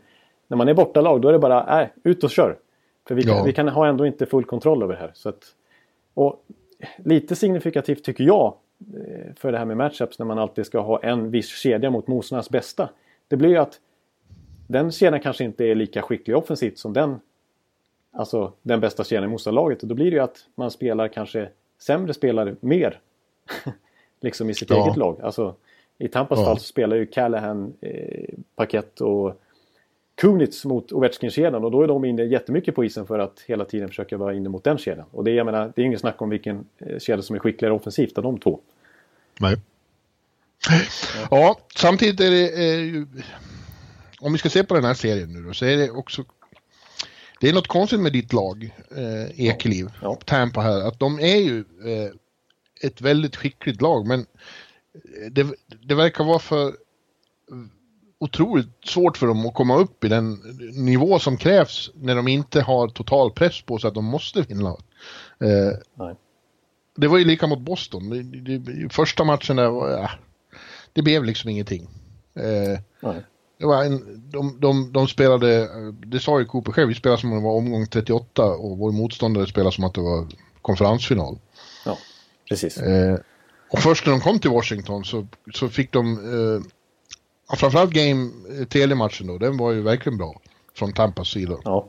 När 0.52 0.56
man 0.56 0.68
är 0.68 0.74
bortalag 0.74 1.20
då 1.20 1.28
är 1.28 1.32
det 1.32 1.38
bara, 1.38 1.82
äh, 1.82 1.88
ut 2.04 2.24
och 2.24 2.30
kör. 2.30 2.58
För 3.08 3.14
vi 3.14 3.22
kan, 3.22 3.36
ja. 3.36 3.42
vi 3.42 3.52
kan 3.52 3.68
ha 3.68 3.86
ändå 3.86 4.06
inte 4.06 4.26
full 4.26 4.44
kontroll 4.44 4.82
över 4.82 4.94
det 4.94 5.00
här. 5.00 5.10
Så 5.14 5.28
att, 5.28 5.44
och 6.14 6.44
lite 6.96 7.36
signifikativt 7.36 8.04
tycker 8.04 8.24
jag 8.24 8.54
eh, 8.94 9.34
för 9.36 9.52
det 9.52 9.58
här 9.58 9.64
med 9.64 9.76
matchups 9.76 10.18
när 10.18 10.26
man 10.26 10.38
alltid 10.38 10.66
ska 10.66 10.80
ha 10.80 11.02
en 11.02 11.30
viss 11.30 11.48
kedja 11.48 11.90
mot 11.90 12.06
motståndarnas 12.06 12.50
bästa. 12.50 12.88
Det 13.28 13.36
blir 13.36 13.48
ju 13.48 13.56
att 13.56 13.80
den 14.66 14.92
kedjan 14.92 15.20
kanske 15.20 15.44
inte 15.44 15.64
är 15.64 15.74
lika 15.74 16.02
skicklig 16.02 16.36
offensivt 16.36 16.78
som 16.78 16.92
den 16.92 17.20
alltså, 18.12 18.52
den 18.62 18.80
bästa 18.80 19.04
kedjan 19.04 19.24
i 19.24 19.28
motståndarlaget. 19.28 19.80
Då 19.80 19.94
blir 19.94 20.10
det 20.10 20.16
ju 20.16 20.22
att 20.22 20.46
man 20.54 20.70
spelar 20.70 21.08
kanske 21.08 21.48
sämre 21.78 22.14
spelare 22.14 22.56
mer. 22.60 23.00
liksom 24.20 24.50
i 24.50 24.54
sitt 24.54 24.70
ja. 24.70 24.84
eget 24.84 24.96
lag. 24.96 25.20
Alltså, 25.22 25.54
I 25.98 26.08
Tampas 26.08 26.38
ja. 26.38 26.44
fall 26.44 26.58
så 26.58 26.64
spelar 26.64 26.96
ju 26.96 27.06
Callahan, 27.06 27.72
eh, 27.80 28.34
Paket 28.56 29.00
och 29.00 29.41
Kunitz 30.14 30.64
mot 30.64 30.92
Ovechkin-kedjan 30.92 31.64
och 31.64 31.70
då 31.70 31.82
är 31.82 31.88
de 31.88 32.04
inne 32.04 32.22
jättemycket 32.22 32.74
på 32.74 32.84
isen 32.84 33.06
för 33.06 33.18
att 33.18 33.40
hela 33.46 33.64
tiden 33.64 33.88
försöka 33.88 34.16
vara 34.16 34.34
inne 34.34 34.48
mot 34.48 34.64
den 34.64 34.78
kedjan. 34.78 35.06
Och 35.10 35.24
det, 35.24 35.30
jag 35.30 35.46
menar, 35.46 35.72
det 35.76 35.82
är 35.82 35.86
ingen 35.86 35.98
snack 35.98 36.22
om 36.22 36.30
vilken 36.30 36.64
eh, 36.78 36.98
kedja 36.98 37.22
som 37.22 37.36
är 37.36 37.40
skickligare 37.40 37.74
offensivt 37.74 38.18
av 38.18 38.24
de 38.24 38.38
två. 38.38 38.60
Nej. 39.40 39.56
Ja, 41.30 41.58
samtidigt 41.76 42.20
är 42.20 42.30
det 42.30 42.64
ju, 42.80 43.06
om 44.20 44.32
vi 44.32 44.38
ska 44.38 44.48
se 44.48 44.64
på 44.64 44.74
den 44.74 44.84
här 44.84 44.94
serien 44.94 45.32
nu 45.32 45.42
då, 45.42 45.54
så 45.54 45.64
är 45.64 45.76
det 45.76 45.90
också 45.90 46.24
det 47.40 47.48
är 47.48 47.52
något 47.52 47.66
konstigt 47.68 48.00
med 48.00 48.12
ditt 48.12 48.32
lag, 48.32 48.74
eh, 48.96 49.40
Ekeliv, 49.46 49.90
ja. 50.02 50.14
Tampa 50.14 50.60
här, 50.60 50.88
att 50.88 50.98
de 50.98 51.20
är 51.20 51.36
ju 51.36 51.58
eh, 51.58 52.10
ett 52.80 53.00
väldigt 53.00 53.36
skickligt 53.36 53.80
lag 53.80 54.06
men 54.06 54.26
det, 55.30 55.46
det 55.82 55.94
verkar 55.94 56.24
vara 56.24 56.38
för 56.38 56.72
otroligt 58.22 58.68
svårt 58.84 59.16
för 59.16 59.26
dem 59.26 59.46
att 59.46 59.54
komma 59.54 59.76
upp 59.76 60.04
i 60.04 60.08
den 60.08 60.32
nivå 60.74 61.18
som 61.18 61.36
krävs 61.36 61.90
när 61.94 62.16
de 62.16 62.28
inte 62.28 62.60
har 62.60 62.88
total 62.88 63.30
press 63.30 63.62
på 63.62 63.78
sig 63.78 63.88
att 63.88 63.94
de 63.94 64.04
måste 64.04 64.42
vinna. 64.42 64.68
Eh, 65.40 66.06
det 66.96 67.08
var 67.08 67.18
ju 67.18 67.24
lika 67.24 67.46
mot 67.46 67.58
Boston. 67.58 68.10
Det, 68.10 68.58
det, 68.58 68.92
första 68.92 69.24
matchen 69.24 69.56
där 69.56 69.70
var, 69.70 69.90
ja, 69.90 70.10
det 70.92 71.02
blev 71.02 71.24
liksom 71.24 71.50
ingenting. 71.50 71.88
Eh, 72.34 72.78
det 73.58 73.66
var 73.66 73.84
en, 73.84 74.22
de, 74.30 74.60
de, 74.60 74.92
de 74.92 75.08
spelade, 75.08 75.68
det 75.92 76.20
sa 76.20 76.38
ju 76.38 76.44
Cooper 76.44 76.72
själv, 76.72 76.88
vi 76.88 76.94
spelade 76.94 77.20
som 77.20 77.32
om 77.32 77.38
det 77.38 77.44
var 77.44 77.56
omgång 77.56 77.86
38 77.86 78.44
och 78.44 78.78
vår 78.78 78.92
motståndare 78.92 79.46
spelade 79.46 79.74
som 79.74 79.84
att 79.84 79.94
det 79.94 80.00
var 80.00 80.26
konferensfinal. 80.62 81.38
Ja, 81.84 81.98
precis. 82.48 82.78
Eh, 82.78 83.18
och 83.70 83.78
först 83.78 84.06
när 84.06 84.12
de 84.12 84.20
kom 84.20 84.38
till 84.38 84.50
Washington 84.50 85.04
så, 85.04 85.26
så 85.54 85.68
fick 85.68 85.92
de 85.92 86.18
eh, 87.52 87.58
framförallt 87.58 87.90
game, 87.90 88.30
eh, 88.60 88.64
telematchen 88.66 89.26
då, 89.26 89.38
den 89.38 89.56
var 89.56 89.72
ju 89.72 89.82
verkligen 89.82 90.18
bra. 90.18 90.40
Från 90.74 90.92
Tampas 90.92 91.28
sida. 91.28 91.56
Ja. 91.64 91.86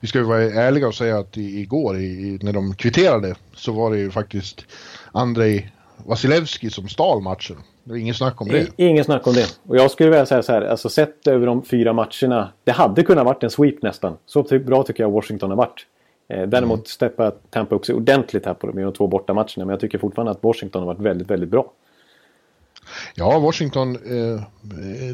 Vi 0.00 0.08
ska 0.08 0.18
ju 0.18 0.24
vara 0.24 0.42
ärliga 0.42 0.88
och 0.88 0.94
säga 0.94 1.18
att 1.18 1.36
i, 1.36 1.60
igår 1.60 1.98
i, 1.98 2.38
när 2.42 2.52
de 2.52 2.74
kvitterade 2.74 3.34
så 3.54 3.72
var 3.72 3.90
det 3.90 3.98
ju 3.98 4.10
faktiskt 4.10 4.64
Andrei 5.12 5.70
Vasilevski 6.04 6.70
som 6.70 6.88
stal 6.88 7.22
matchen. 7.22 7.56
Det 7.84 7.90
var 7.90 7.98
ingen 7.98 8.14
snack 8.14 8.40
om 8.40 8.48
det. 8.48 8.66
Ingen 8.76 9.04
snack 9.04 9.26
om 9.26 9.32
det. 9.32 9.58
Och 9.68 9.76
jag 9.76 9.90
skulle 9.90 10.10
vilja 10.10 10.26
säga 10.26 10.42
så 10.42 10.52
här, 10.52 10.62
alltså 10.62 10.88
sett 10.88 11.26
över 11.26 11.46
de 11.46 11.62
fyra 11.62 11.92
matcherna. 11.92 12.52
Det 12.64 12.72
hade 12.72 13.02
kunnat 13.02 13.24
varit 13.24 13.42
en 13.42 13.50
sweep 13.50 13.82
nästan. 13.82 14.16
Så 14.26 14.42
bra 14.42 14.82
tycker 14.82 15.02
jag 15.02 15.10
Washington 15.10 15.50
har 15.50 15.56
varit. 15.56 15.86
Eh, 16.28 16.42
däremot 16.42 16.78
mm. 16.78 16.84
steppar 16.84 17.32
Tampa 17.50 17.74
upp 17.74 17.86
sig 17.86 17.94
ordentligt 17.94 18.46
här 18.46 18.54
på 18.54 18.66
de 18.66 18.92
två 18.92 19.06
borta 19.06 19.34
matcherna. 19.34 19.50
Men 19.56 19.68
jag 19.68 19.80
tycker 19.80 19.98
fortfarande 19.98 20.32
att 20.32 20.42
Washington 20.42 20.82
har 20.82 20.86
varit 20.86 21.00
väldigt, 21.00 21.30
väldigt 21.30 21.48
bra. 21.48 21.72
Ja, 23.14 23.38
Washington, 23.38 23.96
eh, 23.96 24.40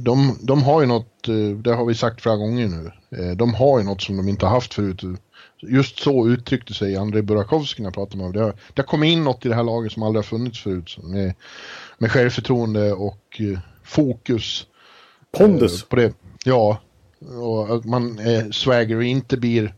de, 0.00 0.38
de 0.40 0.62
har 0.62 0.80
ju 0.80 0.86
något, 0.86 1.28
eh, 1.28 1.34
det 1.34 1.74
har 1.74 1.84
vi 1.84 1.94
sagt 1.94 2.20
flera 2.20 2.36
gånger 2.36 2.68
nu, 2.68 2.90
eh, 3.18 3.36
de 3.36 3.54
har 3.54 3.78
ju 3.78 3.84
något 3.84 4.02
som 4.02 4.16
de 4.16 4.28
inte 4.28 4.46
har 4.46 4.54
haft 4.54 4.74
förut. 4.74 5.02
Just 5.60 5.98
så 5.98 6.28
uttryckte 6.28 6.74
sig 6.74 6.96
Andrei 6.96 7.22
Burakovsky 7.22 7.82
när 7.82 7.86
jag 7.86 7.94
pratade 7.94 8.16
med 8.16 8.26
honom. 8.26 8.40
Det 8.40 8.44
har, 8.44 8.52
det 8.74 8.82
har 8.82 8.86
kommit 8.86 9.12
in 9.12 9.24
något 9.24 9.46
i 9.46 9.48
det 9.48 9.54
här 9.54 9.62
laget 9.62 9.92
som 9.92 10.02
aldrig 10.02 10.18
har 10.18 10.28
funnits 10.28 10.62
förut. 10.62 10.98
Med, 11.02 11.34
med 11.98 12.10
självförtroende 12.10 12.92
och 12.92 13.40
fokus. 13.84 14.66
Pondus. 15.38 15.82
På 15.84 15.96
det. 15.96 16.12
Ja, 16.44 16.80
och 17.40 17.76
att 17.76 17.84
man 17.84 18.18
är 18.18 18.52
swagger 18.52 18.96
och 18.96 19.04
inte 19.04 19.36
blir 19.36 19.74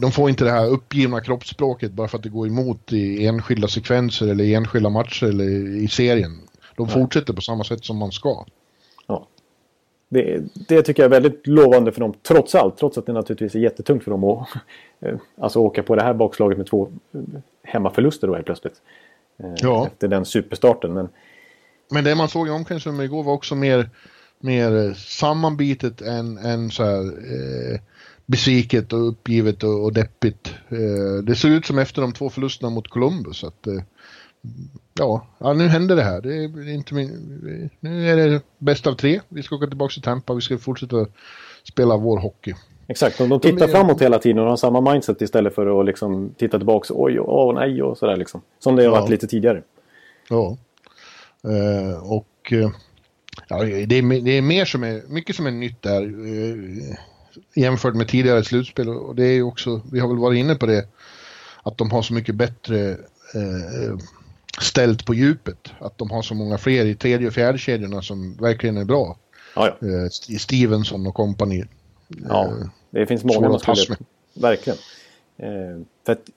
de 0.00 0.12
får 0.12 0.30
inte 0.30 0.44
det 0.44 0.50
här 0.50 0.66
uppgivna 0.66 1.20
kroppsspråket 1.20 1.92
bara 1.92 2.08
för 2.08 2.18
att 2.18 2.22
det 2.22 2.28
går 2.28 2.46
emot 2.46 2.92
i 2.92 3.26
enskilda 3.26 3.68
sekvenser 3.68 4.28
eller 4.28 4.44
i 4.44 4.54
enskilda 4.54 4.90
matcher 4.90 5.26
eller 5.26 5.76
i 5.76 5.88
serien. 5.88 6.40
De 6.76 6.86
Nej. 6.86 6.94
fortsätter 6.94 7.32
på 7.32 7.40
samma 7.40 7.64
sätt 7.64 7.84
som 7.84 7.96
man 7.96 8.12
ska. 8.12 8.44
Ja. 9.06 9.26
Det, 10.08 10.42
det, 10.68 10.82
tycker 10.82 11.02
jag 11.02 11.14
är 11.14 11.20
väldigt 11.20 11.46
lovande 11.46 11.92
för 11.92 12.00
dem, 12.00 12.14
trots 12.22 12.54
allt. 12.54 12.78
Trots 12.78 12.98
att 12.98 13.06
det 13.06 13.12
naturligtvis 13.12 13.54
är 13.54 13.58
jättetungt 13.58 14.04
för 14.04 14.10
dem 14.10 14.24
att 14.24 14.48
alltså 15.40 15.58
åka 15.58 15.82
på 15.82 15.96
det 15.96 16.02
här 16.02 16.14
bakslaget 16.14 16.58
med 16.58 16.66
två 16.66 16.88
hemmaförluster 17.62 18.26
då 18.26 18.34
helt 18.34 18.46
plötsligt. 18.46 18.82
Eh, 19.38 19.54
ja. 19.56 19.86
Efter 19.86 20.08
den 20.08 20.24
superstarten. 20.24 20.94
Men, 20.94 21.08
men 21.90 22.04
det 22.04 22.14
man 22.14 22.28
såg 22.28 22.48
i 22.48 22.50
omklädningsrummet 22.50 23.04
igår 23.04 23.22
var 23.22 23.32
också 23.32 23.54
mer, 23.54 23.90
mer 24.38 24.94
sammanbitet 24.94 26.00
än, 26.00 26.38
än 26.38 26.70
så 26.70 26.84
här, 26.84 27.02
eh, 27.04 27.80
besviket 28.26 28.92
och 28.92 29.08
uppgivet 29.08 29.62
och, 29.62 29.84
och 29.84 29.92
deppigt. 29.92 30.54
Eh, 30.68 31.24
det 31.24 31.34
ser 31.34 31.48
ut 31.48 31.66
som 31.66 31.78
efter 31.78 32.02
de 32.02 32.12
två 32.12 32.30
förlusterna 32.30 32.70
mot 32.70 32.88
Columbus 32.88 33.44
att 33.44 33.66
eh, 33.66 33.82
ja, 34.94 35.26
ja, 35.38 35.52
nu 35.52 35.68
händer 35.68 35.96
det 35.96 36.02
här. 36.02 36.20
Det 36.20 36.34
är 36.34 36.68
inte 36.68 36.94
min, 36.94 37.70
nu 37.80 38.10
är 38.10 38.16
det 38.16 38.42
bäst 38.58 38.86
av 38.86 38.94
tre. 38.94 39.20
Vi 39.28 39.42
ska 39.42 39.56
åka 39.56 39.66
tillbaka 39.66 39.92
till 39.92 40.02
Tampa. 40.02 40.34
Vi 40.34 40.40
ska 40.40 40.58
fortsätta 40.58 41.06
spela 41.64 41.96
vår 41.96 42.18
hockey. 42.18 42.54
Exakt, 42.86 43.18
de, 43.18 43.28
de 43.28 43.40
tittar 43.40 43.66
de, 43.66 43.72
framåt 43.72 44.02
hela 44.02 44.18
tiden 44.18 44.38
och 44.38 44.48
har 44.48 44.56
samma 44.56 44.92
mindset 44.92 45.22
istället 45.22 45.54
för 45.54 45.80
att 45.80 45.86
liksom 45.86 46.34
titta 46.38 46.58
tillbaka. 46.58 46.94
Oj, 46.96 47.20
åh, 47.20 47.54
nej 47.54 47.82
och 47.82 47.98
sådär 47.98 48.16
liksom. 48.16 48.42
Som 48.58 48.76
det 48.76 48.84
har 48.84 48.90
varit 48.90 49.10
lite 49.10 49.26
tidigare. 49.26 49.62
Ja. 50.28 50.56
Eh, 51.44 52.12
och 52.12 52.52
eh, 52.52 52.70
ja, 53.48 53.64
det, 53.64 53.98
är, 53.98 54.20
det 54.20 54.30
är 54.30 54.42
mer 54.42 54.64
som 54.64 54.84
är, 54.84 55.02
mycket 55.08 55.36
som 55.36 55.46
är 55.46 55.50
nytt 55.50 55.82
där. 55.82 56.02
Eh, 56.02 56.96
jämfört 57.54 57.94
med 57.94 58.08
tidigare 58.08 58.44
slutspel 58.44 58.88
och 58.88 59.14
det 59.14 59.24
är 59.24 59.32
ju 59.32 59.42
också, 59.42 59.80
vi 59.92 60.00
har 60.00 60.08
väl 60.08 60.18
varit 60.18 60.38
inne 60.38 60.54
på 60.54 60.66
det, 60.66 60.84
att 61.62 61.78
de 61.78 61.90
har 61.90 62.02
så 62.02 62.14
mycket 62.14 62.34
bättre 62.34 62.96
ställt 64.60 65.06
på 65.06 65.14
djupet. 65.14 65.72
Att 65.78 65.98
de 65.98 66.10
har 66.10 66.22
så 66.22 66.34
många 66.34 66.58
fler 66.58 66.84
i 66.84 66.94
tredje 66.94 67.26
och 67.26 67.34
fjärde 67.34 67.58
kedjorna 67.58 68.02
som 68.02 68.36
verkligen 68.36 68.76
är 68.76 68.84
bra. 68.84 69.16
Ja, 69.56 69.76
ja. 69.80 69.88
Eh, 69.88 70.08
Stevenson 70.38 71.06
och 71.06 71.14
kompani. 71.14 71.64
Ja, 72.28 72.44
eh, 72.44 72.66
det 72.90 73.06
finns 73.06 73.24
många 73.24 73.48
man 73.48 73.60
skulle... 73.60 73.96
Verkligen. 74.34 74.78
Eh, 75.36 75.82
för 76.06 76.12
att, 76.12 76.30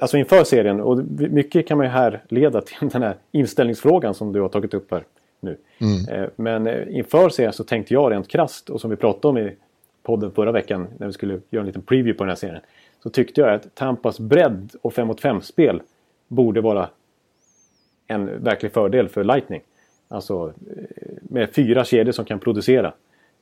alltså 0.00 0.16
inför 0.16 0.44
serien, 0.44 0.80
och 0.80 0.98
mycket 1.08 1.68
kan 1.68 1.78
man 1.78 1.86
ju 1.86 1.92
här 1.92 2.22
leda 2.28 2.60
till 2.60 2.76
den 2.92 3.02
här 3.02 3.16
inställningsfrågan 3.32 4.14
som 4.14 4.32
du 4.32 4.40
har 4.40 4.48
tagit 4.48 4.74
upp 4.74 4.90
här 4.90 5.04
nu. 5.40 5.56
Mm. 5.78 6.08
Eh, 6.08 6.28
men 6.36 6.88
inför 6.90 7.28
serien 7.28 7.52
så 7.52 7.64
tänkte 7.64 7.94
jag 7.94 8.12
rent 8.12 8.28
krast 8.28 8.70
och 8.70 8.80
som 8.80 8.90
vi 8.90 8.96
pratade 8.96 9.28
om 9.28 9.38
i 9.38 9.56
podden 10.02 10.30
förra 10.30 10.52
veckan 10.52 10.88
när 10.98 11.06
vi 11.06 11.12
skulle 11.12 11.40
göra 11.50 11.60
en 11.60 11.66
liten 11.66 11.82
preview 11.82 12.18
på 12.18 12.24
den 12.24 12.28
här 12.28 12.36
serien. 12.36 12.60
Så 13.02 13.10
tyckte 13.10 13.40
jag 13.40 13.54
att 13.54 13.74
Tampas 13.74 14.20
bredd 14.20 14.70
och 14.82 14.92
5 14.94 15.06
mot 15.06 15.20
5 15.20 15.42
spel 15.42 15.82
borde 16.28 16.60
vara 16.60 16.88
en 18.10 18.44
verklig 18.44 18.72
fördel 18.72 19.08
för 19.08 19.24
Lightning. 19.24 19.60
Alltså 20.08 20.52
eh, 20.76 20.82
med 21.22 21.54
fyra 21.54 21.84
kedjor 21.84 22.12
som 22.12 22.24
kan 22.24 22.38
producera. 22.38 22.92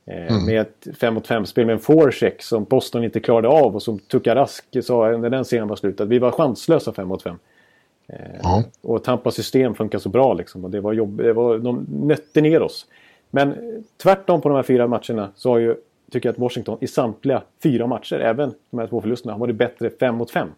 Eh, 0.06 0.32
mm. 0.32 0.46
Med 0.46 0.60
ett 0.60 0.96
5 1.00 1.14
mot 1.14 1.26
5 1.26 1.46
spel 1.46 1.66
med 1.66 1.72
en 1.72 1.78
forecheck 1.78 2.42
som 2.42 2.64
Boston 2.64 3.04
inte 3.04 3.20
klarade 3.20 3.48
av 3.48 3.74
och 3.74 3.82
som 3.82 3.98
Tuka 3.98 4.34
Rask 4.34 4.64
sa 4.82 5.16
när 5.16 5.30
den 5.30 5.44
serien 5.44 5.68
var 5.68 5.76
slut 5.76 6.00
att 6.00 6.08
vi 6.08 6.18
var 6.18 6.30
chanslösa 6.30 6.92
5 6.92 7.08
mot 7.08 7.22
5. 7.22 7.38
Mm. 8.08 8.64
Och 8.80 9.04
Tampas 9.04 9.34
system 9.34 9.74
funkar 9.74 9.98
så 9.98 10.08
bra 10.08 10.34
liksom 10.34 10.64
och 10.64 10.70
det 10.70 10.80
var 10.80 10.92
jobb, 10.92 11.16
det 11.16 11.32
var, 11.32 11.58
de 11.58 11.86
nötte 11.88 12.40
ner 12.40 12.62
oss. 12.62 12.86
Men 13.30 13.54
tvärtom 14.02 14.40
på 14.40 14.48
de 14.48 14.54
här 14.54 14.62
fyra 14.62 14.86
matcherna 14.86 15.30
så 15.34 15.50
har 15.50 15.58
ju 15.58 15.76
tycker 16.10 16.28
jag 16.28 16.32
att 16.32 16.38
Washington 16.38 16.78
i 16.80 16.86
samtliga 16.86 17.42
fyra 17.62 17.86
matcher, 17.86 18.20
även 18.20 18.54
de 18.70 18.80
här 18.80 18.86
två 18.86 19.00
förlusterna, 19.00 19.32
har 19.32 19.40
varit 19.40 19.56
bättre 19.56 19.90
5 19.90 20.14
mot 20.14 20.30
5. 20.30 20.48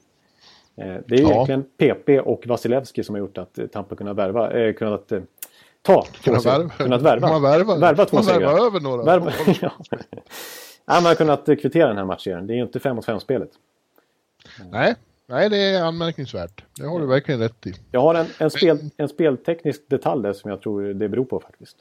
Eh, 0.77 0.97
det 1.07 1.15
är 1.15 1.21
ja. 1.21 1.33
egentligen 1.33 1.65
PP 1.77 2.21
och 2.21 2.47
Vasilevski 2.47 3.05
som 3.05 3.15
har 3.15 3.21
gjort 3.21 3.39
att 3.39 3.59
Tampa 3.73 3.97
kunnat 3.97 4.17
värva, 4.17 4.51
eh, 4.51 4.75
kunnat 4.75 5.13
eh, 5.13 5.21
ta. 5.83 6.05
Kunnat 6.25 6.47
värva. 6.47 6.69
Kunnat 6.69 7.03
värva. 7.03 7.29
Man 7.29 7.43
värva, 7.43 7.77
värva 7.77 8.05
två 8.05 8.23
segrar. 8.23 8.41
Värva 8.41 8.67
över 8.67 8.81
några. 8.81 9.05
Värva, 9.05 9.33
ja. 9.61 9.73
Man 10.87 11.05
har 11.05 11.15
kunnat 11.15 11.47
kvittera 11.47 11.89
den 11.89 11.97
här 11.97 12.05
matchen. 12.05 12.47
Det 12.47 12.53
är 12.53 12.57
ju 12.57 12.63
inte 12.63 12.81
5 12.81 12.97
mot 12.97 13.05
5 13.05 13.21
spelet. 13.21 13.51
Nej, 14.71 14.95
Nej, 15.31 15.49
det 15.49 15.57
är 15.57 15.83
anmärkningsvärt. 15.83 16.65
Det 16.77 16.87
har 16.87 17.01
du 17.01 17.07
verkligen 17.07 17.41
rätt 17.41 17.67
i. 17.67 17.73
Jag 17.91 18.01
har 18.01 18.15
en, 18.15 18.27
en, 18.39 18.51
spel, 18.51 18.79
en 18.97 19.09
spelteknisk 19.09 19.83
detalj 19.89 20.23
där 20.23 20.33
som 20.33 20.51
jag 20.51 20.61
tror 20.61 20.83
det 20.83 21.09
beror 21.09 21.25
på 21.25 21.41
faktiskt. 21.41 21.77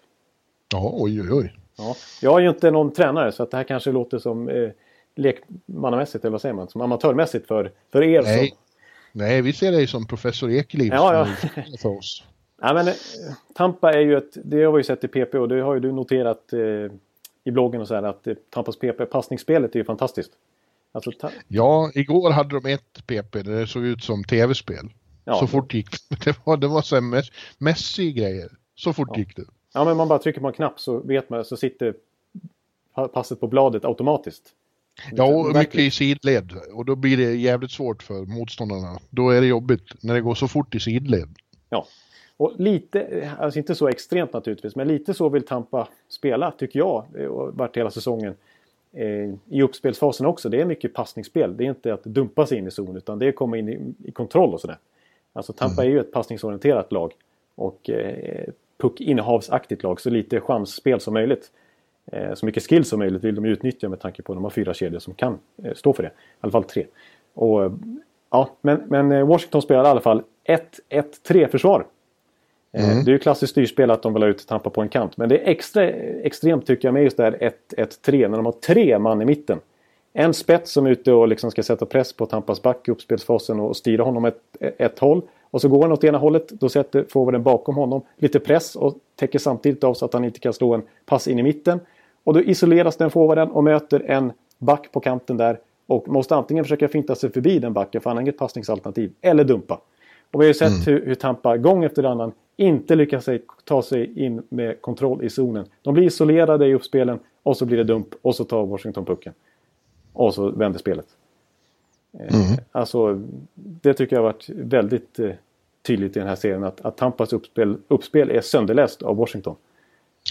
Ja, 0.72 0.92
oj, 0.94 1.22
oj, 1.22 1.32
oj. 1.32 1.56
Ja. 1.78 1.96
Jag 2.22 2.38
är 2.38 2.40
ju 2.40 2.50
inte 2.50 2.72
någon 2.72 2.94
tränare 2.94 3.32
så 3.32 3.44
att 3.44 3.52
det 3.52 3.58
här 3.58 3.64
kanske 3.64 3.92
låter 3.92 4.20
som 4.20 4.50
eh, 4.50 4.70
lekmannamässigt, 5.16 6.26
eller 6.26 6.32
vad 6.32 6.42
säger 6.42 6.56
man, 6.56 6.68
som 6.68 6.82
amatörmässigt 6.82 7.48
för, 7.48 7.72
för 7.92 8.04
er. 8.04 8.22
Nej. 8.22 8.56
Nej, 9.12 9.42
vi 9.42 9.54
ser 9.54 9.72
dig 9.72 9.88
som 9.88 10.08
professor 10.08 10.52
Ekeliv 10.52 10.94
ja, 10.94 11.28
ja. 11.56 11.64
för 11.82 11.90
oss. 11.90 12.24
ja, 12.62 12.74
men, 12.74 12.88
eh, 12.88 12.94
Tampa 13.56 13.94
är 13.94 14.00
ju 14.00 14.18
ett, 14.18 14.38
det 14.44 14.64
har 14.64 14.72
vi 14.72 14.80
ju 14.80 14.84
sett 14.84 15.04
i 15.04 15.08
PP 15.08 15.36
och 15.36 15.48
det 15.48 15.62
har 15.62 15.74
ju 15.74 15.80
du 15.80 15.92
noterat 15.92 16.54
eh, 16.54 16.60
i 17.44 17.52
bloggen 17.52 17.82
och 17.82 17.88
så 17.88 17.96
här 17.96 18.04
att 18.04 18.28
eh, 18.28 18.34
Tampas 18.50 18.76
PP, 18.80 19.06
passningsspelet 19.06 19.76
är 19.76 19.80
ju 19.80 19.86
fantastiskt. 19.86 20.32
Alltså, 20.92 21.12
ja, 21.48 21.92
igår 21.96 22.32
hade 22.32 22.60
de 22.60 22.74
ett 22.74 23.08
PP 23.08 23.44
där 23.44 23.60
det 23.60 23.68
såg 23.68 23.86
ut 23.86 24.04
som 24.04 24.24
tv-spel. 24.24 24.90
Ja. 25.26 25.36
Så 25.40 25.48
fort 25.48 25.74
gick 25.74 25.88
det. 26.26 26.36
var, 26.44 26.58
det 26.58 26.68
var 26.68 26.82
så 26.82 26.96
här 26.96 27.24
Messi-grejer. 27.58 28.50
Så 28.76 28.94
fort 28.94 29.10
ja. 29.12 29.20
gick 29.20 29.36
det. 29.36 29.44
Ja, 29.74 29.86
men 29.86 29.98
man 29.98 30.08
bara 30.08 30.20
trycker 30.20 30.42
på 30.42 30.48
en 30.48 30.54
knapp 30.54 30.80
så 30.80 31.00
vet 31.00 31.30
man, 31.30 31.46
så 31.46 31.58
sitter 31.58 31.94
passet 33.14 33.40
på 33.40 33.48
bladet 33.48 33.86
automatiskt. 33.86 34.54
Ja, 35.12 35.26
och 35.26 35.56
mycket 35.56 35.76
i 35.76 35.92
sidled. 35.92 36.54
Och 36.74 36.86
då 36.86 36.96
blir 36.96 37.18
det 37.18 37.36
jävligt 37.36 37.72
svårt 37.72 38.04
för 38.04 38.26
motståndarna. 38.26 39.00
Då 39.10 39.30
är 39.30 39.42
det 39.42 39.48
jobbigt 39.48 40.04
när 40.04 40.14
det 40.14 40.22
går 40.22 40.36
så 40.36 40.48
fort 40.48 40.76
i 40.76 40.80
sidled. 40.80 41.30
Ja, 41.70 41.86
och 42.38 42.54
lite, 42.58 43.32
alltså 43.40 43.60
inte 43.60 43.76
så 43.76 43.88
extremt 43.88 44.34
naturligtvis, 44.34 44.76
men 44.76 44.88
lite 44.88 45.14
så 45.14 45.30
vill 45.30 45.46
Tampa 45.46 45.88
spela 46.10 46.52
tycker 46.52 46.80
jag. 46.80 47.16
Och 47.30 47.54
varit 47.54 47.78
hela 47.78 47.92
säsongen. 47.92 48.34
Eh, 48.94 49.34
I 49.50 49.62
uppspelsfasen 49.62 50.26
också. 50.26 50.50
Det 50.50 50.62
är 50.62 50.66
mycket 50.66 50.94
passningsspel. 50.94 51.58
Det 51.58 51.64
är 51.64 51.70
inte 51.70 51.94
att 51.94 52.04
dumpa 52.04 52.46
sig 52.46 52.58
in 52.58 52.68
i 52.68 52.72
zon 52.72 52.98
utan 52.98 53.20
det 53.20 53.26
är 53.26 53.30
att 53.30 53.36
komma 53.36 53.58
in 53.58 53.70
i, 53.70 53.94
i 54.08 54.12
kontroll 54.12 54.54
och 54.54 54.62
sådär. 54.62 54.78
Alltså 55.34 55.54
Tampa 55.54 55.82
mm. 55.82 55.92
är 55.92 55.96
ju 55.96 56.02
ett 56.02 56.12
passningsorienterat 56.12 56.92
lag. 56.92 57.14
Och 57.56 57.90
eh, 57.90 58.50
puckinnehavsaktigt 58.78 59.84
lag. 59.84 60.02
Så 60.02 60.10
lite 60.10 60.40
chansspel 60.42 61.00
som 61.00 61.14
möjligt. 61.14 61.52
Eh, 62.12 62.34
så 62.34 62.46
mycket 62.46 62.64
skill 62.64 62.86
som 62.86 63.00
möjligt 63.00 63.24
vill 63.24 63.36
de 63.36 63.46
utnyttja 63.46 63.90
med 63.90 64.00
tanke 64.00 64.22
på 64.22 64.32
att 64.32 64.38
de 64.38 64.44
har 64.44 64.52
fyra 64.52 64.74
kedjor 64.74 65.00
som 65.00 65.14
kan 65.14 65.40
eh, 65.64 65.74
stå 65.74 65.94
för 65.94 66.04
det. 66.04 66.10
I 66.10 66.12
alla 66.40 66.52
fall 66.52 66.64
tre. 66.64 66.86
Och, 67.34 67.72
ja, 68.32 68.50
men, 68.62 68.84
men 68.88 69.12
eh, 69.12 69.28
Washington 69.28 69.62
spelar 69.62 69.84
i 69.84 69.88
alla 69.88 70.02
fall 70.02 70.24
1-1-3 70.90 71.48
försvar. 71.48 71.86
Mm. 72.72 73.06
Det 73.06 73.12
är 73.12 73.14
ju 73.14 73.20
klassiskt 73.20 73.52
styrspel 73.52 73.92
att 73.92 74.04
de 74.04 74.14
vill 74.14 74.24
ha 74.24 74.30
ut 74.30 74.48
Tampa 74.48 74.70
på 74.70 74.82
en 74.82 74.90
kant. 74.90 75.18
Men 75.18 75.30
det 75.30 75.38
är 75.38 75.52
extra 75.52 75.90
extremt 75.90 76.66
tycker 76.66 76.88
jag 76.88 76.94
med 76.94 77.04
just 77.04 77.18
det 77.18 77.24
här 77.24 77.52
1-1-3 77.78 78.28
när 78.28 78.38
de 78.38 78.46
har 78.46 78.52
tre 78.52 79.00
man 79.00 79.22
i 79.22 79.26
mitten. 79.26 79.60
En 80.14 80.34
spets 80.34 80.72
som 80.72 80.86
är 80.86 80.90
ute 80.90 81.12
och 81.12 81.28
liksom 81.28 81.52
ska 81.52 81.64
sätta 81.64 81.86
press 81.86 82.14
på 82.14 82.26
Tampas 82.26 82.62
back 82.62 82.88
i 82.88 82.92
uppspelsfasen 82.92 83.60
och 83.60 83.78
styra 83.78 84.04
honom 84.04 84.26
ett, 84.26 84.42
ett 84.60 85.00
håll. 85.00 85.22
Och 85.52 85.62
så 85.62 85.70
går 85.70 85.82
han 85.82 85.92
åt 85.92 86.04
ena 86.04 86.18
hållet, 86.18 86.50
då 86.50 86.70
sätter 86.70 87.06
forwarden 87.10 87.44
bakom 87.44 87.76
honom 87.76 88.02
lite 88.16 88.40
press 88.40 88.76
och 88.76 88.96
täcker 89.16 89.40
samtidigt 89.40 89.84
av 89.84 89.94
så 89.94 90.06
att 90.06 90.14
han 90.14 90.26
inte 90.26 90.40
kan 90.40 90.54
slå 90.54 90.74
en 90.74 90.82
pass 91.06 91.28
in 91.28 91.40
i 91.40 91.44
mitten. 91.44 91.80
Och 92.30 92.36
då 92.36 92.42
isoleras 92.42 92.98
den 92.98 93.12
forwarden 93.12 93.52
och 93.52 93.64
möter 93.64 94.04
en 94.08 94.32
back 94.58 94.92
på 94.92 95.00
kanten 95.00 95.38
där 95.38 95.60
och 95.88 96.08
måste 96.08 96.36
antingen 96.36 96.64
försöka 96.64 96.88
finta 96.88 97.16
sig 97.16 97.32
förbi 97.32 97.60
den 97.60 97.74
backen 97.74 98.02
för 98.02 98.10
han 98.10 98.18
har 98.18 98.22
inget 98.22 98.38
passningsalternativ, 98.38 99.12
eller 99.22 99.44
dumpa. 99.44 99.82
Och 100.32 100.42
vi 100.42 100.46
har 100.46 100.48
ju 100.48 100.54
sett 100.54 100.68
mm. 100.68 100.82
hur, 100.82 101.06
hur 101.06 101.16
Tampa 101.16 101.58
gång 101.58 101.84
efter 101.84 102.04
annan 102.04 102.32
inte 102.58 102.96
lyckas 102.96 103.30
ta 103.64 103.82
sig 103.82 104.26
in 104.26 104.44
med 104.50 104.82
kontroll 104.82 105.24
i 105.24 105.30
zonen. 105.30 105.66
De 105.82 105.94
blir 105.94 106.04
isolerade 106.04 106.68
i 106.68 106.74
uppspelen 106.74 107.20
och 107.44 107.58
så 107.58 107.66
blir 107.66 107.78
det 107.78 107.84
dump 107.84 108.08
och 108.22 108.36
så 108.36 108.44
tar 108.44 108.66
Washington 108.66 109.06
pucken. 109.06 109.34
Och 110.14 110.34
så 110.34 110.50
vänder 110.50 110.80
spelet. 110.80 111.08
Eh, 112.14 112.36
mm. 112.36 112.58
Alltså, 112.72 113.22
det 113.54 113.94
tycker 113.94 114.16
jag 114.16 114.24
har 114.24 114.34
varit 114.34 114.50
väldigt 114.50 115.20
eh, 115.20 115.32
tydligt 115.82 116.18
i 116.18 116.20
den 116.20 116.28
här 116.28 116.36
serien 116.36 116.64
att, 116.64 116.82
att 116.82 116.98
Tampas 116.98 117.34
uppspel, 117.34 117.78
uppspel 117.88 118.30
är 118.30 118.42
sönderläst 118.42 119.02
av 119.02 119.16
Washington. 119.16 119.56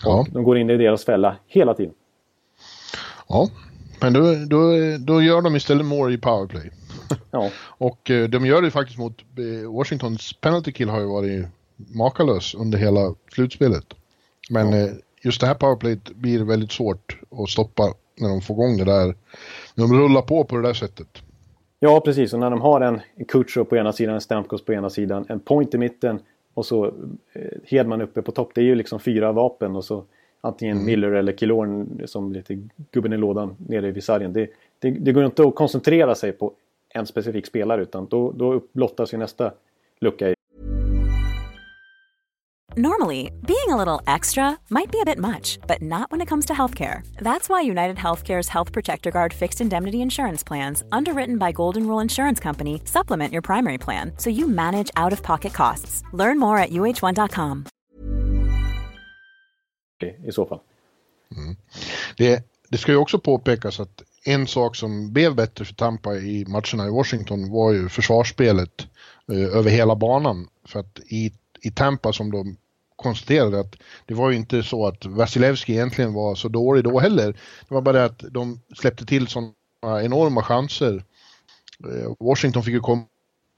Ja. 0.04 0.26
De 0.32 0.44
går 0.44 0.58
in 0.58 0.70
i 0.70 0.76
deras 0.76 1.04
fälla 1.04 1.36
hela 1.46 1.74
tiden. 1.74 1.94
Ja, 3.28 3.48
men 4.00 4.12
då, 4.12 4.20
då, 4.46 4.72
då 4.98 5.22
gör 5.22 5.42
de 5.42 5.56
istället 5.56 5.86
mål 5.86 6.14
i 6.14 6.18
powerplay. 6.18 6.70
Ja. 7.30 7.50
och 7.60 8.10
eh, 8.10 8.28
de 8.28 8.46
gör 8.46 8.62
det 8.62 8.70
faktiskt 8.70 8.98
mot 8.98 9.22
Washingtons 9.74 10.32
penalty 10.32 10.72
kill 10.72 10.88
har 10.88 11.00
ju 11.00 11.06
varit 11.06 11.46
makalös 11.76 12.54
under 12.54 12.78
hela 12.78 13.14
slutspelet. 13.32 13.84
Men 14.50 14.72
ja. 14.72 14.88
just 15.22 15.40
det 15.40 15.46
här 15.46 15.54
powerplayet 15.54 16.10
blir 16.10 16.44
väldigt 16.44 16.72
svårt 16.72 17.18
att 17.30 17.48
stoppa 17.48 17.94
när 18.20 18.28
de 18.28 18.40
får 18.40 18.56
igång 18.56 18.76
det 18.76 18.84
där. 18.84 19.14
När 19.74 19.86
de 19.88 19.98
rullar 19.98 20.22
på 20.22 20.44
på 20.44 20.56
det 20.56 20.62
där 20.62 20.74
sättet. 20.74 21.22
Ja, 21.80 22.00
precis. 22.00 22.32
Och 22.32 22.38
när 22.40 22.50
de 22.50 22.60
har 22.60 22.80
en, 22.80 23.00
Kutcher 23.28 23.64
på 23.64 23.76
ena 23.76 23.92
sidan, 23.92 24.14
en 24.14 24.20
Stamkos 24.20 24.64
på 24.64 24.72
ena 24.72 24.90
sidan, 24.90 25.26
en 25.28 25.40
Point 25.40 25.74
i 25.74 25.78
mitten 25.78 26.20
och 26.58 26.66
så 26.66 26.86
eh, 27.32 27.42
Hedman 27.64 28.00
uppe 28.00 28.22
på 28.22 28.32
topp. 28.32 28.50
Det 28.54 28.60
är 28.60 28.64
ju 28.64 28.74
liksom 28.74 29.00
fyra 29.00 29.32
vapen 29.32 29.76
och 29.76 29.84
så 29.84 30.04
antingen 30.40 30.76
mm. 30.76 30.86
Miller 30.86 31.10
eller 31.10 31.32
Killorn 31.32 32.02
som 32.04 32.32
lite 32.32 32.58
gubben 32.90 33.12
i 33.12 33.16
lådan 33.16 33.56
nere 33.68 33.90
vid 33.90 34.04
sargen. 34.04 34.32
Det, 34.32 34.50
det, 34.78 34.90
det 34.90 35.12
går 35.12 35.24
inte 35.24 35.42
att 35.42 35.54
koncentrera 35.54 36.14
sig 36.14 36.32
på 36.32 36.52
en 36.88 37.06
specifik 37.06 37.46
spelare 37.46 37.82
utan 37.82 38.06
då, 38.06 38.32
då 38.32 38.60
blottas 38.72 39.14
ju 39.14 39.18
nästa 39.18 39.52
lucka 40.00 40.34
Normally, 42.76 43.32
being 43.46 43.70
a 43.70 43.76
little 43.76 44.02
extra 44.06 44.58
might 44.68 44.92
be 44.92 45.00
a 45.00 45.04
bit 45.04 45.18
much, 45.18 45.58
but 45.66 45.80
not 45.80 46.10
when 46.10 46.20
it 46.20 46.28
comes 46.28 46.46
to 46.46 46.52
healthcare. 46.52 47.00
That's 47.20 47.48
why 47.48 47.62
United 47.62 47.96
Healthcare's 47.96 48.48
Health 48.48 48.72
Protector 48.72 49.10
Guard 49.10 49.32
fixed 49.32 49.60
indemnity 49.60 50.00
insurance 50.00 50.44
plans, 50.44 50.82
underwritten 50.92 51.38
by 51.38 51.52
Golden 51.52 51.86
Rule 51.86 52.02
Insurance 52.02 52.40
Company, 52.40 52.82
supplement 52.84 53.32
your 53.32 53.42
primary 53.42 53.78
plan 53.78 54.12
so 54.18 54.30
you 54.30 54.46
manage 54.46 54.90
out 54.96 55.12
of 55.12 55.22
pocket 55.22 55.54
costs. 55.54 56.02
Learn 56.12 56.38
more 56.38 56.58
at 56.58 56.70
uh1.com. 56.70 57.64
I 60.24 60.32
så 60.32 60.46
fall. 60.46 60.60
Mm. 61.36 61.56
Det, 62.16 62.44
det 62.68 62.78
ska 62.78 62.92
ju 62.92 62.98
också 62.98 63.18
påpekas 63.18 63.80
att 63.80 64.02
en 64.24 64.46
sak 64.46 64.76
som 64.76 65.12
blev 65.12 65.34
bättre 65.34 65.64
för 65.64 65.74
Tampa 65.74 66.14
i 66.14 66.44
matcherna 66.48 66.86
i 66.86 66.90
Washington 66.90 67.50
var 67.50 67.72
ju 67.72 67.88
försvarsspelet 67.88 68.86
eh, 69.32 69.56
över 69.56 69.70
hela 69.70 69.96
banan. 69.96 70.48
För 70.64 70.80
att 70.80 70.98
i, 71.06 71.32
i 71.62 71.70
Tampa 71.70 72.12
som 72.12 72.30
de 72.30 72.56
konstaterade 72.96 73.60
att 73.60 73.76
det 74.06 74.14
var 74.14 74.30
ju 74.30 74.36
inte 74.36 74.62
så 74.62 74.86
att 74.86 75.06
Vasilevski 75.06 75.72
egentligen 75.72 76.12
var 76.12 76.34
så 76.34 76.48
dålig 76.48 76.84
då 76.84 76.98
heller. 76.98 77.32
Det 77.68 77.74
var 77.74 77.80
bara 77.80 77.98
det 77.98 78.04
att 78.04 78.24
de 78.30 78.60
släppte 78.76 79.06
till 79.06 79.28
sådana 79.28 79.52
enorma 80.02 80.42
chanser. 80.42 81.04
Eh, 81.84 82.12
Washington 82.20 82.62
fick 82.62 82.74
ju 82.74 82.80
komma 82.80 83.04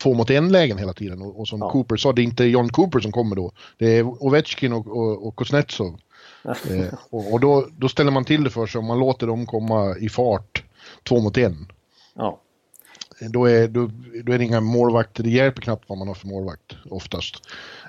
två 0.02 0.14
mot 0.14 0.30
en 0.30 0.52
lägen 0.52 0.78
hela 0.78 0.92
tiden 0.92 1.22
och, 1.22 1.40
och 1.40 1.48
som 1.48 1.60
ja. 1.60 1.70
Cooper 1.70 1.96
sa, 1.96 2.12
det 2.12 2.22
är 2.22 2.24
inte 2.24 2.44
John 2.44 2.68
Cooper 2.68 3.00
som 3.00 3.12
kommer 3.12 3.36
då. 3.36 3.52
Det 3.78 3.86
är 3.86 4.24
Ovechkin 4.24 4.72
och, 4.72 4.86
och, 4.86 5.26
och 5.26 5.36
Kuznetsov. 5.36 6.00
eh, 6.44 6.94
och, 7.10 7.32
och 7.32 7.40
då, 7.40 7.68
då, 7.72 7.88
ställer 7.88 8.10
man 8.10 8.24
till 8.24 8.44
det 8.44 8.50
för 8.50 8.66
sig 8.66 8.78
om 8.78 8.86
man 8.86 8.98
låter 8.98 9.26
dem 9.26 9.46
komma 9.46 9.96
i 9.96 10.08
fart 10.08 10.64
två 11.02 11.20
mot 11.20 11.38
en. 11.38 11.72
Ja. 12.14 12.40
Då 13.20 13.46
är, 13.46 13.68
då, 13.68 13.90
då 14.24 14.32
är 14.32 14.38
det 14.38 14.44
inga 14.44 14.60
målvakter, 14.60 15.22
det 15.22 15.30
hjälper 15.30 15.62
knappt 15.62 15.84
vad 15.86 15.98
man 15.98 16.08
har 16.08 16.14
för 16.14 16.26
målvakt 16.26 16.76
oftast. 16.90 17.34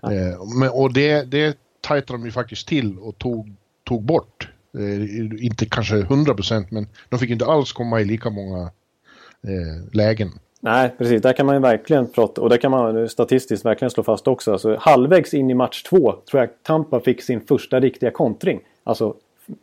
Ja. 0.02 0.13
Eh, 0.13 0.46
men, 0.60 0.70
och 0.70 0.94
det, 0.94 1.32
det 1.32 1.58
tajtade 1.82 2.20
de 2.20 2.26
ju 2.26 2.32
faktiskt 2.32 2.67
till 2.67 3.00
och 3.00 3.17
tog, 3.17 3.56
tog 3.84 4.04
bort. 4.04 4.50
Eh, 4.78 5.46
inte 5.46 5.65
kanske 5.65 5.96
100% 5.96 6.65
men 6.70 6.88
de 7.10 7.20
fick 7.20 7.30
inte 7.30 7.46
alls 7.46 7.74
komma 7.74 8.02
i 8.02 8.06
lika 8.06 8.30
många 8.30 8.62
eh, 9.48 9.94
lägen. 9.94 10.32
Nej, 10.63 10.96
precis. 10.98 11.22
Där 11.22 11.34
kan 11.34 11.46
man 11.46 11.56
ju 11.56 11.62
verkligen 11.62 12.08
prata 12.08 12.41
och 12.41 12.50
där 12.50 12.58
kan 12.58 12.72
man 12.72 13.10
statistiskt 13.10 13.65
verkligen 13.65 13.89
slå 13.91 14.04
fast 14.04 14.28
också. 14.28 14.52
Alltså, 14.52 14.78
halvvägs 14.80 15.34
in 15.34 15.50
i 15.50 15.54
match 15.54 15.84
två 15.84 16.15
tror 16.32 16.41
jag 16.41 16.50
Tampa 16.63 17.00
fick 17.00 17.22
sin 17.22 17.41
första 17.41 17.80
riktiga 17.80 18.12
kontring. 18.12 18.60
Alltså 18.84 19.15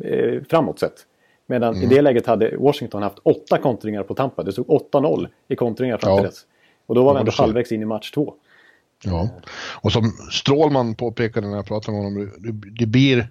eh, 0.05 0.43
framåt 0.51 0.79
sett. 0.79 1.07
Medan 1.51 1.75
mm. 1.75 1.85
i 1.85 1.95
det 1.95 2.03
läget 2.03 2.27
hade 2.27 2.57
Washington 2.57 3.03
haft 3.03 3.19
åtta 3.19 3.59
kontringar 3.59 4.03
på 4.03 4.15
Tampa. 4.15 4.43
Det 4.43 4.53
stod 4.53 4.67
8-0 4.67 5.29
i 5.49 5.57
kontringar 5.57 5.99
fram 5.99 6.17
till 6.17 6.25
ja. 6.25 6.31
dess. 6.31 6.47
Och 6.87 6.95
då 6.95 7.05
var 7.05 7.15
vi 7.15 7.21
ändå 7.21 7.33
halvvägs 7.33 7.73
in 7.73 7.83
i 7.83 7.85
match 7.85 8.11
två. 8.11 8.35
Ja, 9.05 9.29
och 9.81 9.93
som 9.93 10.13
Strålman 10.31 10.95
påpekade 10.95 11.49
när 11.49 11.57
jag 11.57 11.67
pratade 11.67 11.97
med 11.97 12.05
honom, 12.05 12.31
det, 12.39 12.71
det 12.79 12.87
blir... 12.87 13.29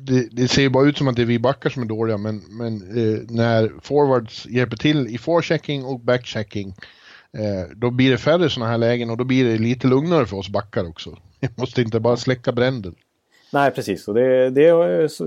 Det, 0.00 0.28
det, 0.32 0.48
ser 0.48 0.62
ju 0.62 0.68
bara 0.68 0.88
ut 0.88 0.98
som 0.98 1.08
att 1.08 1.16
det 1.16 1.22
är 1.22 1.26
vi 1.26 1.38
backar 1.38 1.70
som 1.70 1.82
är 1.82 1.86
dåliga, 1.86 2.16
men, 2.18 2.42
men 2.48 2.74
eh, 2.74 3.20
när 3.28 3.72
forwards 3.82 4.46
hjälper 4.46 4.76
till 4.76 5.06
i 5.08 5.18
forechecking 5.18 5.84
och 5.84 6.00
backchecking, 6.00 6.68
eh, 7.32 7.76
då 7.76 7.90
blir 7.90 8.10
det 8.10 8.18
färre 8.18 8.50
sådana 8.50 8.70
här 8.70 8.78
lägen 8.78 9.10
och 9.10 9.16
då 9.16 9.24
blir 9.24 9.44
det 9.44 9.58
lite 9.58 9.86
lugnare 9.86 10.26
för 10.26 10.36
oss 10.36 10.48
backar 10.48 10.88
också. 10.88 11.18
Vi 11.40 11.48
måste 11.56 11.82
inte 11.82 12.00
bara 12.00 12.16
släcka 12.16 12.52
bränder. 12.52 12.92
Nej, 13.52 13.70
precis. 13.70 14.08
Och 14.08 14.14
det, 14.14 14.50
det, 14.50 14.70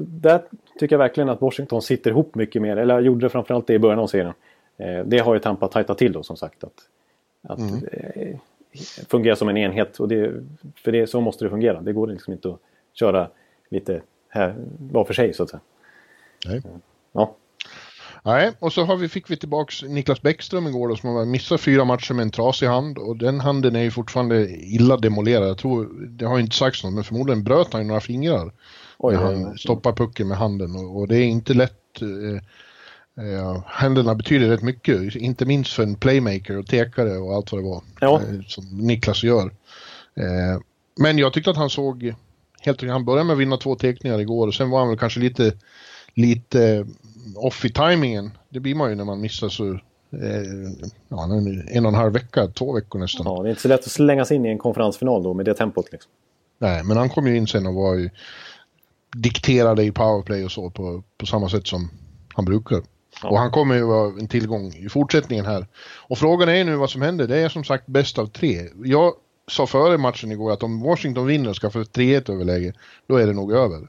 där 0.08 0.42
tycker 0.80 0.94
jag 0.94 1.00
verkligen 1.00 1.30
att 1.30 1.42
Washington 1.42 1.82
sitter 1.82 2.12
ihop 2.12 2.36
mycket 2.36 2.62
mer. 2.62 2.78
Eller 2.78 3.00
gjorde 3.00 3.26
det 3.26 3.30
framförallt 3.30 3.68
det 3.68 3.74
i 3.74 3.80
början 3.80 4.00
av 4.00 4.08
serien. 4.08 4.34
Eh, 4.78 5.06
det 5.06 5.20
har 5.20 5.34
ju 5.34 5.40
Tampa 5.40 5.68
tajtat 5.68 5.98
till 5.98 6.12
då 6.12 6.24
som 6.24 6.38
sagt. 6.38 6.64
Att, 6.64 6.74
att 7.42 7.60
mm. 7.60 7.86
eh, 7.92 8.38
fungera 9.08 9.36
som 9.36 9.50
en 9.50 9.58
enhet. 9.58 10.00
Och 10.00 10.08
det, 10.08 10.34
för 10.76 10.92
det, 10.92 11.08
så 11.08 11.22
måste 11.22 11.46
det 11.46 11.50
fungera. 11.50 11.82
Det 11.82 11.94
går 11.94 12.08
liksom 12.08 12.34
inte 12.34 12.50
att 12.50 12.60
köra 12.94 13.28
lite 13.70 14.02
här, 14.30 14.56
var 14.92 15.04
för 15.04 15.14
sig 15.14 15.34
så 15.34 15.44
att 15.44 15.50
säga. 15.50 15.62
Nej. 16.46 16.62
Ja. 17.12 17.36
Nej, 18.24 18.52
och 18.60 18.74
så 18.74 18.84
har 18.86 18.98
vi, 18.98 19.10
fick 19.10 19.32
vi 19.32 19.38
tillbaks 19.38 19.84
Niklas 19.84 20.22
Bäckström 20.22 20.68
igår 20.68 20.88
då, 20.88 20.96
som 20.96 21.10
har 21.10 21.26
missat 21.26 21.62
fyra 21.62 21.86
matcher 21.86 22.14
med 22.14 22.24
en 22.24 22.32
trasig 22.32 22.68
hand 22.68 22.98
och 22.98 23.18
den 23.18 23.40
handen 23.40 23.76
är 23.76 23.82
ju 23.82 23.92
fortfarande 23.92 24.50
illa 24.50 24.98
demolerad. 24.98 25.50
Jag 25.50 25.58
tror, 25.58 26.08
det 26.10 26.26
har 26.26 26.40
inte 26.40 26.56
sagts 26.56 26.84
något, 26.84 26.94
men 26.94 27.04
förmodligen 27.04 27.44
bröt 27.44 27.74
han 27.74 27.82
ju 27.82 27.88
några 27.88 28.02
fingrar. 28.02 28.52
Oj, 28.98 29.14
när 29.14 29.24
han 29.24 29.58
stoppar 29.58 29.94
pucken 29.94 30.28
med 30.28 30.38
handen 30.38 30.76
och, 30.76 31.00
och 31.00 31.08
det 31.08 31.18
är 31.18 31.26
inte 31.26 31.54
lätt. 31.54 32.02
Eh, 32.02 33.26
eh, 33.26 33.64
händerna 33.68 34.16
betyder 34.16 34.48
rätt 34.48 34.62
mycket, 34.62 35.16
inte 35.16 35.46
minst 35.46 35.74
för 35.74 35.84
en 35.84 35.96
playmaker 35.96 36.58
och 36.58 36.68
tekare 36.68 37.18
och 37.18 37.34
allt 37.34 37.52
vad 37.52 37.62
det 37.62 37.70
var. 37.70 37.82
Ja. 38.00 38.22
Eh, 38.22 38.42
som 38.48 38.66
Niklas 38.78 39.24
gör. 39.24 39.46
Eh, 40.16 40.62
men 41.00 41.18
jag 41.18 41.34
tyckte 41.34 41.52
att 41.52 41.58
han 41.58 41.70
såg 41.70 42.14
helt 42.62 42.82
Han 42.82 43.06
började 43.06 43.24
med 43.24 43.34
att 43.34 43.40
vinna 43.40 43.58
två 43.58 43.76
teckningar 43.76 44.20
igår 44.20 44.48
och 44.48 44.54
sen 44.54 44.70
var 44.70 44.80
han 44.80 44.90
väl 44.90 44.98
kanske 44.98 45.20
lite, 45.20 45.54
lite 46.14 46.86
off 47.36 47.66
i 47.66 47.70
timingen. 47.70 48.32
Det 48.50 48.60
blir 48.60 48.76
man 48.76 48.90
ju 48.90 48.96
när 48.96 49.06
man 49.06 49.22
missar 49.22 49.50
så 49.50 49.72
eh, 49.74 49.80
ja, 51.08 51.24
en 51.68 51.86
och 51.86 51.92
en 51.92 51.96
halv 51.96 52.14
vecka, 52.14 52.48
två 52.48 52.74
veckor 52.74 53.00
nästan. 53.00 53.26
Ja, 53.26 53.44
det 53.44 53.48
är 53.48 53.50
inte 53.50 53.62
så 53.62 53.68
lätt 53.68 53.80
att 53.80 53.92
slänga 53.92 54.26
sig 54.26 54.38
in 54.38 54.46
i 54.46 54.50
en 54.50 54.58
konferensfinal 54.58 55.24
då 55.24 55.34
med 55.34 55.46
det 55.46 55.54
tempot. 55.54 55.92
Liksom. 55.92 56.12
Nej, 56.58 56.84
men 56.84 56.98
han 56.98 57.10
kom 57.10 57.28
ju 57.28 57.38
in 57.38 57.48
sen 57.48 57.68
och 57.68 57.74
var 57.74 57.96
ju 57.96 58.10
dikterade 59.16 59.84
i 59.84 59.92
powerplay 59.92 60.46
och 60.46 60.52
så 60.52 60.70
på, 60.70 61.04
på 61.18 61.26
samma 61.26 61.50
sätt 61.50 61.68
som 61.68 61.90
han 62.34 62.46
brukar. 62.46 62.82
Ja. 63.24 63.30
Och 63.30 63.40
han 63.40 63.52
kommer 63.52 63.76
ju 63.76 63.84
vara 63.84 64.08
en 64.20 64.28
tillgång 64.28 64.74
i 64.74 64.90
fortsättningen 64.90 65.46
här. 65.46 65.68
Och 66.08 66.18
frågan 66.18 66.50
är 66.50 66.64
nu 66.64 66.76
vad 66.76 66.90
som 66.90 67.02
händer. 67.02 67.28
Det 67.28 67.38
är 67.38 67.50
som 67.50 67.64
sagt 67.64 67.88
bäst 67.88 68.18
av 68.18 68.26
tre. 68.26 68.68
Jag 68.84 69.14
sa 69.48 69.68
före 69.68 69.98
matchen 69.98 70.32
igår 70.32 70.52
att 70.52 70.64
om 70.64 70.82
Washington 70.82 71.26
vinner 71.26 71.50
och 71.50 71.56
ska 71.56 71.70
få 71.70 71.80
3-1 71.80 72.32
överläge, 72.32 72.74
då 73.08 73.16
är 73.16 73.28
det 73.28 73.34
nog 73.34 73.54
över. 73.54 73.88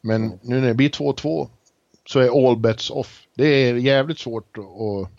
Men 0.00 0.38
nu 0.42 0.60
när 0.60 0.68
det 0.68 0.74
blir 0.74 0.90
2-2 0.90 1.48
så 2.06 2.20
är 2.20 2.48
all 2.48 2.56
bets 2.56 2.90
off. 2.90 3.26
Det 3.34 3.46
är 3.46 3.74
jävligt 3.74 4.18
svårt 4.18 4.58
att 4.58 5.10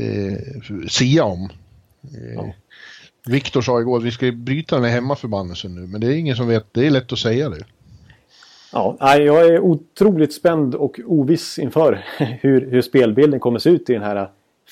eh, 0.00 0.88
sia 0.88 1.24
om. 1.24 1.50
Eh, 2.02 2.34
ja. 2.34 2.52
Viktor 3.26 3.60
sa 3.60 3.80
igår 3.80 3.98
att 3.98 4.04
vi 4.04 4.10
ska 4.10 4.32
bryta 4.32 4.76
den 4.76 4.84
här 4.84 4.92
hemmaförbannelsen 4.92 5.74
nu, 5.74 5.86
men 5.86 6.00
det 6.00 6.06
är 6.06 6.16
ingen 6.16 6.36
som 6.36 6.48
vet. 6.48 6.66
Det 6.72 6.86
är 6.86 6.90
lätt 6.90 7.12
att 7.12 7.18
säga 7.18 7.48
det. 7.48 7.64
Ja, 8.72 8.96
jag 9.00 9.46
är 9.46 9.60
otroligt 9.60 10.34
spänd 10.34 10.74
och 10.74 11.00
oviss 11.06 11.58
inför 11.58 12.04
hur, 12.40 12.70
hur 12.70 12.82
spelbilden 12.82 13.40
kommer 13.40 13.58
se 13.58 13.70
ut 13.70 13.90
i 13.90 13.92
den 13.92 14.02
här 14.02 14.28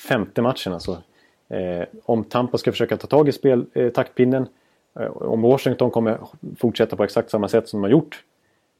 femte 0.07 0.41
matchen. 0.41 0.73
Alltså. 0.73 1.03
Eh, 1.49 1.85
om 2.05 2.23
Tampa 2.23 2.57
ska 2.57 2.71
försöka 2.71 2.97
ta 2.97 3.07
tag 3.07 3.29
i 3.29 3.31
spel, 3.31 3.65
eh, 3.73 3.89
taktpinnen. 3.89 4.47
Eh, 4.99 5.07
om 5.07 5.41
Washington 5.41 5.91
kommer 5.91 6.19
fortsätta 6.57 6.95
på 6.95 7.03
exakt 7.03 7.29
samma 7.29 7.47
sätt 7.47 7.69
som 7.69 7.81
de 7.81 7.83
har 7.83 7.91
gjort. 7.91 8.23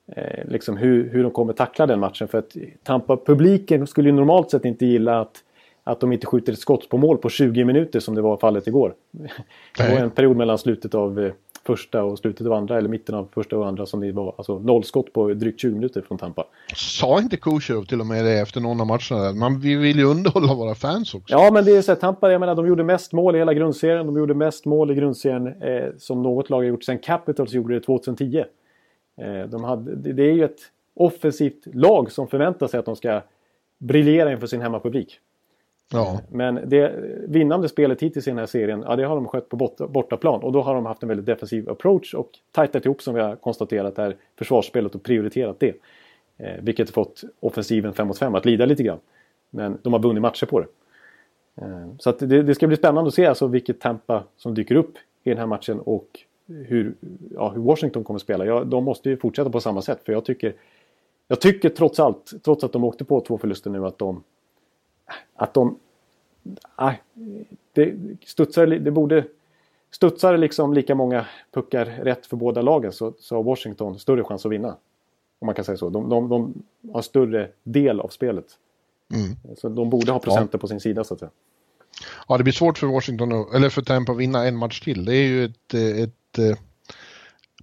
Eh, 0.07 0.47
liksom 0.47 0.77
hur, 0.77 1.09
hur 1.09 1.23
de 1.23 1.31
kommer 1.31 1.53
tackla 1.53 1.87
den 1.87 1.99
matchen. 1.99 2.27
För 2.27 2.37
att 2.37 2.55
Tampa-publiken 2.83 3.87
skulle 3.87 4.09
ju 4.09 4.15
normalt 4.15 4.51
sett 4.51 4.65
inte 4.65 4.85
gilla 4.85 5.19
att, 5.21 5.43
att 5.83 5.99
de 5.99 6.11
inte 6.11 6.27
skjuter 6.27 6.53
ett 6.53 6.59
skott 6.59 6.89
på 6.89 6.97
mål 6.97 7.17
på 7.17 7.29
20 7.29 7.65
minuter 7.65 7.99
som 7.99 8.15
det 8.15 8.21
var 8.21 8.37
fallet 8.37 8.67
igår. 8.67 8.93
Det 9.77 9.89
var 9.89 9.99
en 9.99 10.11
period 10.11 10.37
mellan 10.37 10.57
slutet 10.57 10.95
av 10.95 11.19
eh, 11.19 11.31
första 11.65 12.03
och 12.03 12.19
slutet 12.19 12.47
av 12.47 12.53
andra 12.53 12.77
eller 12.77 12.89
mitten 12.89 13.15
av 13.15 13.29
första 13.33 13.57
och 13.57 13.67
andra 13.67 13.85
som 13.85 13.99
det 13.99 14.11
var 14.11 14.35
alltså 14.37 14.59
noll 14.59 14.83
skott 14.83 15.13
på 15.13 15.33
drygt 15.33 15.61
20 15.61 15.73
minuter 15.73 16.01
från 16.01 16.17
Tampa. 16.17 16.45
Sa 16.75 17.19
inte 17.19 17.37
Kucherov 17.37 17.85
till 17.85 17.99
och 17.99 18.05
med 18.05 18.25
det 18.25 18.39
efter 18.39 18.61
någon 18.61 18.81
av 18.81 18.87
matcherna? 18.87 19.33
Man, 19.33 19.59
vi 19.59 19.75
vill 19.75 19.97
ju 19.97 20.03
underhålla 20.03 20.53
våra 20.53 20.75
fans 20.75 21.13
också. 21.13 21.35
Ja, 21.35 21.51
men 21.53 21.65
det 21.65 21.71
är 21.71 21.81
så 21.81 21.91
här, 21.91 21.99
Tampa, 21.99 22.31
jag 22.31 22.39
menar, 22.39 22.55
de 22.55 22.67
gjorde 22.67 22.83
mest 22.83 23.13
mål 23.13 23.35
i 23.35 23.39
hela 23.39 23.53
grundserien. 23.53 24.05
De 24.05 24.17
gjorde 24.17 24.33
mest 24.33 24.65
mål 24.65 24.91
i 24.91 24.95
grundserien 24.95 25.47
eh, 25.47 25.89
som 25.97 26.23
något 26.23 26.49
lag 26.49 26.57
har 26.57 26.63
gjort 26.63 26.83
sen 26.83 26.99
Capitals 26.99 27.53
gjorde 27.53 27.73
det 27.73 27.79
2010. 27.79 28.43
Eh, 29.17 29.43
de 29.43 29.63
hade, 29.63 29.95
det 30.13 30.23
är 30.23 30.33
ju 30.33 30.43
ett 30.43 30.59
offensivt 30.93 31.65
lag 31.65 32.11
som 32.11 32.27
förväntar 32.27 32.67
sig 32.67 32.79
att 32.79 32.85
de 32.85 32.95
ska 32.95 33.21
briljera 33.77 34.31
inför 34.31 34.47
sin 34.47 34.61
hemmapublik. 34.61 35.19
Ja. 35.91 36.19
Men 36.29 36.59
det 36.65 36.93
vinnande 37.27 37.69
spelet 37.69 38.01
hittills 38.01 38.27
i 38.27 38.31
den 38.31 38.37
här 38.37 38.45
serien, 38.45 38.83
ja 38.87 38.95
det 38.95 39.03
har 39.03 39.15
de 39.15 39.27
skött 39.27 39.49
på 39.49 39.55
bort, 39.55 39.77
bortaplan. 39.77 40.43
Och 40.43 40.51
då 40.51 40.61
har 40.61 40.75
de 40.75 40.85
haft 40.85 41.03
en 41.03 41.09
väldigt 41.09 41.25
defensiv 41.25 41.69
approach 41.69 42.13
och 42.13 42.29
tajtat 42.51 42.85
ihop 42.85 43.01
som 43.01 43.15
vi 43.15 43.21
har 43.21 43.35
konstaterat 43.35 43.99
är 43.99 44.15
försvarsspelet 44.37 44.95
och 44.95 45.03
prioriterat 45.03 45.59
det. 45.59 45.75
Eh, 46.37 46.61
vilket 46.61 46.89
fått 46.89 47.23
offensiven 47.39 47.93
5 47.93 48.07
mot 48.07 48.17
5 48.17 48.35
att 48.35 48.45
lida 48.45 48.65
lite 48.65 48.83
grann. 48.83 48.99
Men 49.49 49.77
de 49.81 49.93
har 49.93 49.99
vunnit 49.99 50.21
matcher 50.21 50.45
på 50.45 50.59
det. 50.59 50.67
Eh, 51.61 51.87
så 51.99 52.11
det, 52.11 52.43
det, 52.43 52.55
ska 52.55 52.67
bli 52.67 52.77
spännande 52.77 53.07
att 53.07 53.13
se 53.13 53.25
alltså 53.25 53.47
vilket 53.47 53.79
Tampa 53.79 54.23
som 54.37 54.53
dyker 54.53 54.75
upp 54.75 54.97
i 55.23 55.29
den 55.29 55.37
här 55.37 55.45
matchen 55.45 55.79
och 55.79 56.07
hur, 56.47 56.95
ja, 57.33 57.49
hur 57.49 57.61
Washington 57.61 58.03
kommer 58.03 58.17
att 58.17 58.21
spela. 58.21 58.45
Ja, 58.45 58.63
de 58.63 58.83
måste 58.83 59.09
ju 59.09 59.17
fortsätta 59.17 59.49
på 59.49 59.59
samma 59.59 59.81
sätt 59.81 60.03
för 60.05 60.13
jag 60.13 60.25
tycker 60.25 60.55
jag 61.27 61.41
tycker 61.41 61.69
trots 61.69 61.99
allt, 61.99 62.33
trots 62.43 62.63
att 62.63 62.71
de 62.71 62.83
åkte 62.83 63.05
på 63.05 63.21
två 63.21 63.37
förluster 63.37 63.69
nu, 63.69 63.85
att 63.85 63.97
de 63.97 64.23
att 65.35 65.53
de... 65.53 65.79
Nej, 66.79 67.01
det 67.73 67.95
studsar, 68.25 68.67
det 68.67 68.91
borde... 68.91 69.25
Studsar 69.91 70.37
liksom 70.37 70.73
lika 70.73 70.95
många 70.95 71.25
puckar 71.51 71.85
rätt 71.85 72.25
för 72.25 72.37
båda 72.37 72.61
lagen 72.61 72.91
så, 72.91 73.13
så 73.19 73.35
har 73.35 73.43
Washington 73.43 73.99
större 73.99 74.23
chans 74.23 74.45
att 74.45 74.51
vinna. 74.51 74.77
Om 75.39 75.45
man 75.45 75.55
kan 75.55 75.65
säga 75.65 75.77
så. 75.77 75.89
De, 75.89 76.09
de, 76.09 76.29
de 76.29 76.63
har 76.93 77.01
större 77.01 77.49
del 77.63 77.99
av 77.99 78.07
spelet. 78.07 78.45
Mm. 79.13 79.55
Så 79.57 79.69
de 79.69 79.89
borde 79.89 80.11
ha 80.11 80.19
procenten 80.19 80.49
ja. 80.51 80.59
på 80.59 80.67
sin 80.67 80.79
sida 80.79 81.03
så 81.03 81.13
att 81.13 81.19
säga. 81.19 81.31
Ja, 82.27 82.37
det 82.37 82.43
blir 82.43 82.53
svårt 82.53 82.77
för 82.77 82.87
Washington, 82.87 83.31
eller 83.55 83.69
för 83.69 83.81
Tampa 83.81 84.11
att 84.11 84.17
vinna 84.17 84.45
en 84.45 84.55
match 84.55 84.81
till. 84.81 85.05
Det 85.05 85.15
är 85.15 85.27
ju 85.27 85.45
ett, 85.45 85.73
ett, 85.73 86.15
ett 86.39 86.59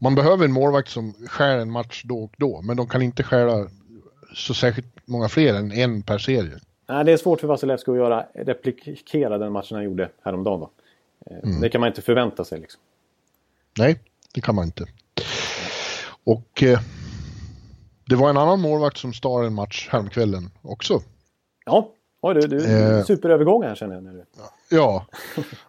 man 0.01 0.15
behöver 0.15 0.45
en 0.45 0.53
målvakt 0.53 0.89
som 0.89 1.13
skär 1.13 1.59
en 1.59 1.71
match 1.71 2.03
då 2.05 2.23
och 2.23 2.35
då, 2.37 2.63
men 2.63 2.77
de 2.77 2.89
kan 2.89 3.03
inte 3.03 3.23
skära 3.23 3.69
så 4.35 4.55
särskilt 4.55 4.87
många 5.05 5.29
fler 5.29 5.55
än 5.55 5.73
en 5.73 6.03
per 6.03 6.19
serie. 6.19 6.59
Nej, 6.89 7.05
det 7.05 7.13
är 7.13 7.17
svårt 7.17 7.41
för 7.41 7.49
Vasilevski 7.49 7.91
att 7.91 7.97
göra, 7.97 8.27
replikera 8.35 9.39
den 9.39 9.53
matchen 9.53 9.75
han 9.75 9.85
gjorde 9.85 10.11
häromdagen. 10.23 10.61
Då. 10.61 10.71
Eh, 11.27 11.39
mm. 11.45 11.61
Det 11.61 11.69
kan 11.69 11.81
man 11.81 11.89
inte 11.89 12.03
förvänta 12.03 12.45
sig. 12.45 12.61
Liksom. 12.61 12.81
Nej, 13.79 14.01
det 14.35 14.41
kan 14.41 14.55
man 14.55 14.65
inte. 14.65 14.87
Och 16.25 16.63
eh, 16.63 16.81
det 18.05 18.17
var 18.17 18.31
en 18.31 18.37
annan 18.37 18.61
målvakt 18.61 18.97
som 18.97 19.13
star 19.13 19.45
en 19.45 19.55
match 19.55 19.89
häromkvällen 19.91 20.51
också. 20.63 21.01
Ja, 21.65 21.93
Oj, 22.23 22.35
du, 22.35 22.41
du 22.41 22.65
eh, 22.65 23.05
superövergång 23.05 23.63
här 23.63 23.75
känner 23.75 23.95
jag. 23.95 24.05
Nu. 24.05 24.25
Ja, 24.71 25.07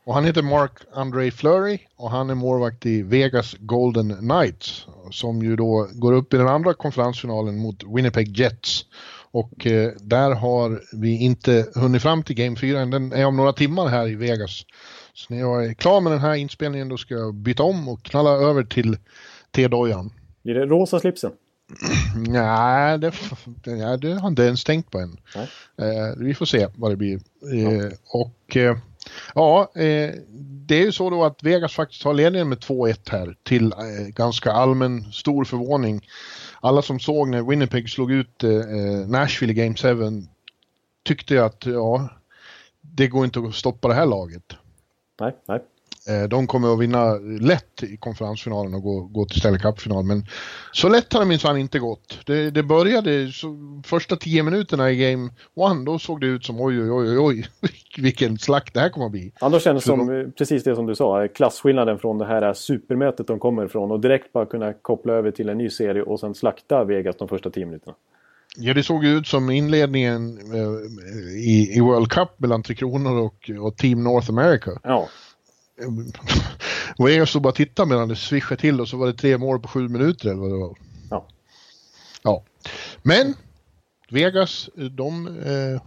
och 0.03 0.13
han 0.13 0.25
heter 0.25 0.41
Mark 0.41 0.71
Andre 0.93 1.31
Fleury 1.31 1.79
och 1.95 2.11
han 2.11 2.29
är 2.29 2.35
målvakt 2.35 2.85
i 2.85 3.01
Vegas 3.01 3.55
Golden 3.59 4.15
Knights 4.17 4.87
som 5.11 5.41
ju 5.41 5.55
då 5.55 5.87
går 5.93 6.13
upp 6.13 6.33
i 6.33 6.37
den 6.37 6.47
andra 6.47 6.73
konferensfinalen 6.73 7.57
mot 7.57 7.83
Winnipeg 7.95 8.37
Jets. 8.37 8.85
Och 9.31 9.67
eh, 9.67 9.91
där 10.01 10.35
har 10.35 10.81
vi 11.01 11.23
inte 11.23 11.65
hunnit 11.75 12.01
fram 12.01 12.23
till 12.23 12.35
Game 12.35 12.55
4 12.55 12.79
än. 12.79 12.89
Den 12.89 13.13
är 13.13 13.25
om 13.25 13.37
några 13.37 13.53
timmar 13.53 13.87
här 13.87 14.07
i 14.07 14.15
Vegas. 14.15 14.65
Så 15.13 15.33
när 15.33 15.39
jag 15.39 15.65
är 15.65 15.73
klar 15.73 16.01
med 16.01 16.11
den 16.11 16.19
här 16.19 16.35
inspelningen 16.35 16.89
då 16.89 16.97
ska 16.97 17.13
jag 17.13 17.35
byta 17.35 17.63
om 17.63 17.89
och 17.89 18.03
knalla 18.03 18.29
över 18.29 18.63
till 18.63 18.97
T-dojan. 19.51 20.13
Blir 20.43 20.55
det 20.55 20.65
rosa 20.65 20.99
slipsen? 20.99 21.31
Nej, 22.15 22.99
det, 22.99 23.13
ja, 23.63 23.97
det 23.97 24.13
har 24.13 24.27
inte 24.27 24.43
ens 24.43 24.63
tänkt 24.63 24.91
på 24.91 24.99
än. 24.99 25.17
Eh, 25.77 26.17
vi 26.17 26.33
får 26.33 26.45
se 26.45 26.67
vad 26.75 26.91
det 26.91 26.95
blir. 26.95 27.19
Eh, 27.53 27.59
ja. 27.59 27.89
Och 28.09 28.57
eh, 28.57 28.77
ja, 29.35 29.71
eh, 29.75 30.13
det 30.67 30.75
är 30.75 30.85
ju 30.85 30.91
så 30.91 31.09
då 31.09 31.23
att 31.23 31.43
Vegas 31.43 31.73
faktiskt 31.73 32.03
har 32.03 32.13
ledningen 32.13 32.49
med 32.49 32.57
2-1 32.57 33.11
här 33.11 33.35
till 33.43 33.71
eh, 33.71 34.07
ganska 34.07 34.51
allmän 34.51 35.11
stor 35.11 35.43
förvåning 35.43 36.01
alla 36.61 36.81
som 36.81 36.99
såg 36.99 37.29
när 37.29 37.41
Winnipeg 37.41 37.89
slog 37.89 38.11
ut 38.11 38.43
eh, 38.43 38.49
Nashville 39.07 39.53
i 39.53 39.55
Game 39.55 39.75
7 39.75 40.27
tyckte 41.03 41.45
att 41.45 41.65
ja, 41.65 42.09
det 42.81 43.07
går 43.07 43.25
inte 43.25 43.39
att 43.39 43.55
stoppa 43.55 43.87
det 43.87 43.93
här 43.93 44.05
laget. 44.05 44.53
Nej, 45.19 45.35
nej. 45.47 45.59
Eh, 46.07 46.29
de 46.29 46.47
kommer 46.47 46.73
att 46.73 46.79
vinna 46.79 47.13
lätt 47.41 47.83
i 47.83 47.97
konferensfinalen 47.97 48.73
och 48.73 48.83
gå, 48.83 49.01
gå 49.01 49.25
till 49.25 49.39
Stanley 49.39 49.59
Cup-final. 49.59 50.03
Men 50.03 50.25
så 50.71 50.89
lätt 50.89 51.13
har 51.13 51.19
det 51.19 51.25
minsann 51.25 51.57
inte 51.57 51.79
gått. 51.79 52.19
Det, 52.25 52.51
det 52.51 52.63
började 52.63 53.31
så, 53.31 53.81
första 53.85 54.15
tio 54.15 54.43
minuterna 54.43 54.91
i 54.91 54.95
Game 54.95 55.25
1, 55.27 55.85
då 55.85 55.99
såg 55.99 56.21
det 56.21 56.27
ut 56.27 56.45
som 56.45 56.61
oj, 56.61 56.91
oj, 56.91 56.91
oj, 56.91 57.19
oj, 57.19 57.45
vilken 57.97 58.37
slakt 58.37 58.73
det 58.73 58.79
här 58.79 58.89
kommer 58.89 59.05
att 59.05 59.11
bli. 59.11 59.31
Ja, 59.41 59.49
då 59.49 59.59
kändes 59.59 59.83
som 59.83 60.07
de... 60.07 60.31
precis 60.31 60.63
det 60.63 60.75
som 60.75 60.85
du 60.85 60.95
sa, 60.95 61.27
klasskillnaden 61.27 61.99
från 61.99 62.17
det 62.17 62.25
här 62.25 62.53
supermötet 62.53 63.27
de 63.27 63.39
kommer 63.39 63.65
ifrån 63.65 63.91
och 63.91 63.99
direkt 63.99 64.33
bara 64.33 64.45
kunna 64.45 64.73
koppla 64.73 65.13
över 65.13 65.31
till 65.31 65.49
en 65.49 65.57
ny 65.57 65.69
serie 65.69 66.03
och 66.03 66.19
sen 66.19 66.35
slakta 66.35 66.83
Vegas 66.83 67.15
de 67.17 67.27
första 67.27 67.49
tio 67.49 67.65
minuterna. 67.65 67.95
Ja, 68.57 68.73
det 68.73 68.83
såg 68.83 69.05
ut 69.05 69.27
som 69.27 69.49
inledningen 69.49 70.37
eh, 70.53 71.37
i, 71.37 71.73
i 71.77 71.81
World 71.81 72.11
Cup 72.11 72.29
mellan 72.37 72.63
Tre 72.63 72.75
Kronor 72.75 73.19
och, 73.19 73.49
och 73.61 73.77
Team 73.77 74.03
North 74.03 74.29
America. 74.29 74.71
Ja. 74.83 75.07
Vegas 76.97 77.29
stod 77.29 77.41
bara 77.41 77.49
och 77.49 77.55
tittade 77.55 77.89
medan 77.89 78.09
det 78.09 78.15
svischade 78.15 78.61
till 78.61 78.81
och 78.81 78.87
så 78.87 78.97
var 78.97 79.07
det 79.07 79.13
tre 79.13 79.37
mål 79.37 79.59
på 79.59 79.67
sju 79.67 79.87
minuter 79.87 80.29
eller 80.29 80.41
vad 80.41 80.51
det 80.51 80.57
var. 80.57 80.77
Ja. 81.09 81.27
Ja. 82.23 82.43
Men 83.01 83.35
Vegas, 84.09 84.69
de 84.75 85.27
eh, 85.27 85.81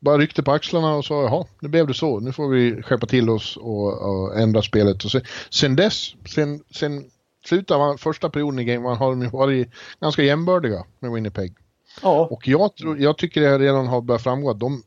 bara 0.00 0.18
ryckte 0.18 0.42
på 0.42 0.52
axlarna 0.52 0.94
och 0.94 1.04
sa 1.04 1.22
jaha, 1.22 1.46
nu 1.60 1.68
blev 1.68 1.86
det 1.86 1.94
så. 1.94 2.20
Nu 2.20 2.32
får 2.32 2.48
vi 2.48 2.82
skärpa 2.82 3.06
till 3.06 3.30
oss 3.30 3.56
och, 3.56 4.02
och 4.02 4.40
ändra 4.40 4.62
spelet. 4.62 5.04
Och 5.04 5.10
sen, 5.10 5.22
sen 5.50 5.76
dess, 5.76 6.14
sen, 6.34 6.64
sen 6.70 7.04
slutet 7.44 7.70
av 7.70 7.96
första 7.96 8.30
perioden 8.30 8.58
i 8.58 8.64
Game 8.64 8.92
1 8.92 8.98
har 8.98 9.10
de 9.10 9.28
varit 9.28 9.68
ganska 10.00 10.22
jämbördiga 10.22 10.84
med 10.98 11.12
Winnipeg. 11.12 11.54
Ja. 12.02 12.28
Och 12.30 12.48
jag, 12.48 12.76
tror, 12.76 12.98
jag 12.98 13.18
tycker 13.18 13.40
det 13.40 13.58
redan 13.58 13.86
har 13.86 14.00
börjat 14.00 14.22
framgå 14.22 14.50
att 14.50 14.60
de, 14.60 14.82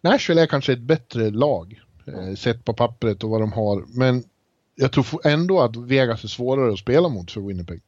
Nashville 0.00 0.42
är 0.42 0.46
kanske 0.46 0.72
ett 0.72 0.80
bättre 0.80 1.30
lag 1.30 1.80
sett 2.38 2.64
på 2.64 2.72
pappret 2.72 3.24
och 3.24 3.30
vad 3.30 3.40
de 3.40 3.52
har. 3.52 3.84
Men 3.98 4.22
jag 4.74 4.92
tror 4.92 5.06
ändå 5.24 5.60
att 5.60 5.76
Vegas 5.76 6.24
är 6.24 6.28
svårare 6.28 6.72
att 6.72 6.78
spela 6.78 7.08
mot 7.08 7.30
för 7.30 7.40
Winnipeg. 7.40 7.80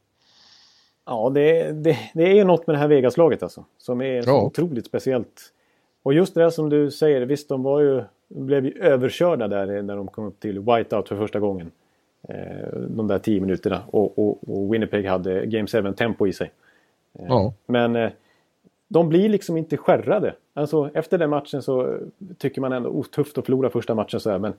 Ja, 1.05 1.31
det, 1.35 1.71
det, 1.71 1.97
det 2.13 2.39
är 2.39 2.45
något 2.45 2.67
med 2.67 2.75
det 2.75 2.79
här 2.79 2.87
Vegas-laget 2.87 3.43
alltså. 3.43 3.65
Som 3.77 4.01
är 4.01 4.23
ja. 4.25 4.41
otroligt 4.41 4.85
speciellt. 4.85 5.53
Och 6.03 6.13
just 6.13 6.33
det 6.33 6.41
där 6.41 6.49
som 6.49 6.69
du 6.69 6.91
säger, 6.91 7.21
visst 7.21 7.49
de 7.49 7.63
var 7.63 7.81
ju, 7.81 8.03
blev 8.27 8.65
ju 8.65 8.71
överkörda 8.81 9.47
där 9.47 9.81
när 9.81 9.95
de 9.95 10.07
kom 10.07 10.25
upp 10.25 10.39
till 10.39 10.59
whiteout 10.59 11.09
för 11.09 11.17
första 11.17 11.39
gången. 11.39 11.71
Eh, 12.29 12.79
de 12.89 13.07
där 13.07 13.19
tio 13.19 13.41
minuterna. 13.41 13.81
Och, 13.87 14.19
och, 14.19 14.49
och 14.49 14.73
Winnipeg 14.73 15.05
hade 15.05 15.45
Game 15.45 15.67
7 15.67 15.93
tempo 15.93 16.27
i 16.27 16.33
sig. 16.33 16.51
Eh, 17.13 17.25
ja. 17.27 17.53
Men 17.65 17.95
eh, 17.95 18.09
de 18.89 19.09
blir 19.09 19.29
liksom 19.29 19.57
inte 19.57 19.77
skärrade. 19.77 20.35
Alltså 20.53 20.89
efter 20.93 21.17
den 21.17 21.29
matchen 21.29 21.61
så 21.61 21.97
tycker 22.37 22.61
man 22.61 22.71
ändå, 22.71 22.89
oh, 22.89 23.03
tufft 23.05 23.37
att 23.37 23.45
förlora 23.45 23.69
första 23.69 23.95
matchen 23.95 24.19
så 24.19 24.29
här, 24.29 24.39
men 24.39 24.53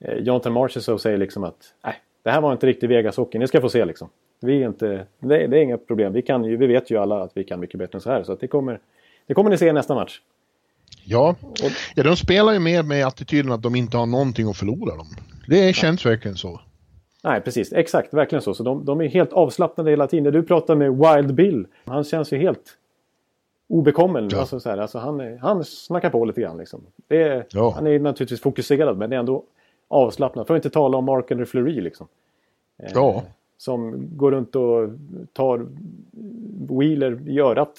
eh, 0.00 0.14
Jonathan 0.14 0.52
Marchessault 0.52 1.02
säger 1.02 1.18
liksom 1.18 1.44
att 1.44 1.74
nej, 1.84 1.94
det 2.22 2.30
här 2.30 2.40
var 2.40 2.52
inte 2.52 2.66
riktigt 2.66 2.90
Vegas-hockey, 2.90 3.38
ni 3.38 3.48
ska 3.48 3.60
få 3.60 3.68
se 3.68 3.84
liksom. 3.84 4.08
Vi 4.40 4.62
är 4.62 4.66
inte, 4.66 5.06
det, 5.18 5.46
det 5.46 5.58
är 5.58 5.62
inga 5.62 5.78
problem, 5.78 6.12
vi, 6.12 6.22
kan 6.22 6.44
ju, 6.44 6.56
vi 6.56 6.66
vet 6.66 6.90
ju 6.90 6.96
alla 6.96 7.22
att 7.22 7.30
vi 7.34 7.44
kan 7.44 7.60
mycket 7.60 7.78
bättre 7.78 7.96
än 7.96 8.00
så 8.00 8.10
här 8.10 8.22
så 8.22 8.32
att 8.32 8.40
det 8.40 8.48
kommer, 8.48 8.80
det 9.26 9.34
kommer 9.34 9.50
ni 9.50 9.58
se 9.58 9.66
i 9.66 9.72
nästa 9.72 9.94
match. 9.94 10.20
Ja. 11.04 11.36
ja, 11.94 12.02
de 12.02 12.16
spelar 12.16 12.52
ju 12.52 12.58
mer 12.58 12.82
med 12.82 13.06
attityden 13.06 13.52
att 13.52 13.62
de 13.62 13.74
inte 13.74 13.96
har 13.96 14.06
någonting 14.06 14.48
att 14.48 14.56
förlora 14.56 14.96
dem. 14.96 15.06
Det 15.48 15.76
känns 15.76 16.06
verkligen 16.06 16.36
så. 16.36 16.60
Nej, 17.24 17.40
precis. 17.40 17.72
Exakt, 17.72 18.14
verkligen 18.14 18.42
så. 18.42 18.54
Så 18.54 18.62
de, 18.62 18.84
de 18.84 19.00
är 19.00 19.08
helt 19.08 19.32
avslappnade 19.32 19.90
hela 19.90 20.06
tiden. 20.06 20.24
När 20.24 20.30
du 20.30 20.42
pratar 20.42 20.74
med 20.74 20.92
Wild 20.92 21.34
Bill, 21.34 21.66
han 21.84 22.04
känns 22.04 22.32
ju 22.32 22.38
helt 22.38 22.76
obekommen. 23.68 24.28
Ja. 24.32 24.40
Alltså, 24.40 24.60
så 24.60 24.70
här, 24.70 24.78
alltså, 24.78 24.98
han, 24.98 25.38
han 25.38 25.64
snackar 25.64 26.10
på 26.10 26.24
lite 26.24 26.40
grann. 26.40 26.58
Liksom. 26.58 26.80
Är, 27.08 27.46
ja. 27.50 27.70
Han 27.74 27.86
är 27.86 27.98
naturligtvis 27.98 28.40
fokuserad, 28.40 28.98
men 28.98 29.10
det 29.10 29.16
är 29.16 29.20
ändå 29.20 29.44
avslappnad. 29.88 30.46
För 30.46 30.54
att 30.54 30.58
inte 30.58 30.70
tala 30.70 30.98
om 30.98 31.04
Mark 31.04 31.30
Andre 31.30 31.46
Fleury 31.46 31.80
liksom. 31.80 32.08
Eh, 32.78 32.90
ja. 32.94 33.22
Som 33.58 34.08
går 34.16 34.32
runt 34.32 34.56
och 34.56 34.88
tar 35.32 35.66
Wheeler 36.78 37.28
i 37.28 37.40
örat 37.40 37.78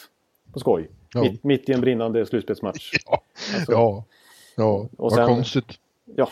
på 0.54 0.60
skoj. 0.60 0.90
Ja. 1.14 1.22
Mitt, 1.22 1.44
mitt, 1.44 1.70
i 1.70 1.74
en 1.74 1.82
brinnande 1.82 2.26
slutspelsmatch. 2.26 2.94
Ja, 3.06 3.22
alltså, 3.56 3.72
ja. 3.72 4.04
ja. 4.56 4.88
vad 4.92 5.14
sen, 5.14 5.28
konstigt. 5.28 5.80
Ja, 6.16 6.30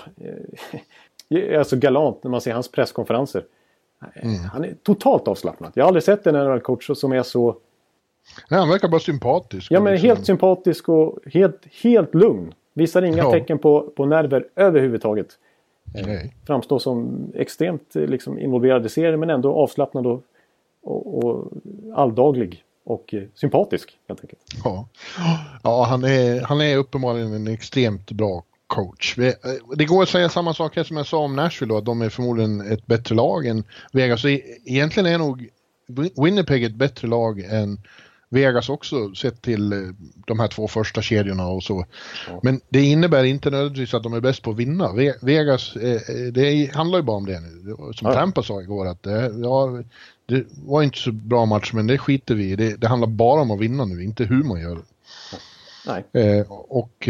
eh, 1.30 1.58
alltså 1.60 1.76
galant 1.76 2.24
när 2.24 2.32
man 2.32 2.41
ser 2.41 2.53
hans 2.53 2.72
presskonferenser. 2.72 3.45
Mm. 4.16 4.43
Han 4.43 4.64
är 4.64 4.76
totalt 4.84 5.28
avslappnad. 5.28 5.72
Jag 5.76 5.84
har 5.84 5.88
aldrig 5.88 6.03
sett 6.03 6.28
en 6.28 6.36
NHL-coach 6.36 6.95
som 6.95 7.12
är 7.12 7.24
så... 7.24 7.58
Nej, 8.49 8.59
han 8.59 8.69
verkar 8.69 8.88
bara 8.88 8.99
sympatisk. 8.99 9.71
Ja, 9.71 9.80
men 9.82 9.93
liksom... 9.93 10.07
helt 10.07 10.26
sympatisk 10.26 10.89
och 10.89 11.19
helt, 11.26 11.61
helt 11.84 12.15
lugn. 12.15 12.53
Visar 12.73 13.01
inga 13.01 13.17
ja. 13.17 13.32
tecken 13.32 13.59
på, 13.59 13.93
på 13.95 14.05
nerver 14.05 14.47
överhuvudtaget. 14.55 15.28
Nej. 15.93 16.36
Framstår 16.47 16.80
som 16.80 17.28
extremt 17.36 17.95
liksom, 17.95 18.39
involverad 18.39 18.86
i 18.86 18.89
serien 18.89 19.19
men 19.19 19.30
ändå 19.30 19.53
avslappnad 19.53 20.07
och, 20.07 20.23
och, 20.84 21.23
och 21.23 21.51
alldaglig 21.93 22.63
och 22.86 23.13
eh, 23.13 23.23
sympatisk 23.34 23.97
helt 24.07 24.21
enkelt. 24.21 24.41
Ja, 24.63 24.88
ja 25.63 25.84
han, 25.84 26.03
är, 26.03 26.41
han 26.41 26.61
är 26.61 26.78
uppenbarligen 26.78 27.34
en 27.34 27.47
extremt 27.47 28.11
bra 28.11 28.43
coach. 28.67 29.17
Eh, 29.19 29.34
det 29.76 29.86
går 29.86 30.03
att 30.03 30.09
säga 30.09 30.30
samma 30.30 30.53
sak 30.53 30.76
här 30.76 30.84
som 30.84 30.97
jag 30.97 31.07
sa 31.07 31.17
om 31.17 31.36
Nashville 31.36 31.73
då, 31.73 31.78
att 31.78 31.86
de 31.86 32.01
är 32.01 32.09
förmodligen 32.09 32.61
ett 32.71 32.86
bättre 32.86 33.15
lag 33.15 33.45
än 33.45 33.63
Vegas. 33.93 34.21
Så 34.21 34.28
egentligen 34.65 35.13
är 35.13 35.17
nog 35.17 35.49
Winnipeg 36.23 36.63
ett 36.63 36.76
bättre 36.76 37.07
lag 37.07 37.39
än 37.39 37.78
Vegas 38.30 38.69
också 38.69 39.15
sett 39.15 39.41
till 39.41 39.73
eh, 39.73 39.80
de 40.28 40.39
här 40.39 40.47
två 40.47 40.67
första 40.67 41.01
kedjorna 41.01 41.47
och 41.47 41.63
så. 41.63 41.86
Ja. 42.28 42.39
Men 42.43 42.61
det 42.69 42.82
innebär 42.82 43.23
inte 43.23 43.49
nödvändigtvis 43.49 43.93
att 43.93 44.03
de 44.03 44.13
är 44.13 44.21
bäst 44.21 44.41
på 44.41 44.51
att 44.51 44.57
vinna. 44.57 44.93
Vegas, 45.21 45.76
eh, 45.76 45.93
eh, 45.93 46.32
det 46.32 46.76
handlar 46.76 46.99
ju 46.99 47.03
bara 47.03 47.17
om 47.17 47.26
det 47.26 47.39
nu. 47.39 47.76
Som 47.93 48.07
ja. 48.07 48.13
Tampa 48.13 48.43
sa 48.43 48.61
igår 48.61 48.88
att 48.88 49.03
det, 49.03 49.32
ja, 49.43 49.84
det 50.26 50.45
var 50.65 50.84
inte 50.84 50.97
så 50.97 51.11
bra 51.11 51.45
match 51.45 51.73
men 51.73 51.88
det 51.88 51.97
skiter 51.97 52.36
vi 52.36 52.51
i. 52.51 52.55
Det, 52.55 52.76
det 52.76 52.88
handlar 52.88 53.07
bara 53.07 53.41
om 53.41 53.51
att 53.51 53.59
vinna 53.59 53.86
nu, 53.86 54.03
inte 54.03 54.23
hur 54.23 54.43
man 54.43 54.61
gör 54.61 54.76
det. 54.76 54.82
Nej. 55.88 56.43
och 56.49 57.09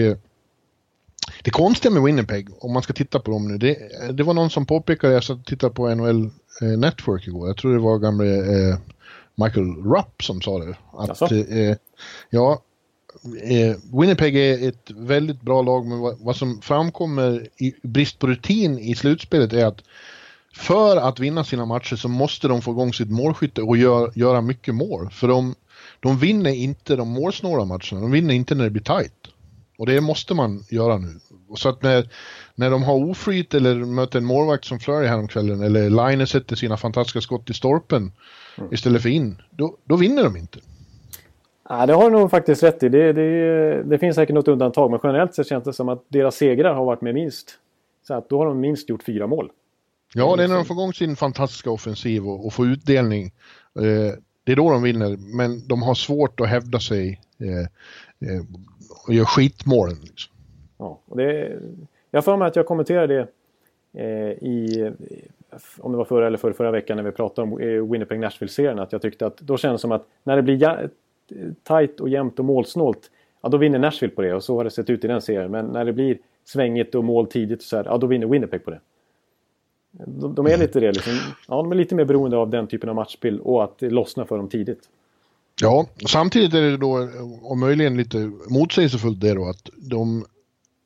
det 1.43 1.51
konstiga 1.51 1.93
med 1.93 2.03
Winnipeg, 2.03 2.47
om 2.59 2.73
man 2.73 2.83
ska 2.83 2.93
titta 2.93 3.19
på 3.19 3.31
dem 3.31 3.47
nu, 3.47 3.57
det, 3.57 3.77
det 4.11 4.23
var 4.23 4.33
någon 4.33 4.49
som 4.49 4.65
påpekade, 4.65 5.13
jag 5.13 5.23
satt 5.23 5.37
och 5.37 5.45
tittade 5.45 5.73
på 5.73 5.95
NHL 5.95 6.29
Network 6.77 7.27
igår, 7.27 7.47
jag 7.47 7.57
tror 7.57 7.73
det 7.73 7.79
var 7.79 7.97
gamle 7.97 8.25
Michael 9.35 9.75
Rupp 9.75 10.23
som 10.23 10.41
sa 10.41 10.59
det. 10.59 10.77
Att, 10.93 11.31
eh, 11.31 11.75
ja, 12.29 12.61
eh, 13.43 13.75
Winnipeg 13.99 14.35
är 14.35 14.69
ett 14.69 14.91
väldigt 14.91 15.41
bra 15.41 15.61
lag 15.61 15.85
men 15.85 15.99
vad, 15.99 16.19
vad, 16.19 16.35
som 16.35 16.61
framkommer 16.61 17.47
i 17.57 17.73
brist 17.83 18.19
på 18.19 18.27
rutin 18.27 18.79
i 18.79 18.95
slutspelet 18.95 19.53
är 19.53 19.65
att 19.65 19.81
för 20.55 20.97
att 20.97 21.19
vinna 21.19 21.43
sina 21.43 21.65
matcher 21.65 21.95
så 21.95 22.07
måste 22.07 22.47
de 22.47 22.61
få 22.61 22.71
igång 22.71 22.93
sitt 22.93 23.11
målskytte 23.11 23.61
och 23.61 23.77
gör, 23.77 24.11
göra 24.15 24.41
mycket 24.41 24.75
mål. 24.75 25.09
För 25.09 25.27
de, 25.27 25.55
de 25.99 26.17
vinner 26.17 26.51
inte 26.51 26.95
de 26.95 27.07
målsnåla 27.07 27.65
matcherna, 27.65 28.01
de 28.01 28.11
vinner 28.11 28.33
inte 28.33 28.55
när 28.55 28.63
det 28.63 28.69
blir 28.69 28.83
tight. 28.83 29.27
Och 29.77 29.85
det 29.85 30.01
måste 30.01 30.33
man 30.33 30.63
göra 30.69 30.97
nu. 30.97 31.19
Så 31.55 31.69
att 31.69 31.83
när, 31.83 32.09
när 32.55 32.71
de 32.71 32.83
har 32.83 32.95
oflyt 32.95 33.53
eller 33.53 33.75
möter 33.75 34.19
en 34.19 34.25
målvakt 34.25 34.65
som 34.65 34.79
Flurry 34.79 35.07
häromkvällen 35.07 35.61
eller 35.61 35.89
Line 35.89 36.27
sätter 36.27 36.55
sina 36.55 36.77
fantastiska 36.77 37.21
skott 37.21 37.49
i 37.49 37.53
stolpen 37.53 38.11
mm. 38.57 38.73
istället 38.73 39.01
för 39.01 39.09
in, 39.09 39.41
då, 39.49 39.77
då 39.83 39.95
vinner 39.95 40.23
de 40.23 40.37
inte. 40.37 40.59
Ja, 41.69 41.85
det 41.85 41.93
har 41.93 42.11
du 42.11 42.17
nog 42.17 42.31
faktiskt 42.31 42.63
rätt 42.63 42.83
i. 42.83 42.89
Det, 42.89 43.13
det, 43.13 43.83
det, 43.83 43.99
finns 43.99 44.15
säkert 44.15 44.35
något 44.35 44.47
undantag 44.47 44.91
men 44.91 44.99
generellt 45.03 45.35
sett 45.35 45.47
känns 45.47 45.63
det 45.63 45.73
som 45.73 45.89
att 45.89 46.05
deras 46.07 46.35
segrar 46.35 46.73
har 46.73 46.85
varit 46.85 47.01
med 47.01 47.13
minst. 47.13 47.59
Så 48.07 48.13
att 48.13 48.29
då 48.29 48.37
har 48.37 48.45
de 48.45 48.59
minst 48.59 48.89
gjort 48.89 49.03
fyra 49.03 49.27
mål. 49.27 49.51
Ja, 50.13 50.35
det 50.35 50.43
är 50.43 50.47
när 50.47 50.55
de 50.55 50.65
får 50.65 50.75
igång 50.75 50.93
sin 50.93 51.15
fantastiska 51.15 51.71
offensiv 51.71 52.27
och, 52.27 52.45
och 52.45 52.53
får 52.53 52.67
utdelning. 52.67 53.25
Eh, 53.79 54.19
det 54.43 54.51
är 54.51 54.55
då 54.55 54.71
de 54.71 54.83
vinner, 54.83 55.17
men 55.17 55.67
de 55.67 55.81
har 55.83 55.95
svårt 55.95 56.39
att 56.39 56.49
hävda 56.49 56.79
sig 56.79 57.21
eh, 57.39 58.29
eh, 58.29 58.43
och 59.07 59.13
gör 59.13 59.25
skitmålen. 59.25 59.97
Liksom. 60.01 60.33
Ja, 60.77 60.99
och 61.05 61.17
det, 61.17 61.59
jag 62.15 62.25
får 62.25 62.37
mig 62.37 62.47
att 62.47 62.55
jag 62.55 62.65
kommenterade 62.65 63.27
det 63.93 64.01
eh, 64.01 64.29
i 64.29 64.91
om 65.79 65.91
det 65.91 65.97
var 65.97 66.05
förra 66.05 66.27
eller 66.27 66.37
förra, 66.37 66.53
förra 66.53 66.71
veckan 66.71 66.97
när 66.97 67.03
vi 67.03 67.11
pratade 67.11 67.51
om 67.51 67.59
eh, 67.59 67.91
Winnipeg 67.91 68.19
Nashville-serien 68.19 68.79
att 68.79 68.91
jag 68.91 69.01
tyckte 69.01 69.25
att 69.25 69.37
då 69.37 69.57
kändes 69.57 69.81
det 69.81 69.81
som 69.81 69.91
att 69.91 70.07
när 70.23 70.35
det 70.35 70.41
blir 70.41 70.89
tajt 71.63 71.99
och 71.99 72.09
jämnt 72.09 72.39
och 72.39 72.45
målsnålt 72.45 73.11
ja 73.41 73.49
då 73.49 73.57
vinner 73.57 73.79
Nashville 73.79 74.13
på 74.13 74.21
det 74.21 74.33
och 74.33 74.43
så 74.43 74.57
har 74.57 74.63
det 74.63 74.71
sett 74.71 74.89
ut 74.89 75.03
i 75.03 75.07
den 75.07 75.21
serien. 75.21 75.51
Men 75.51 75.65
när 75.65 75.85
det 75.85 75.93
blir 75.93 76.17
svängigt 76.45 76.95
och 76.95 77.03
mål 77.03 77.27
tidigt 77.27 77.61
så 77.61 77.75
här, 77.75 77.85
ja 77.85 77.97
då 77.97 78.07
vinner 78.07 78.27
Winnipeg 78.27 78.65
på 78.65 78.71
det. 78.71 78.79
De, 79.91 80.35
de 80.35 80.45
är 80.45 80.57
lite 80.57 80.79
det 80.79 80.91
liksom, 80.91 81.13
ja 81.47 81.55
de 81.55 81.71
är 81.71 81.75
lite 81.75 81.95
mer 81.95 82.05
beroende 82.05 82.37
av 82.37 82.49
den 82.49 82.67
typen 82.67 82.89
av 82.89 82.95
matchspel 82.95 83.39
och 83.39 83.63
att 83.63 83.77
det 83.79 83.89
lossnar 83.89 84.25
för 84.25 84.37
dem 84.37 84.49
tidigt. 84.49 84.89
Ja, 85.61 85.87
samtidigt 86.07 86.53
är 86.53 86.61
det 86.61 86.77
då, 86.77 87.09
och 87.41 87.57
möjligen 87.57 87.97
lite 87.97 88.31
motsägelsefullt 88.49 89.21
det 89.21 89.33
då, 89.33 89.49
att 89.49 89.69
de 89.75 90.25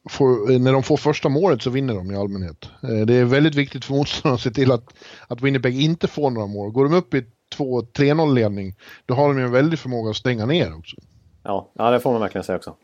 får, 0.10 0.60
när 0.60 0.74
de 0.74 0.84
får 0.84 0.98
första 0.98 1.30
målet 1.30 1.62
så 1.62 1.70
vinner 1.70 1.94
de 1.96 2.12
i 2.12 2.16
allmänhet. 2.16 2.70
Eh, 2.84 3.06
det 3.06 3.14
är 3.14 3.26
väldigt 3.26 3.56
viktigt 3.56 3.86
för 3.86 3.94
motståndarna 3.94 4.36
att 4.36 4.42
se 4.42 4.52
till 4.52 4.72
att, 4.72 4.94
att 5.28 5.42
Winnipeg 5.42 5.82
inte 5.82 6.08
får 6.08 6.30
några 6.30 6.48
mål. 6.48 6.72
Går 6.72 6.84
de 6.84 6.94
upp 6.94 7.14
i 7.14 7.26
2-3-0 7.58 8.34
ledning, 8.34 8.76
då 9.06 9.14
har 9.14 9.28
de 9.28 9.38
ju 9.38 9.46
en 9.46 9.52
väldig 9.52 9.80
förmåga 9.80 10.10
att 10.10 10.16
stänga 10.16 10.46
ner 10.46 10.78
också. 10.78 10.98
Ja, 11.44 11.68
ja 11.74 11.92
det 11.92 12.00
får 12.00 12.12
man 12.12 12.22
verkligen 12.22 12.44
säga 12.44 12.56
också. 12.56 12.76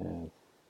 Eh, 0.00 0.22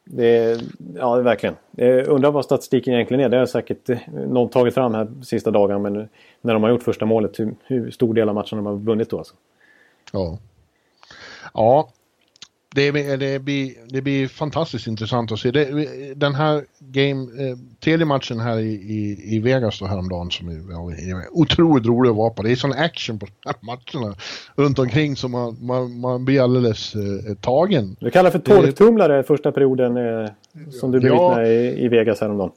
det, 0.04 0.60
ja, 0.94 1.14
verkligen. 1.14 1.54
Jag 1.70 2.06
undrar 2.06 2.30
vad 2.30 2.44
statistiken 2.44 2.94
egentligen 2.94 3.24
är. 3.24 3.28
Det 3.28 3.36
har 3.36 3.46
säkert 3.46 3.90
eh, 3.90 3.98
någon 4.12 4.48
tagit 4.48 4.74
fram 4.74 4.94
här 4.94 5.08
sista 5.22 5.50
dagarna. 5.50 5.78
Men 5.78 6.08
när 6.40 6.54
de 6.54 6.62
har 6.62 6.70
gjort 6.70 6.82
första 6.82 7.06
målet, 7.06 7.40
hur, 7.40 7.54
hur 7.64 7.90
stor 7.90 8.14
del 8.14 8.28
av 8.28 8.34
matchen 8.34 8.58
de 8.58 8.66
har 8.66 8.76
vunnit 8.76 9.10
då 9.10 9.18
alltså. 9.18 9.34
Ja. 10.12 10.38
Ja, 11.54 11.88
det, 12.74 13.16
det, 13.16 13.38
blir, 13.38 13.72
det 13.88 14.02
blir 14.02 14.28
fantastiskt 14.28 14.86
intressant 14.86 15.32
att 15.32 15.38
se. 15.38 15.50
Det, 15.50 16.14
den 16.14 16.34
här 16.34 16.64
game, 16.78 17.22
eh, 17.22 17.56
tredje 17.80 18.06
matchen 18.06 18.40
här 18.40 18.58
i, 18.58 18.72
i, 18.72 19.36
i 19.36 19.38
Vegas 19.38 19.78
då 19.78 19.86
häromdagen 19.86 20.30
som 20.30 20.48
är, 20.48 20.52
är 20.52 21.26
otroligt 21.32 21.86
rolig 21.86 22.10
att 22.10 22.16
vara 22.16 22.30
på. 22.30 22.42
Det 22.42 22.52
är 22.52 22.56
sån 22.56 22.72
action 22.72 23.18
på 23.18 23.26
de 23.26 23.32
här 23.48 23.56
matcherna 23.60 24.14
runt 24.56 24.78
omkring 24.78 25.16
som 25.16 25.30
man, 25.30 25.56
man, 25.60 26.00
man 26.00 26.24
blir 26.24 26.42
alldeles 26.42 26.94
eh, 26.94 27.34
tagen. 27.40 27.96
Du 28.00 28.10
kallar 28.10 28.30
för 28.30 28.38
torktumlare 28.38 29.22
första 29.22 29.52
perioden 29.52 29.96
eh, 29.96 30.30
som 30.70 30.90
du 30.90 31.00
bevittnade 31.00 31.52
ja, 31.52 31.62
i, 31.62 31.84
i 31.84 31.88
Vegas 31.88 32.20
häromdagen. 32.20 32.50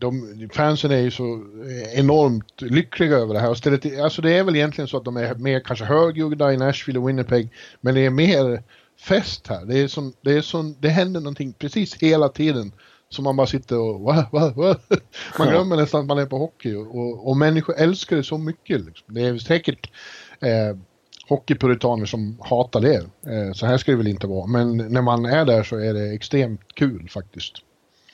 De, 0.00 0.48
fansen 0.52 0.90
är 0.90 1.00
ju 1.00 1.10
så 1.10 1.44
enormt 1.94 2.62
lyckliga 2.62 3.16
över 3.16 3.34
det 3.34 3.40
här. 3.40 3.50
Och 3.50 3.56
stället, 3.56 4.00
alltså 4.00 4.22
det 4.22 4.32
är 4.32 4.44
väl 4.44 4.56
egentligen 4.56 4.88
så 4.88 4.96
att 4.96 5.04
de 5.04 5.16
är 5.16 5.34
mer 5.34 5.60
kanske 5.60 5.84
högljudda 5.84 6.52
i 6.52 6.56
Nashville 6.56 6.98
och 6.98 7.08
Winnipeg. 7.08 7.48
Men 7.80 7.94
det 7.94 8.06
är 8.06 8.10
mer 8.10 8.62
fest 9.00 9.46
här. 9.46 9.64
Det, 9.64 9.78
är 9.78 9.88
som, 9.88 10.12
det, 10.20 10.32
är 10.32 10.40
som, 10.40 10.76
det 10.80 10.88
händer 10.88 11.20
någonting 11.20 11.52
precis 11.52 11.94
hela 11.94 12.28
tiden. 12.28 12.72
Så 13.10 13.22
man 13.22 13.36
bara 13.36 13.46
sitter 13.46 13.78
och 13.78 14.00
va, 14.00 14.26
va, 14.32 14.52
va? 14.56 14.76
Man 15.38 15.48
glömmer 15.48 15.76
nästan 15.76 16.00
att 16.00 16.06
man 16.06 16.18
är 16.18 16.26
på 16.26 16.38
hockey. 16.38 16.74
Och, 16.74 17.28
och 17.28 17.36
människor 17.36 17.74
älskar 17.78 18.16
det 18.16 18.22
så 18.22 18.38
mycket. 18.38 18.80
Liksom. 18.80 19.14
Det 19.14 19.20
är 19.20 19.38
säkert 19.38 19.90
eh, 20.40 20.76
hockeypuritaner 21.28 22.06
som 22.06 22.38
hatar 22.40 22.80
det. 22.80 22.96
Eh, 23.32 23.52
så 23.52 23.66
här 23.66 23.78
ska 23.78 23.92
det 23.92 23.98
väl 23.98 24.06
inte 24.06 24.26
vara. 24.26 24.46
Men 24.46 24.76
när 24.76 25.02
man 25.02 25.24
är 25.24 25.44
där 25.44 25.62
så 25.62 25.76
är 25.76 25.94
det 25.94 26.14
extremt 26.14 26.74
kul 26.74 27.08
faktiskt. 27.10 27.54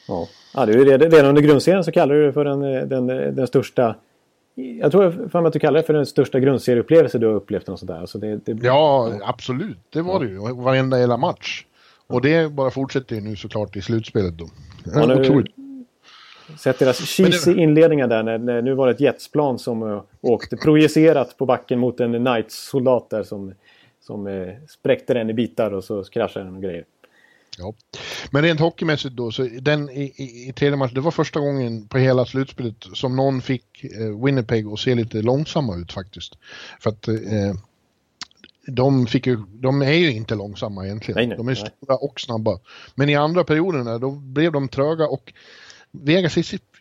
Ja, 0.08 0.28
ja 0.54 0.66
det 0.66 0.72
är 0.72 0.84
redan, 0.84 1.10
redan 1.10 1.26
under 1.26 1.42
grundserien 1.42 1.84
så 1.84 1.92
kallar 1.92 2.14
du 2.14 2.26
det 2.26 2.32
för 2.32 2.44
den, 2.44 2.88
den, 2.88 3.06
den 3.36 3.46
största 3.46 3.96
jag 4.54 4.92
tror 4.92 5.28
för 5.28 5.46
att 5.46 5.52
du 5.52 5.58
kallar 5.58 5.80
det 5.80 5.86
för 5.86 5.94
den 5.94 6.06
största 6.06 6.40
grundserieupplevelse 6.40 7.18
du 7.18 7.26
har 7.26 7.34
upplevt. 7.34 7.68
Och 7.68 7.78
sådär. 7.78 8.00
Alltså 8.00 8.18
det, 8.18 8.36
det... 8.36 8.66
Ja, 8.66 9.12
absolut. 9.22 9.78
Det 9.90 10.02
var 10.02 10.20
det 10.20 10.26
ju. 10.26 10.38
Varenda 10.38 10.96
hela 10.96 11.16
match. 11.16 11.64
Och 12.06 12.20
det 12.20 12.52
bara 12.52 12.70
fortsätter 12.70 13.16
ju 13.16 13.22
nu 13.22 13.36
såklart 13.36 13.76
i 13.76 13.82
slutspelet 13.82 14.38
då. 14.38 14.48
Ja, 14.94 15.06
nu, 15.06 15.20
Otroligt. 15.20 15.54
Sett 16.58 16.78
deras 16.78 16.98
cheesy 16.98 17.54
inledningar 17.54 18.08
där. 18.08 18.22
När, 18.22 18.38
när, 18.38 18.62
nu 18.62 18.74
var 18.74 18.86
det 18.86 18.92
ett 18.92 19.00
jetsplan 19.00 19.58
som 19.58 19.82
uh, 19.82 20.02
åkte 20.20 20.56
projicerat 20.56 21.38
på 21.38 21.46
backen 21.46 21.78
mot 21.78 22.00
en 22.00 22.12
Knights-soldat 22.12 23.10
där 23.10 23.22
som, 23.22 23.54
som 24.00 24.26
uh, 24.26 24.52
spräckte 24.68 25.14
den 25.14 25.30
i 25.30 25.34
bitar 25.34 25.70
och 25.70 25.84
så 25.84 26.04
kraschade 26.04 26.44
den 26.46 26.56
och 26.56 26.62
grejer. 26.62 26.84
Ja. 27.58 27.74
Men 28.30 28.42
rent 28.42 28.60
hockeymässigt 28.60 29.14
då, 29.14 29.32
så 29.32 29.42
den 29.42 29.90
i, 29.90 30.12
i, 30.16 30.48
i 30.48 30.52
tredje 30.52 30.76
matchen, 30.76 30.94
det 30.94 31.00
var 31.00 31.10
första 31.10 31.40
gången 31.40 31.88
på 31.88 31.98
hela 31.98 32.26
slutspelet 32.26 32.86
som 32.94 33.16
någon 33.16 33.42
fick 33.42 33.84
eh, 33.84 34.24
Winnipeg 34.24 34.66
att 34.66 34.78
se 34.78 34.94
lite 34.94 35.22
långsamma 35.22 35.76
ut 35.76 35.92
faktiskt. 35.92 36.34
För 36.80 36.90
att 36.90 37.08
eh, 37.08 37.54
de, 38.66 39.06
fick 39.06 39.26
ju, 39.26 39.38
de 39.48 39.82
är 39.82 39.92
ju 39.92 40.12
inte 40.12 40.34
långsamma 40.34 40.84
egentligen. 40.84 41.16
Nej, 41.16 41.26
nej, 41.26 41.36
de 41.36 41.48
är 41.48 41.54
nej. 41.54 41.72
stora 41.76 41.96
och 41.96 42.20
snabba. 42.20 42.58
Men 42.94 43.08
i 43.08 43.14
andra 43.14 43.44
perioderna 43.44 43.98
då 43.98 44.10
blev 44.10 44.52
de 44.52 44.68
tröga 44.68 45.06
och 45.06 45.32
Vegas, 45.90 46.34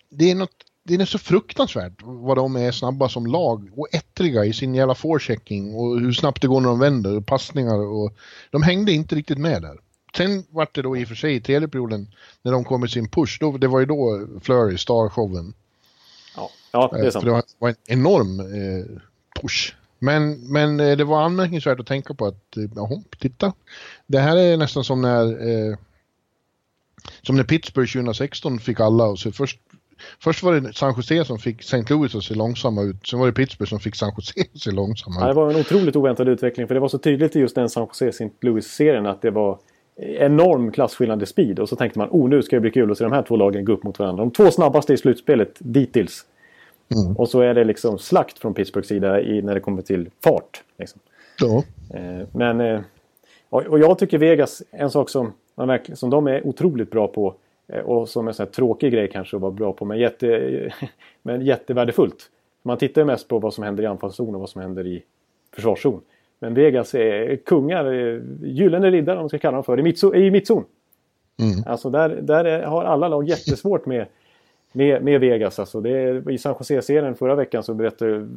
det 0.09 0.31
är 0.31 0.35
något 0.35 0.65
det 0.85 0.95
är 0.95 1.05
så 1.05 1.17
fruktansvärt 1.17 1.93
vad 2.03 2.37
de 2.37 2.55
är 2.55 2.71
snabba 2.71 3.09
som 3.09 3.25
lag 3.25 3.69
och 3.75 3.87
ettriga 3.91 4.45
i 4.45 4.53
sin 4.53 4.75
jävla 4.75 4.95
forechecking 4.95 5.75
och 5.75 5.99
hur 5.99 6.11
snabbt 6.11 6.41
det 6.41 6.47
går 6.47 6.61
när 6.61 6.69
de 6.69 6.79
vänder 6.79 7.17
och 7.17 7.25
passningar 7.25 7.77
och 7.77 8.13
de 8.51 8.63
hängde 8.63 8.91
inte 8.91 9.15
riktigt 9.15 9.37
med 9.37 9.61
där. 9.61 9.79
Sen 10.17 10.43
vart 10.49 10.75
det 10.75 10.81
då 10.81 10.97
i 10.97 11.03
och 11.03 11.07
för 11.07 11.15
sig 11.15 11.35
i 11.35 11.41
tredje 11.41 11.67
perioden 11.67 12.07
när 12.41 12.51
de 12.51 12.63
kom 12.63 12.81
med 12.81 12.89
sin 12.89 13.09
push, 13.09 13.37
då, 13.39 13.57
det 13.57 13.67
var 13.67 13.79
ju 13.79 13.85
då 13.85 14.27
Flurry, 14.41 14.77
starshowen. 14.77 15.53
Ja, 16.35 16.49
ja 16.71 16.89
det 16.93 16.99
är 16.99 17.03
Eh, 17.05 17.09
sant. 17.11 17.23
För 17.23 17.29
det 17.29 17.33
var, 17.35 17.43
var 17.59 17.69
en 17.69 17.75
enorm 17.87 18.39
eh, 18.39 18.85
push. 19.41 19.75
Men, 19.99 20.51
men 20.51 20.79
eh, 20.79 20.97
det 20.97 21.03
var 21.03 21.21
anmärkningsvärt 21.21 21.79
att 21.79 21.87
tänka 21.87 22.13
på 22.13 22.25
att, 22.25 22.57
eh, 22.57 22.63
jaha, 22.75 23.01
titta. 23.19 23.53
Det 24.07 24.19
här 24.19 24.37
är 24.37 24.57
nästan 24.57 24.83
som 24.83 25.01
när, 25.01 25.25
eh, 25.25 25.77
som 27.21 27.35
när 27.35 27.43
Pittsburgh 27.43 27.91
2016 27.93 28.59
fick 28.59 28.79
alla 28.79 29.03
och 29.05 29.19
så 29.19 29.31
först, 29.31 29.59
först 30.19 30.43
var 30.43 30.53
det 30.53 30.73
San 30.73 30.93
Jose 30.97 31.25
som 31.25 31.39
fick 31.39 31.59
St. 31.61 31.83
Louis 31.89 32.15
att 32.15 32.23
se 32.23 32.33
långsamma 32.33 32.81
ut. 32.81 33.07
Sen 33.07 33.19
var 33.19 33.27
det 33.27 33.33
Pittsburgh 33.33 33.69
som 33.69 33.79
fick 33.79 33.95
San 33.95 34.11
Jose 34.17 34.33
att 34.55 34.61
se 34.61 34.71
långsamma 34.71 35.15
Ja, 35.19 35.25
det 35.25 35.31
ut. 35.31 35.35
var 35.35 35.49
en 35.51 35.59
otroligt 35.59 35.95
oväntad 35.95 36.29
utveckling 36.29 36.67
för 36.67 36.73
det 36.73 36.79
var 36.79 36.87
så 36.87 36.97
tydligt 36.97 37.35
i 37.35 37.39
just 37.39 37.55
den 37.55 37.69
San 37.69 37.83
Jose 37.87 38.07
St. 38.07 38.29
Louis-serien 38.41 39.05
att 39.05 39.21
det 39.21 39.31
var 39.31 39.59
enorm 39.95 40.71
klasskillnad 40.71 41.23
i 41.23 41.25
speed 41.25 41.59
och 41.59 41.69
så 41.69 41.75
tänkte 41.75 41.99
man 41.99 42.09
oh 42.11 42.29
nu 42.29 42.43
ska 42.43 42.55
det 42.55 42.59
bli 42.59 42.71
kul 42.71 42.91
att 42.91 42.97
se 42.97 43.03
de 43.03 43.13
här 43.13 43.21
två 43.23 43.35
lagen 43.35 43.65
gå 43.65 43.73
upp 43.73 43.83
mot 43.83 43.99
varandra. 43.99 44.23
De 44.23 44.31
två 44.31 44.51
snabbaste 44.51 44.93
i 44.93 44.97
slutspelet 44.97 45.55
dittills. 45.59 46.25
Mm. 46.95 47.17
Och 47.17 47.29
så 47.29 47.41
är 47.41 47.53
det 47.53 47.63
liksom 47.63 47.97
slakt 47.97 48.39
från 48.39 48.53
Pittsburghs 48.53 48.87
sida 48.87 49.21
i, 49.21 49.41
när 49.41 49.53
det 49.53 49.59
kommer 49.59 49.81
till 49.81 50.09
fart. 50.23 50.63
Liksom. 50.77 51.01
Ja. 51.39 51.63
Eh, 51.97 52.27
men, 52.31 52.61
eh, 52.61 52.81
och 53.49 53.61
och 53.61 53.79
jag 53.79 53.97
tycker 53.97 54.17
Vegas, 54.17 54.63
en 54.71 54.91
sak 54.91 55.09
som, 55.09 55.33
man 55.55 55.67
verkligen, 55.67 55.97
som 55.97 56.09
de 56.09 56.27
är 56.27 56.47
otroligt 56.47 56.91
bra 56.91 57.07
på 57.07 57.35
eh, 57.67 57.79
och 57.79 58.09
som 58.09 58.27
är 58.27 58.31
en 58.31 58.33
sån 58.33 58.45
här 58.45 58.51
tråkig 58.51 58.93
grej 58.93 59.09
kanske 59.11 59.35
att 59.35 59.41
vara 59.41 59.51
bra 59.51 59.73
på 59.73 59.85
men, 59.85 59.99
jätte, 59.99 60.73
men 61.21 61.45
jättevärdefullt. 61.45 62.29
Man 62.61 62.77
tittar 62.77 63.01
ju 63.01 63.05
mest 63.05 63.27
på 63.27 63.39
vad 63.39 63.53
som 63.53 63.63
händer 63.63 63.83
i 63.83 63.87
anfallszon 63.87 64.35
och 64.35 64.41
vad 64.41 64.49
som 64.49 64.61
händer 64.61 64.87
i 64.87 65.03
försvarszon. 65.55 66.01
Men 66.43 66.53
Vegas 66.53 66.95
är 66.95 67.35
kungar, 67.35 67.85
eh, 67.93 68.21
gyllene 68.41 68.91
riddare 68.91 69.15
om 69.15 69.21
man 69.21 69.29
ska 69.29 69.39
kalla 69.39 69.55
dem 69.55 69.63
för, 69.63 70.15
i, 70.15 70.25
i 70.25 70.31
mittzon. 70.31 70.63
Mm. 71.39 71.63
Alltså 71.65 71.89
där, 71.89 72.09
där 72.09 72.45
är, 72.45 72.63
har 72.63 72.83
alla 72.83 73.07
lag 73.07 73.29
jättesvårt 73.29 73.85
med, 73.85 74.05
med, 74.71 75.03
med 75.03 75.19
Vegas. 75.19 75.59
Alltså 75.59 75.81
det 75.81 75.89
är, 75.89 76.31
I 76.31 76.37
San 76.37 76.55
Jose-serien 76.59 77.15
förra 77.15 77.35
veckan 77.35 77.63
så 77.63 77.73
berättade 77.73 78.29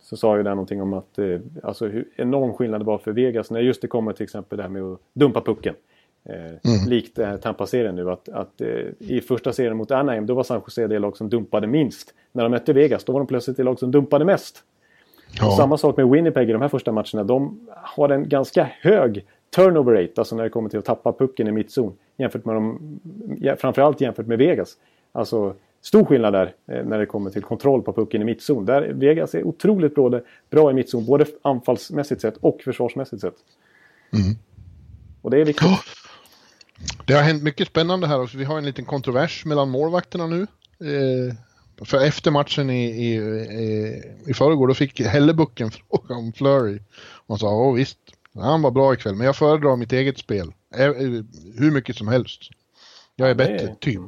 så 0.00 0.16
sa 0.16 0.36
ju 0.36 0.42
där 0.42 0.50
någonting 0.50 0.82
om 0.82 0.92
att 0.92 1.18
eh, 1.18 1.40
alltså 1.62 1.86
hur 1.86 2.04
enorm 2.16 2.52
skillnad 2.52 2.80
det 2.80 2.84
var 2.84 2.98
för 2.98 3.12
Vegas 3.12 3.50
när 3.50 3.60
just 3.60 3.82
det 3.82 3.88
kommer 3.88 4.12
till 4.12 4.24
exempel 4.24 4.56
det 4.56 4.62
här 4.62 4.70
med 4.70 4.82
att 4.82 5.00
dumpa 5.12 5.40
pucken. 5.40 5.74
Eh, 6.24 6.88
Likt 6.88 7.18
eh, 7.18 7.36
Tampa-serien 7.36 7.94
nu 7.94 8.10
att, 8.10 8.28
att 8.28 8.60
eh, 8.60 8.68
i 8.98 9.20
första 9.20 9.52
serien 9.52 9.76
mot 9.76 9.90
Anaheim 9.90 10.26
då 10.26 10.34
var 10.34 10.42
San 10.42 10.60
Jose 10.66 10.86
det 10.86 10.98
lag 10.98 11.16
som 11.16 11.28
dumpade 11.28 11.66
minst. 11.66 12.14
När 12.32 12.42
de 12.42 12.50
mötte 12.50 12.72
Vegas 12.72 13.04
då 13.04 13.12
var 13.12 13.20
de 13.20 13.26
plötsligt 13.26 13.56
det 13.56 13.62
lag 13.62 13.78
som 13.78 13.90
dumpade 13.90 14.24
mest. 14.24 14.64
Ja. 15.32 15.56
Samma 15.56 15.78
sak 15.78 15.96
med 15.96 16.08
Winnipeg 16.08 16.50
i 16.50 16.52
de 16.52 16.62
här 16.62 16.68
första 16.68 16.92
matcherna. 16.92 17.24
De 17.24 17.60
har 17.76 18.08
en 18.08 18.28
ganska 18.28 18.70
hög 18.80 19.24
turnover 19.56 19.92
rate, 19.92 20.12
alltså 20.16 20.36
när 20.36 20.42
det 20.42 20.50
kommer 20.50 20.68
till 20.68 20.78
att 20.78 20.84
tappa 20.84 21.12
pucken 21.12 21.48
i 21.48 21.52
mittzon. 21.52 21.92
Jämfört 22.16 22.44
med 22.44 22.76
ja, 23.38 23.56
framförallt 23.56 24.00
jämfört 24.00 24.26
med 24.26 24.38
Vegas. 24.38 24.76
Alltså 25.12 25.54
stor 25.82 26.04
skillnad 26.04 26.32
där 26.32 26.54
eh, 26.66 26.84
när 26.84 26.98
det 26.98 27.06
kommer 27.06 27.30
till 27.30 27.42
kontroll 27.42 27.82
på 27.82 27.92
pucken 27.92 28.22
i 28.22 28.24
mittzon. 28.24 28.64
Där 28.64 28.92
Vegas 28.92 29.34
är 29.34 29.46
otroligt 29.46 29.94
bra, 29.94 30.20
bra 30.50 30.70
i 30.70 30.74
mittzon, 30.74 31.06
både 31.06 31.26
anfallsmässigt 31.42 32.20
sett 32.20 32.36
och 32.36 32.60
försvarsmässigt 32.64 33.22
sett. 33.22 33.34
Och 35.22 35.30
det 35.30 35.40
är 35.40 35.44
viktigt. 35.44 35.68
Ja. 35.68 35.78
Det 37.06 37.14
har 37.14 37.22
hänt 37.22 37.42
mycket 37.42 37.68
spännande 37.68 38.06
här 38.06 38.22
också. 38.22 38.38
Vi 38.38 38.44
har 38.44 38.58
en 38.58 38.64
liten 38.64 38.84
kontrovers 38.84 39.44
mellan 39.44 39.68
målvakterna 39.70 40.26
nu. 40.26 40.42
Eh, 40.80 41.34
för 41.84 42.04
efter 42.04 42.30
matchen 42.30 42.70
i, 42.70 42.84
i, 42.84 43.14
i, 43.14 44.02
i 44.26 44.34
förrgår 44.34 44.68
då 44.68 44.74
fick 44.74 45.00
Hellebucken 45.00 45.70
fråga 45.90 46.14
om 46.14 46.32
Flurry. 46.32 46.78
Och 47.00 47.28
han 47.28 47.38
sa, 47.38 47.54
åh 47.54 47.74
visst, 47.74 47.98
han 48.34 48.62
var 48.62 48.70
bra 48.70 48.94
ikväll, 48.94 49.14
men 49.14 49.26
jag 49.26 49.36
föredrar 49.36 49.76
mitt 49.76 49.92
eget 49.92 50.18
spel. 50.18 50.52
Eh, 50.74 50.84
eh, 50.84 50.92
Hur 51.56 51.70
mycket 51.70 51.96
som 51.96 52.08
helst. 52.08 52.40
Jag 53.16 53.30
är 53.30 53.34
bättre, 53.34 53.74
typ. 53.80 54.02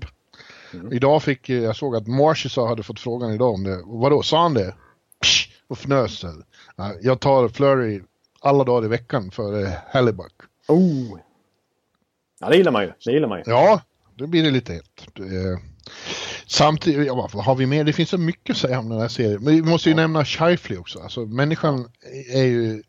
Idag 0.92 1.22
fick, 1.22 1.48
eh, 1.48 1.62
jag 1.62 1.76
såg 1.76 1.96
att 1.96 2.06
Marchesa 2.06 2.66
hade 2.66 2.82
fått 2.82 3.00
frågan 3.00 3.34
idag 3.34 3.54
om 3.54 3.64
det. 3.64 3.82
Vadå, 3.84 4.22
sa 4.22 4.42
han 4.42 4.54
det? 4.54 4.74
Psh, 5.22 5.48
och 5.68 5.78
fnös. 5.78 6.24
Ja, 6.76 6.92
Jag 7.02 7.20
tar 7.20 7.48
Flurry 7.48 8.02
alla 8.40 8.64
dagar 8.64 8.84
i 8.84 8.88
veckan 8.88 9.30
för 9.30 9.62
eh, 9.62 9.70
Hellebuck. 9.86 10.32
Oh. 10.68 11.18
Ja, 12.40 12.48
det 12.48 12.56
gillar 12.56 12.72
man 12.72 12.82
ju. 12.82 12.92
Det 13.04 13.12
gillar 13.12 13.28
man 13.28 13.38
ju. 13.38 13.44
Ja, 13.46 13.82
då 14.14 14.26
blir 14.26 14.42
det 14.42 14.50
lite 14.50 14.72
hett. 14.72 15.18
Eh, 16.50 16.52
Samtidigt, 16.52 17.06
ja, 17.06 17.28
vad 17.34 17.44
har 17.44 17.54
vi 17.54 17.66
mer? 17.66 17.84
Det 17.84 17.92
finns 17.92 18.10
så 18.10 18.18
mycket 18.18 18.50
att 18.50 18.56
säga 18.60 18.78
om 18.78 18.88
den 18.88 19.00
här 19.00 19.08
serien. 19.08 19.44
Men 19.44 19.54
vi 19.54 19.62
måste 19.62 19.88
ju 19.88 19.94
nämna 19.94 20.24
Shifley 20.24 20.78
också. 20.78 20.98
Alltså, 20.98 21.20
människan 21.20 21.88
är 22.32 22.44
ju 22.44 22.82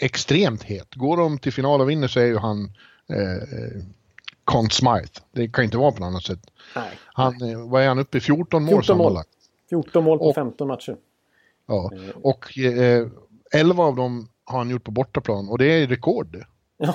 extremt 0.00 0.62
het. 0.62 0.94
Går 0.94 1.16
de 1.16 1.38
till 1.38 1.52
final 1.52 1.80
och 1.80 1.90
vinner 1.90 2.08
så 2.08 2.20
är 2.20 2.24
ju 2.26 2.36
han 2.36 2.64
eh, 3.08 3.82
Conn 4.44 4.70
Smythe. 4.70 5.20
Det 5.32 5.48
kan 5.48 5.64
inte 5.64 5.78
vara 5.78 5.92
på 5.92 6.00
något 6.00 6.06
annat 6.06 6.22
sätt. 6.22 6.50
Nej. 6.76 6.90
Han, 7.06 7.42
eh, 7.50 7.68
vad 7.70 7.82
är 7.82 7.88
han 7.88 7.98
uppe 7.98 8.18
i? 8.18 8.20
14 8.20 8.62
mål 8.62 8.68
14 8.68 8.96
mål. 8.96 9.04
sammanlagt. 9.06 9.28
14 9.70 10.04
mål 10.04 10.18
på 10.18 10.24
Och- 10.24 10.34
15 10.34 10.68
matcher. 10.68 10.96
Ja. 11.66 11.90
Och 12.22 12.58
eh, 12.58 13.06
11 13.52 13.84
av 13.84 13.96
dem 13.96 14.28
har 14.44 14.58
han 14.58 14.70
gjort 14.70 14.84
på 14.84 14.90
bortaplan 14.90 15.48
och 15.48 15.58
det 15.58 15.66
är 15.66 15.86
rekord. 15.86 16.44
Ja, 16.76 16.94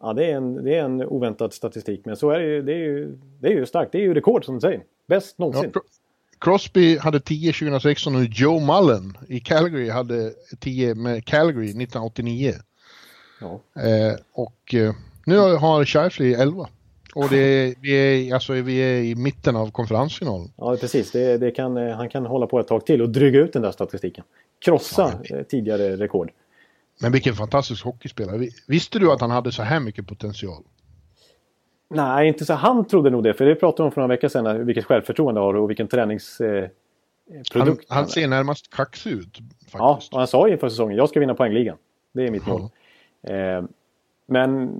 ja 0.00 0.12
det, 0.12 0.30
är 0.30 0.36
en, 0.36 0.64
det 0.64 0.74
är 0.74 0.84
en 0.84 1.02
oväntad 1.02 1.52
statistik. 1.52 2.04
Men 2.04 2.16
så 2.16 2.30
är 2.30 2.38
det 2.38 2.46
ju. 2.46 2.62
Det 2.62 2.72
är 2.72 2.76
ju, 2.78 3.18
det 3.40 3.46
är 3.48 3.52
ju 3.52 3.66
starkt. 3.66 3.92
Det 3.92 3.98
är 3.98 4.02
ju 4.02 4.14
rekord 4.14 4.44
som 4.44 4.54
du 4.54 4.60
säger. 4.60 4.82
Bäst 5.06 5.34
Ja, 5.38 5.44
någonsin. 5.44 5.70
Cro- 5.72 5.80
Crosby 6.38 6.98
hade 6.98 7.20
10 7.20 7.52
2016 7.52 8.14
och 8.16 8.24
Joe 8.24 8.60
Mullen 8.60 9.18
i 9.28 9.40
Calgary 9.40 9.88
hade 9.90 10.32
10 10.60 10.94
med 10.94 11.24
Calgary 11.26 11.64
1989. 11.68 12.54
Ja. 13.40 13.60
Eh, 13.82 14.14
och 14.32 14.74
eh, 14.74 14.94
nu 15.26 15.36
har 15.38 15.84
Shifley 15.84 16.32
11. 16.34 16.68
Och 17.14 17.28
det 17.28 17.74
vi, 17.80 17.90
är, 18.28 18.34
alltså, 18.34 18.52
vi 18.52 18.76
är 18.78 19.02
i 19.02 19.14
mitten 19.14 19.56
av 19.56 19.70
konferensfinalen. 19.70 20.52
Ja, 20.56 20.76
precis. 20.76 21.10
Det, 21.10 21.38
det 21.38 21.50
kan, 21.50 21.76
eh, 21.76 21.96
han 21.96 22.08
kan 22.08 22.26
hålla 22.26 22.46
på 22.46 22.60
ett 22.60 22.68
tag 22.68 22.86
till 22.86 23.02
och 23.02 23.08
dryga 23.10 23.40
ut 23.40 23.52
den 23.52 23.62
där 23.62 23.72
statistiken. 23.72 24.24
Krossa 24.64 25.12
eh, 25.30 25.42
tidigare 25.42 25.96
rekord. 25.96 26.30
Men 27.00 27.12
vilken 27.12 27.34
fantastisk 27.34 27.84
hockeyspelare. 27.84 28.38
Vi- 28.38 28.50
Visste 28.66 28.98
du 28.98 29.12
att 29.12 29.20
han 29.20 29.30
hade 29.30 29.52
så 29.52 29.62
här 29.62 29.80
mycket 29.80 30.06
potential? 30.06 30.62
Nej, 31.94 32.28
inte 32.28 32.44
så. 32.44 32.54
Han 32.54 32.84
trodde 32.84 33.10
nog 33.10 33.22
det. 33.22 33.34
För 33.34 33.44
det 33.44 33.54
pratade 33.54 33.82
de 33.82 33.84
om 33.86 33.92
för 33.92 34.00
några 34.00 34.14
veckor 34.14 34.28
sedan. 34.28 34.66
Vilket 34.66 34.84
självförtroende 34.84 35.40
har 35.40 35.54
och 35.54 35.70
vilken 35.70 35.88
träningsprodukt. 35.88 36.74
Eh, 37.54 37.60
Han, 37.64 37.76
han 37.88 38.06
ser 38.08 38.28
närmast 38.28 38.70
kaxig 38.70 39.12
ut. 39.12 39.38
Ja, 39.72 39.92
Faktiskt. 39.94 40.12
och 40.12 40.18
han 40.18 40.26
sa 40.28 40.48
inför 40.48 40.68
säsongen 40.68 40.96
jag 40.96 41.08
ska 41.08 41.20
vinna 41.20 41.34
poängligan. 41.34 41.76
Det 42.12 42.26
är 42.26 42.30
mitt 42.30 42.46
mål. 42.46 42.60
Eh, 43.22 43.64
men 44.26 44.70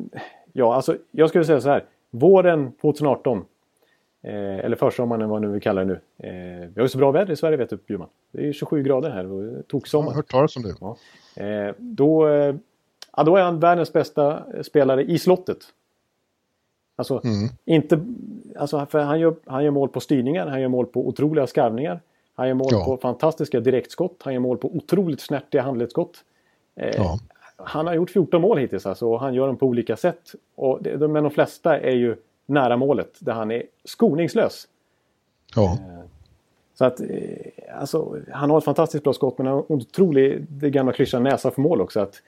ja, 0.52 0.74
alltså 0.74 0.96
jag 1.10 1.28
skulle 1.28 1.44
säga 1.44 1.60
så 1.60 1.68
här. 1.68 1.84
Våren 2.10 2.72
2018. 2.80 3.44
Eh, 4.22 4.34
eller 4.58 4.76
försommaren 4.76 5.20
vad 5.28 5.40
man 5.40 5.42
nu 5.42 5.52
vill 5.52 5.62
kalla 5.62 5.84
det 5.84 5.86
nu. 5.86 6.00
Eh, 6.28 6.68
vi 6.68 6.72
har 6.76 6.82
ju 6.82 6.88
så 6.88 6.98
bra 6.98 7.10
väder 7.10 7.32
i 7.32 7.36
Sverige 7.36 7.56
vet 7.56 7.70
du 7.70 7.76
Bjurman. 7.76 8.08
Det 8.32 8.38
är 8.38 8.46
ju 8.46 8.52
27 8.52 8.82
grader 8.82 9.10
här 9.10 9.32
och 9.32 9.44
Jag 9.44 9.52
har 9.54 9.62
toksommar. 9.62 10.12
hört 10.12 10.28
talas 10.30 10.56
om 10.56 10.62
det. 10.62 10.74
Ja. 10.80 10.96
Eh, 11.42 11.74
då, 11.78 12.28
eh, 12.28 12.54
ja, 13.16 13.22
då 13.22 13.36
är 13.36 13.42
han 13.42 13.60
världens 13.60 13.92
bästa 13.92 14.42
spelare 14.62 15.02
i 15.04 15.18
slottet. 15.18 15.58
Alltså, 16.96 17.20
Mm. 17.24 17.48
inte, 17.64 18.00
alltså 18.58 18.86
för 18.86 18.98
han, 18.98 19.20
gör, 19.20 19.34
han 19.46 19.64
gör 19.64 19.70
mål 19.70 19.88
på 19.88 20.00
styrningar, 20.00 20.46
han 20.46 20.60
gör 20.60 20.68
mål 20.68 20.86
på 20.86 21.08
otroliga 21.08 21.46
skarvningar. 21.46 22.00
Han 22.34 22.48
gör 22.48 22.54
mål 22.54 22.68
Ja. 22.70 22.84
på 22.84 22.96
fantastiska 22.96 23.60
direktskott, 23.60 24.16
han 24.24 24.32
gör 24.34 24.40
mål 24.40 24.58
på 24.58 24.76
otroligt 24.76 25.20
snärtiga 25.20 25.62
handledsskott. 25.62 26.16
Eh, 26.76 26.96
Ja. 26.96 27.18
Han 27.56 27.86
har 27.86 27.94
gjort 27.94 28.10
14 28.10 28.40
mål 28.42 28.58
hittills 28.58 28.86
alltså, 28.86 29.06
och 29.12 29.20
han 29.20 29.34
gör 29.34 29.46
dem 29.46 29.56
på 29.56 29.66
olika 29.66 29.96
sätt. 29.96 30.32
Och 30.54 30.82
det, 30.82 30.96
de- 30.96 31.12
men 31.12 31.22
de 31.24 31.30
flesta 31.30 31.78
är 31.80 31.94
ju 31.96 32.16
nära 32.46 32.76
målet 32.76 33.10
där 33.18 33.32
han 33.32 33.50
är 33.50 33.62
skoningslös. 33.84 34.68
Ja. 35.56 35.78
Så 36.74 36.84
att, 36.84 37.00
eh, 37.00 37.06
alltså, 37.80 38.16
han 38.32 38.50
har 38.50 38.58
ett 38.58 38.64
fantastiskt 38.64 39.04
bra 39.04 39.12
skott 39.12 39.38
men 39.38 39.46
han 39.46 39.56
har 39.56 39.72
otrolig, 39.72 40.46
det 40.48 40.70
gamla 40.70 40.92
klyschan 40.92 41.22
näsa 41.22 41.50
för 41.50 41.62
mål 41.62 41.80
också. 41.80 42.00
Att, 42.00 42.14
eh, 42.14 42.20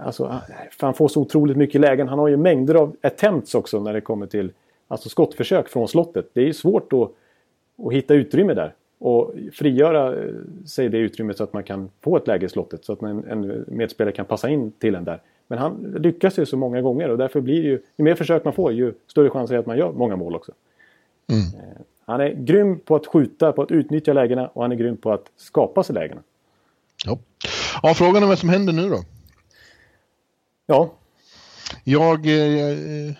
alltså, 0.00 0.40
han- 0.80 0.94
får 0.94 1.08
så 1.08 1.20
otroligt 1.20 1.56
mycket 1.56 1.80
lägen. 1.80 2.08
Han 2.08 2.18
har 2.18 2.28
ju 2.28 2.36
mängder 2.36 2.74
av 2.74 2.96
attempts 3.00 3.54
också 3.54 3.80
när 3.80 3.92
det 3.92 4.00
kommer 4.00 4.26
till 4.26 4.52
alltså, 4.88 5.08
skottförsök 5.08 5.68
från 5.68 5.88
slottet. 5.88 6.30
Det 6.32 6.40
är 6.40 6.44
ju 6.46 6.52
svårt 6.52 6.92
att, 6.92 7.10
att 7.86 7.92
hitta 7.92 8.14
utrymme 8.14 8.54
där. 8.54 8.74
Och 8.98 9.34
frigöra 9.52 10.16
eh, 10.24 10.30
sig 10.66 10.88
det 10.88 10.98
utrymmet 10.98 11.36
så 11.36 11.44
att 11.44 11.52
man 11.52 11.62
kan 11.62 11.90
få 12.00 12.16
ett 12.16 12.26
läge 12.26 12.46
i 12.46 12.48
slottet. 12.48 12.84
Så 12.84 12.92
att 12.92 13.02
en, 13.02 13.24
en 13.24 13.64
medspelare 13.68 14.12
kan 14.12 14.26
passa 14.26 14.48
in 14.48 14.72
till 14.72 14.94
en 14.94 15.04
där. 15.04 15.20
Men 15.46 15.58
han 15.58 15.96
lyckas 15.98 16.38
ju 16.38 16.46
så 16.46 16.56
många 16.56 16.80
gånger 16.82 17.08
och 17.10 17.18
därför 17.18 17.40
blir 17.40 17.62
det 17.62 17.68
ju, 17.68 17.80
ju 17.96 18.04
mer 18.04 18.14
försök 18.14 18.44
man 18.44 18.52
får 18.52 18.72
ju 18.72 18.94
större 19.06 19.30
chans 19.30 19.50
är 19.50 19.58
att 19.58 19.66
man 19.66 19.78
gör 19.78 19.92
många 19.92 20.16
mål 20.16 20.34
också. 20.36 20.52
Mm. 21.30 21.42
Eh, 21.42 21.80
Han 22.06 22.20
är 22.20 22.30
grym 22.34 22.78
på 22.78 22.96
att 22.96 23.06
skjuta, 23.06 23.52
på 23.52 23.62
att 23.62 23.70
utnyttja 23.70 24.12
lägena 24.12 24.48
och 24.48 24.62
han 24.62 24.72
är 24.72 24.76
grym 24.76 24.96
på 24.96 25.12
att 25.12 25.30
skapa 25.36 25.82
sig 25.82 25.94
lägena. 25.94 26.20
Ja. 27.06 27.18
ja, 27.82 27.94
frågan 27.94 28.22
är 28.22 28.26
vad 28.26 28.38
som 28.38 28.48
händer 28.48 28.72
nu 28.72 28.88
då. 28.88 28.98
Ja. 30.66 30.94
Jag... 31.84 32.26
Eh, 32.26 33.14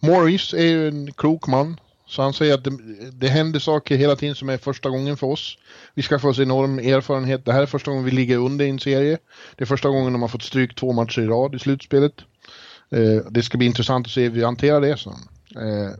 Morris 0.00 0.54
är 0.54 0.66
ju 0.66 0.88
en 0.88 1.12
klok 1.12 1.46
man. 1.46 1.80
Så 2.06 2.22
han 2.22 2.32
säger 2.32 2.54
att 2.54 2.64
det, 2.64 2.70
det 3.12 3.28
händer 3.28 3.60
saker 3.60 3.96
hela 3.96 4.16
tiden 4.16 4.34
som 4.34 4.48
är 4.48 4.56
första 4.56 4.90
gången 4.90 5.16
för 5.16 5.26
oss. 5.26 5.58
Vi 5.94 6.02
ska 6.02 6.18
få 6.18 6.28
oss 6.28 6.38
enorm 6.38 6.78
erfarenhet. 6.78 7.44
Det 7.44 7.52
här 7.52 7.62
är 7.62 7.66
första 7.66 7.90
gången 7.90 8.04
vi 8.04 8.10
ligger 8.10 8.36
under 8.36 8.64
i 8.64 8.68
en 8.68 8.80
serie. 8.80 9.18
Det 9.56 9.64
är 9.64 9.66
första 9.66 9.88
gången 9.88 10.12
de 10.12 10.22
har 10.22 10.28
fått 10.28 10.42
stryk 10.42 10.74
två 10.74 10.92
matcher 10.92 11.20
i 11.20 11.26
rad 11.26 11.54
i 11.54 11.58
slutspelet. 11.58 12.12
Eh, 12.90 13.30
det 13.30 13.42
ska 13.42 13.58
bli 13.58 13.66
intressant 13.66 14.06
att 14.06 14.12
se 14.12 14.22
hur 14.22 14.30
vi 14.30 14.44
hanterar 14.44 14.80
det. 14.80 14.96
Så. 14.96 15.10
Eh, 15.56 15.90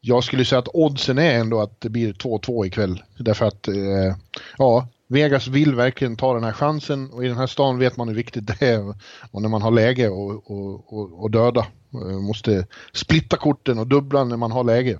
jag 0.00 0.24
skulle 0.24 0.44
säga 0.44 0.58
att 0.58 0.68
oddsen 0.74 1.18
är 1.18 1.34
ändå 1.34 1.60
att 1.60 1.80
det 1.80 1.88
blir 1.88 2.12
2-2 2.12 2.66
ikväll. 2.66 3.02
Därför 3.18 3.46
att, 3.46 3.68
eh, 3.68 4.16
ja, 4.58 4.88
Vegas 5.14 5.48
vill 5.48 5.74
verkligen 5.74 6.16
ta 6.16 6.34
den 6.34 6.44
här 6.44 6.52
chansen 6.52 7.10
och 7.10 7.24
i 7.24 7.28
den 7.28 7.36
här 7.36 7.46
stan 7.46 7.78
vet 7.78 7.96
man 7.96 8.08
hur 8.08 8.14
viktigt 8.14 8.46
det 8.46 8.66
är. 8.66 8.94
Och 9.30 9.42
när 9.42 9.48
man 9.48 9.62
har 9.62 9.70
läge 9.70 10.08
och, 10.08 10.50
och, 10.50 10.92
och, 10.92 11.22
och 11.22 11.30
döda. 11.30 11.66
Eh, 11.94 12.20
måste 12.20 12.66
splitta 12.92 13.36
korten 13.36 13.78
och 13.78 13.86
dubbla 13.86 14.24
när 14.24 14.36
man 14.36 14.52
har 14.52 14.64
läge. 14.64 14.98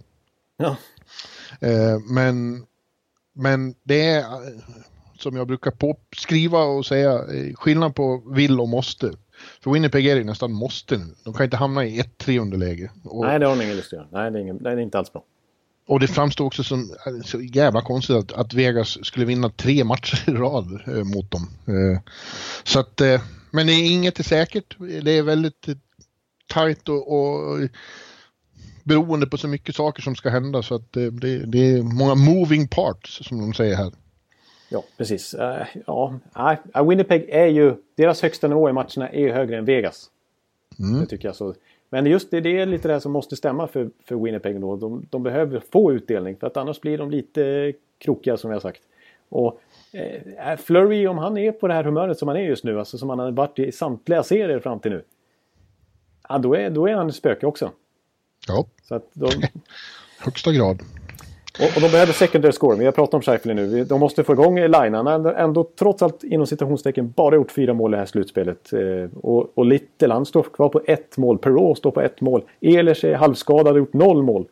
Ja. 0.57 0.77
Eh, 1.61 1.99
men, 2.11 2.67
men 3.35 3.75
det 3.83 4.11
är, 4.11 4.21
eh, 4.21 4.61
som 5.19 5.37
jag 5.37 5.47
brukar 5.47 5.71
på, 5.71 5.97
skriva 6.17 6.63
och 6.63 6.87
säga, 6.87 7.21
skillnad 7.55 7.95
på 7.95 8.23
vill 8.35 8.61
och 8.61 8.69
måste. 8.69 9.13
För 9.61 9.71
Winnipeg 9.71 10.07
är 10.07 10.17
det 10.17 10.25
nästan 10.25 10.53
måste 10.53 10.97
nu. 10.97 11.15
De 11.25 11.35
kan 11.35 11.45
inte 11.45 11.57
hamna 11.57 11.85
i 11.85 12.01
1-3 12.01 12.41
underläge. 12.41 12.91
Och, 13.05 13.25
Nej, 13.27 13.39
det 13.39 13.47
har 13.47 13.57
de 13.57 13.63
ingen 13.63 13.77
lust 13.77 13.93
att 13.93 13.99
göra. 13.99 14.09
Nej, 14.13 14.31
det 14.31 14.39
är, 14.39 14.43
ingen, 14.43 14.63
det 14.63 14.71
är 14.71 14.77
inte 14.77 14.99
alls 14.99 15.13
bra. 15.13 15.25
Och 15.87 16.01
det 16.01 16.07
framstår 16.07 16.45
också 16.45 16.65
som 16.65 16.91
så 17.25 17.41
jävla 17.41 17.83
konstigt 17.83 18.17
att, 18.17 18.33
att, 18.33 18.55
Vegas 18.55 19.07
skulle 19.07 19.27
vinna 19.27 19.49
tre 19.49 19.85
matcher 19.85 20.31
i 20.31 20.33
rad 20.33 20.81
eh, 20.87 21.05
mot 21.05 21.31
dem. 21.31 21.49
Eh, 21.67 22.01
så 22.65 22.81
att, 22.81 23.01
eh, 23.01 23.21
men 23.51 23.67
det 23.67 23.73
är 23.73 23.93
inget 23.93 24.19
är 24.19 24.23
säkert. 24.23 24.77
Det 24.79 25.11
är 25.11 25.23
väldigt 25.23 25.69
tajt 26.47 26.89
och, 26.89 27.13
och 27.13 27.59
beroende 28.83 29.27
på 29.27 29.39
så 29.39 29.49
mycket 29.49 29.77
saker 29.77 30.03
som 30.03 30.17
ska 30.17 30.31
hända 30.31 30.63
så 30.63 30.75
att 30.75 30.93
det, 30.93 31.11
det, 31.47 31.59
är 31.59 31.83
många 31.83 32.15
moving 32.15 32.69
parts 32.69 33.29
som 33.29 33.41
de 33.41 33.55
säger 33.55 33.77
här. 33.77 33.93
Ja, 34.69 34.85
precis. 34.97 35.35
Uh, 35.35 35.67
ja, 35.87 36.19
Winnipeg 36.89 37.29
är 37.29 37.47
ju, 37.47 37.75
deras 37.97 38.23
högsta 38.23 38.49
nivå 38.49 38.69
i 38.69 38.73
matcherna 38.73 39.09
är 39.09 39.21
ju 39.21 39.33
högre 39.33 39.59
än 39.59 39.65
Vegas. 39.65 40.11
Mm. 40.79 41.01
Det 41.01 41.07
tycker 41.07 41.29
jag 41.29 41.37
så. 41.37 41.55
Men 41.95 42.07
just 42.07 42.31
det, 42.31 42.41
det 42.41 42.61
är 42.61 42.67
lite 42.67 42.89
det 42.89 43.01
som 43.01 43.13
måste 43.13 43.37
stämma 43.37 43.67
för, 43.67 43.91
för 44.05 44.17
Winnipeg 44.17 44.61
då. 44.61 44.77
De, 44.77 45.07
de 45.11 45.23
behöver 45.23 45.63
få 45.73 45.93
utdelning 45.93 46.37
för 46.37 46.47
att 46.47 46.57
annars 46.57 46.81
blir 46.81 46.99
de 46.99 47.11
lite 47.11 47.73
krokiga 47.99 48.37
som 48.37 48.51
jag 48.51 48.63
sagt. 48.63 48.83
Och 49.29 49.61
eh, 49.93 50.57
Flurry, 50.57 51.07
om 51.07 51.19
han 51.19 51.39
är 51.39 51.53
på 51.53 51.69
det 51.69 51.75
här 51.75 51.85
humöret 51.85 52.19
som 52.19 52.29
han 52.29 52.37
är 52.37 52.41
just 52.41 52.65
nu, 52.65 52.79
alltså 52.79 52.99
som 52.99 53.09
han 53.09 53.19
har 53.19 53.31
varit 53.31 53.59
i 53.59 53.73
samtliga 53.73 54.23
serier 54.23 54.61
fram 54.61 54.81
till 54.81 54.91
nu. 54.91 55.05
Ja, 56.29 56.39
då 56.39 56.55
är, 56.55 56.71
då 56.71 56.89
är 56.89 56.95
han 56.95 57.13
spöke 57.13 57.47
också. 57.47 57.71
Ja, 58.49 58.67
så 58.83 58.95
att 58.95 59.11
de... 59.13 59.31
högsta 60.19 60.53
grad. 60.53 60.83
Och, 61.59 61.77
och, 61.77 61.81
de 61.81 61.89
behöver 61.89 62.13
secondary 62.13 62.53
score. 62.53 62.77
Vi 62.77 62.85
har 62.85 62.93
pratat 62.93 63.15
om 63.15 63.23
Scheifele 63.23 63.55
nu. 63.55 63.85
De 63.85 64.01
måste 64.01 64.25
få 64.25 64.33
igång 64.33 64.61
linan. 64.61 65.07
Han 65.07 65.25
har 65.25 65.33
ändå 65.33 65.69
trots 65.79 66.03
allt 66.03 66.25
inom 66.25 66.47
citationstecken 66.47 67.11
bara 67.17 67.35
gjort 67.35 67.53
fyra 67.53 67.75
mål 67.75 67.91
i 67.91 67.95
det 67.95 67.99
här 67.99 68.07
slutspelet. 68.07 68.73
Eh, 68.73 69.19
och, 69.19 69.59
och 69.59 69.67
Little 69.67 70.25
står 70.25 70.43
kvar 70.43 70.69
på 70.69 70.81
ett 70.87 71.17
mål. 71.17 71.39
Perrault 71.39 71.79
står 71.79 71.91
på 71.91 72.01
ett 72.01 72.21
mål. 72.21 72.43
Ehlers 72.61 73.05
är 73.05 73.15
halvskadad 73.15 73.73
och 73.73 73.79
gjort 73.79 73.93
noll 73.93 74.23
mål. 74.23 74.47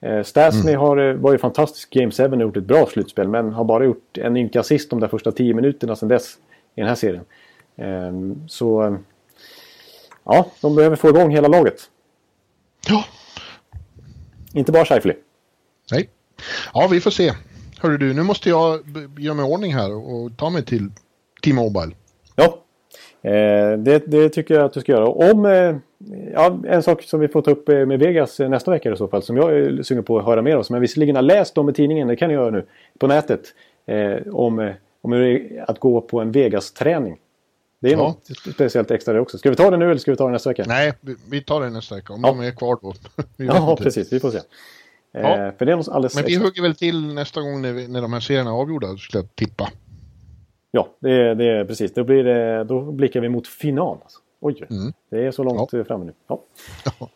Eh, 0.00 0.22
Stasny 0.22 0.70
mm. 0.70 0.80
har, 0.80 0.96
eh, 0.96 1.14
var 1.14 1.32
ju 1.32 1.38
fantastisk 1.38 1.90
Game 1.90 2.10
7 2.10 2.24
och 2.24 2.40
gjort 2.40 2.56
ett 2.56 2.64
bra 2.64 2.86
slutspel. 2.86 3.28
Men 3.28 3.52
har 3.52 3.64
bara 3.64 3.84
gjort 3.84 4.18
en 4.18 4.36
ynka 4.36 4.60
assist 4.60 4.90
de 4.90 5.00
där 5.00 5.08
första 5.08 5.32
tio 5.32 5.54
minuterna 5.54 5.96
sedan 5.96 6.08
dess 6.08 6.38
i 6.74 6.80
den 6.80 6.88
här 6.88 6.94
serien. 6.94 7.24
Eh, 7.76 8.12
så... 8.48 8.96
Ja, 10.24 10.46
de 10.60 10.76
behöver 10.76 10.96
få 10.96 11.08
igång 11.08 11.30
hela 11.30 11.48
laget. 11.48 11.80
Ja. 12.88 13.04
Inte 14.54 14.72
bara 14.72 14.84
Scheifele. 14.84 15.14
Nej. 15.92 16.08
Ja, 16.74 16.88
vi 16.90 17.00
får 17.00 17.10
se. 17.10 17.32
Hörru 17.80 17.98
du, 17.98 18.14
nu 18.14 18.22
måste 18.22 18.48
jag 18.48 18.80
göra 19.18 19.34
mig 19.34 19.44
ordning 19.44 19.74
här 19.74 19.94
och 19.94 20.36
ta 20.36 20.50
mig 20.50 20.64
till 20.64 20.90
T-Mobile. 21.44 21.92
Ja, 22.36 22.58
eh, 23.30 23.78
det, 23.78 24.02
det, 24.06 24.28
tycker 24.28 24.54
jag 24.54 24.64
att 24.64 24.72
du 24.72 24.80
ska 24.80 24.92
göra. 24.92 25.08
Om, 25.08 25.46
eh, 25.46 25.76
ja, 26.32 26.58
en 26.68 26.82
sak 26.82 27.02
som 27.02 27.20
vi 27.20 27.28
får 27.28 27.42
ta 27.42 27.50
upp 27.50 27.68
eh, 27.68 27.86
med 27.86 27.98
Vegas 27.98 28.38
nästa 28.38 28.70
vecka 28.70 28.92
i 28.92 28.96
så 28.96 29.08
fall, 29.08 29.22
som 29.22 29.36
jag 29.36 29.52
är 29.52 29.82
sugen 29.82 30.04
på 30.04 30.18
att 30.18 30.24
höra 30.24 30.42
mer 30.42 30.56
om, 30.56 30.64
som 30.64 30.74
jag 30.74 30.80
visserligen 30.80 31.16
har 31.16 31.22
läst 31.22 31.58
om 31.58 31.68
i 31.68 31.72
tidningen, 31.72 32.08
det 32.08 32.16
kan 32.16 32.30
jag 32.30 32.42
göra 32.42 32.50
nu, 32.50 32.66
på 32.98 33.06
nätet, 33.06 33.40
om, 34.32 34.72
om 35.02 35.12
hur 35.12 35.20
det 35.20 35.56
är 35.56 35.70
att 35.70 35.80
gå 35.80 36.00
på 36.00 36.20
en 36.20 36.32
Vegas-träning. 36.32 37.18
Det 37.80 37.88
är 37.88 37.92
ja. 37.92 37.98
något 37.98 38.28
speciellt 38.54 38.90
extra 38.90 39.14
det 39.14 39.20
också. 39.20 39.38
Ska 39.38 39.50
vi 39.50 39.56
ta 39.56 39.70
det 39.70 39.76
nu 39.76 39.84
eller 39.90 39.98
ska 39.98 40.10
vi 40.10 40.16
ta 40.16 40.26
det 40.26 40.32
nästa 40.32 40.50
vecka? 40.50 40.64
Nej, 40.66 40.92
vi 41.30 41.42
tar 41.42 41.60
det 41.60 41.70
nästa 41.70 41.94
vecka. 41.94 42.12
Om 42.12 42.20
ja. 42.24 42.28
de 42.28 42.40
är 42.40 42.50
kvar 42.50 42.78
då. 42.82 42.94
ja, 43.36 43.76
precis. 43.80 44.12
Vi 44.12 44.20
får 44.20 44.30
se. 44.30 44.38
Ja. 45.12 45.46
Eh, 45.46 45.54
för 45.58 45.66
det 45.66 45.72
är 45.72 45.76
något 45.76 45.88
alldeles 45.88 46.14
Men 46.14 46.24
vi 46.24 46.32
extra. 46.32 46.46
hugger 46.46 46.62
väl 46.62 46.74
till 46.74 47.14
nästa 47.14 47.40
gång 47.40 47.62
när, 47.62 47.72
vi, 47.72 47.88
när 47.88 48.02
de 48.02 48.12
här 48.12 48.20
serierna 48.20 48.50
är 48.50 48.54
avgjorda, 48.54 48.96
skulle 48.96 49.22
jag 49.22 49.34
tippa. 49.36 49.70
Ja, 50.70 50.88
det 50.98 51.34
det 51.34 51.44
är 51.44 51.64
precis. 51.64 51.94
Då, 51.94 52.04
blir 52.04 52.24
det, 52.24 52.64
då 52.64 52.80
blickar 52.80 53.20
vi 53.20 53.28
mot 53.28 53.46
final. 53.46 53.98
Alltså. 54.02 54.18
Oj, 54.40 54.66
mm. 54.70 54.92
det 55.10 55.26
är 55.26 55.30
så 55.30 55.42
långt 55.42 55.72
ja. 55.72 55.84
framme 55.84 56.04
nu. 56.04 56.12
Ja. 56.26 56.42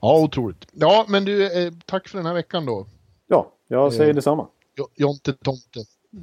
ja, 0.00 0.20
otroligt. 0.20 0.66
Ja, 0.72 1.06
men 1.08 1.24
du, 1.24 1.66
eh, 1.66 1.72
tack 1.86 2.08
för 2.08 2.18
den 2.18 2.26
här 2.26 2.34
veckan 2.34 2.66
då. 2.66 2.86
Ja, 3.26 3.52
jag 3.68 3.92
säger 3.92 4.10
eh, 4.10 4.14
detsamma. 4.14 4.46
Jonte 4.94 5.32
Tomte. 5.32 5.80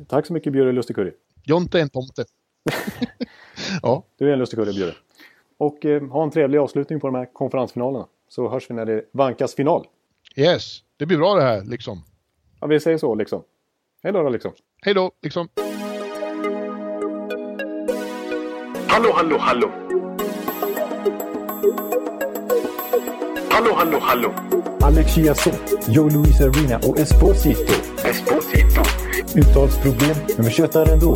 Tack 0.07 0.26
så 0.26 0.34
mycket 0.34 0.53
Björre 0.53 0.72
Lustigkurre. 0.72 1.12
Jonte 1.43 1.78
är 1.78 1.82
en 1.82 1.89
tomte. 1.89 2.26
ja. 3.82 4.03
Du 4.18 4.30
är 4.30 4.34
en 4.34 4.39
lustigkurre 4.39 4.74
Björre. 4.74 4.93
Och 5.57 5.86
eh, 5.86 6.07
ha 6.07 6.24
en 6.24 6.32
trevlig 6.32 6.57
avslutning 6.57 6.99
på 6.99 7.07
de 7.07 7.16
här 7.16 7.34
konferensfinalerna. 7.34 8.07
Så 8.30 8.49
hörs 8.49 8.70
vi 8.70 8.74
när 8.74 8.86
det 8.86 9.05
vankas 9.12 9.55
final. 9.55 9.88
Yes. 10.36 10.80
Det 10.98 11.06
blir 11.06 11.18
bra 11.18 11.36
det 11.36 11.42
här, 11.44 11.64
liksom. 11.64 12.04
Ja, 12.60 12.68
vi 12.68 12.80
säger 12.80 12.98
så, 12.98 13.16
liksom. 13.16 13.44
Hej 14.04 14.14
då, 14.14 14.30
liksom. 14.30 14.52
Hej 14.82 14.94
då, 14.94 15.12
liksom. 15.22 15.48
Hallå, 18.88 19.12
hallå, 19.16 19.38
hallå. 19.40 19.72
Hallå, 23.50 23.74
hallå, 23.76 24.00
hallå. 24.02 24.34
Alex 24.82 25.16
Chiazot, 25.16 25.88
Joe 25.88 26.10
Luis 26.10 26.42
Arena 26.42 26.78
och 26.78 27.00
Esposito. 27.00 27.74
Esposito. 28.06 28.82
Uttalsproblem, 29.36 30.16
men 30.38 30.46
vi 30.46 30.52
tjötar 30.52 30.94
ändå. 30.94 31.16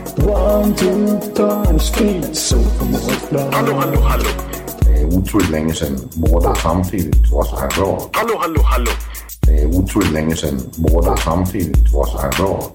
One, 0.17 0.75
two, 0.75 1.19
three, 1.33 1.79
speed, 1.79 2.35
so 2.35 2.57
Hallå, 3.51 3.73
hallå, 3.73 4.01
hallå. 4.01 4.29
Det 4.81 5.01
är 5.01 5.05
otroligt 5.05 5.49
länge 5.49 5.73
sedan 5.73 5.99
båda 6.13 6.55
samtidigt 6.55 7.31
var 7.31 7.43
så 7.43 7.55
här 7.59 7.69
bra. 7.69 8.09
Hallå, 8.13 8.37
hallå, 8.39 8.61
hallå. 8.61 8.91
Det 9.41 9.61
är 9.61 9.67
otroligt 9.67 10.11
länge 10.11 10.35
sedan 10.35 10.59
båda 10.77 11.17
samtidigt 11.17 11.93
var 11.93 12.05
så 12.05 12.17
här 12.17 12.31
bra. 12.37 12.71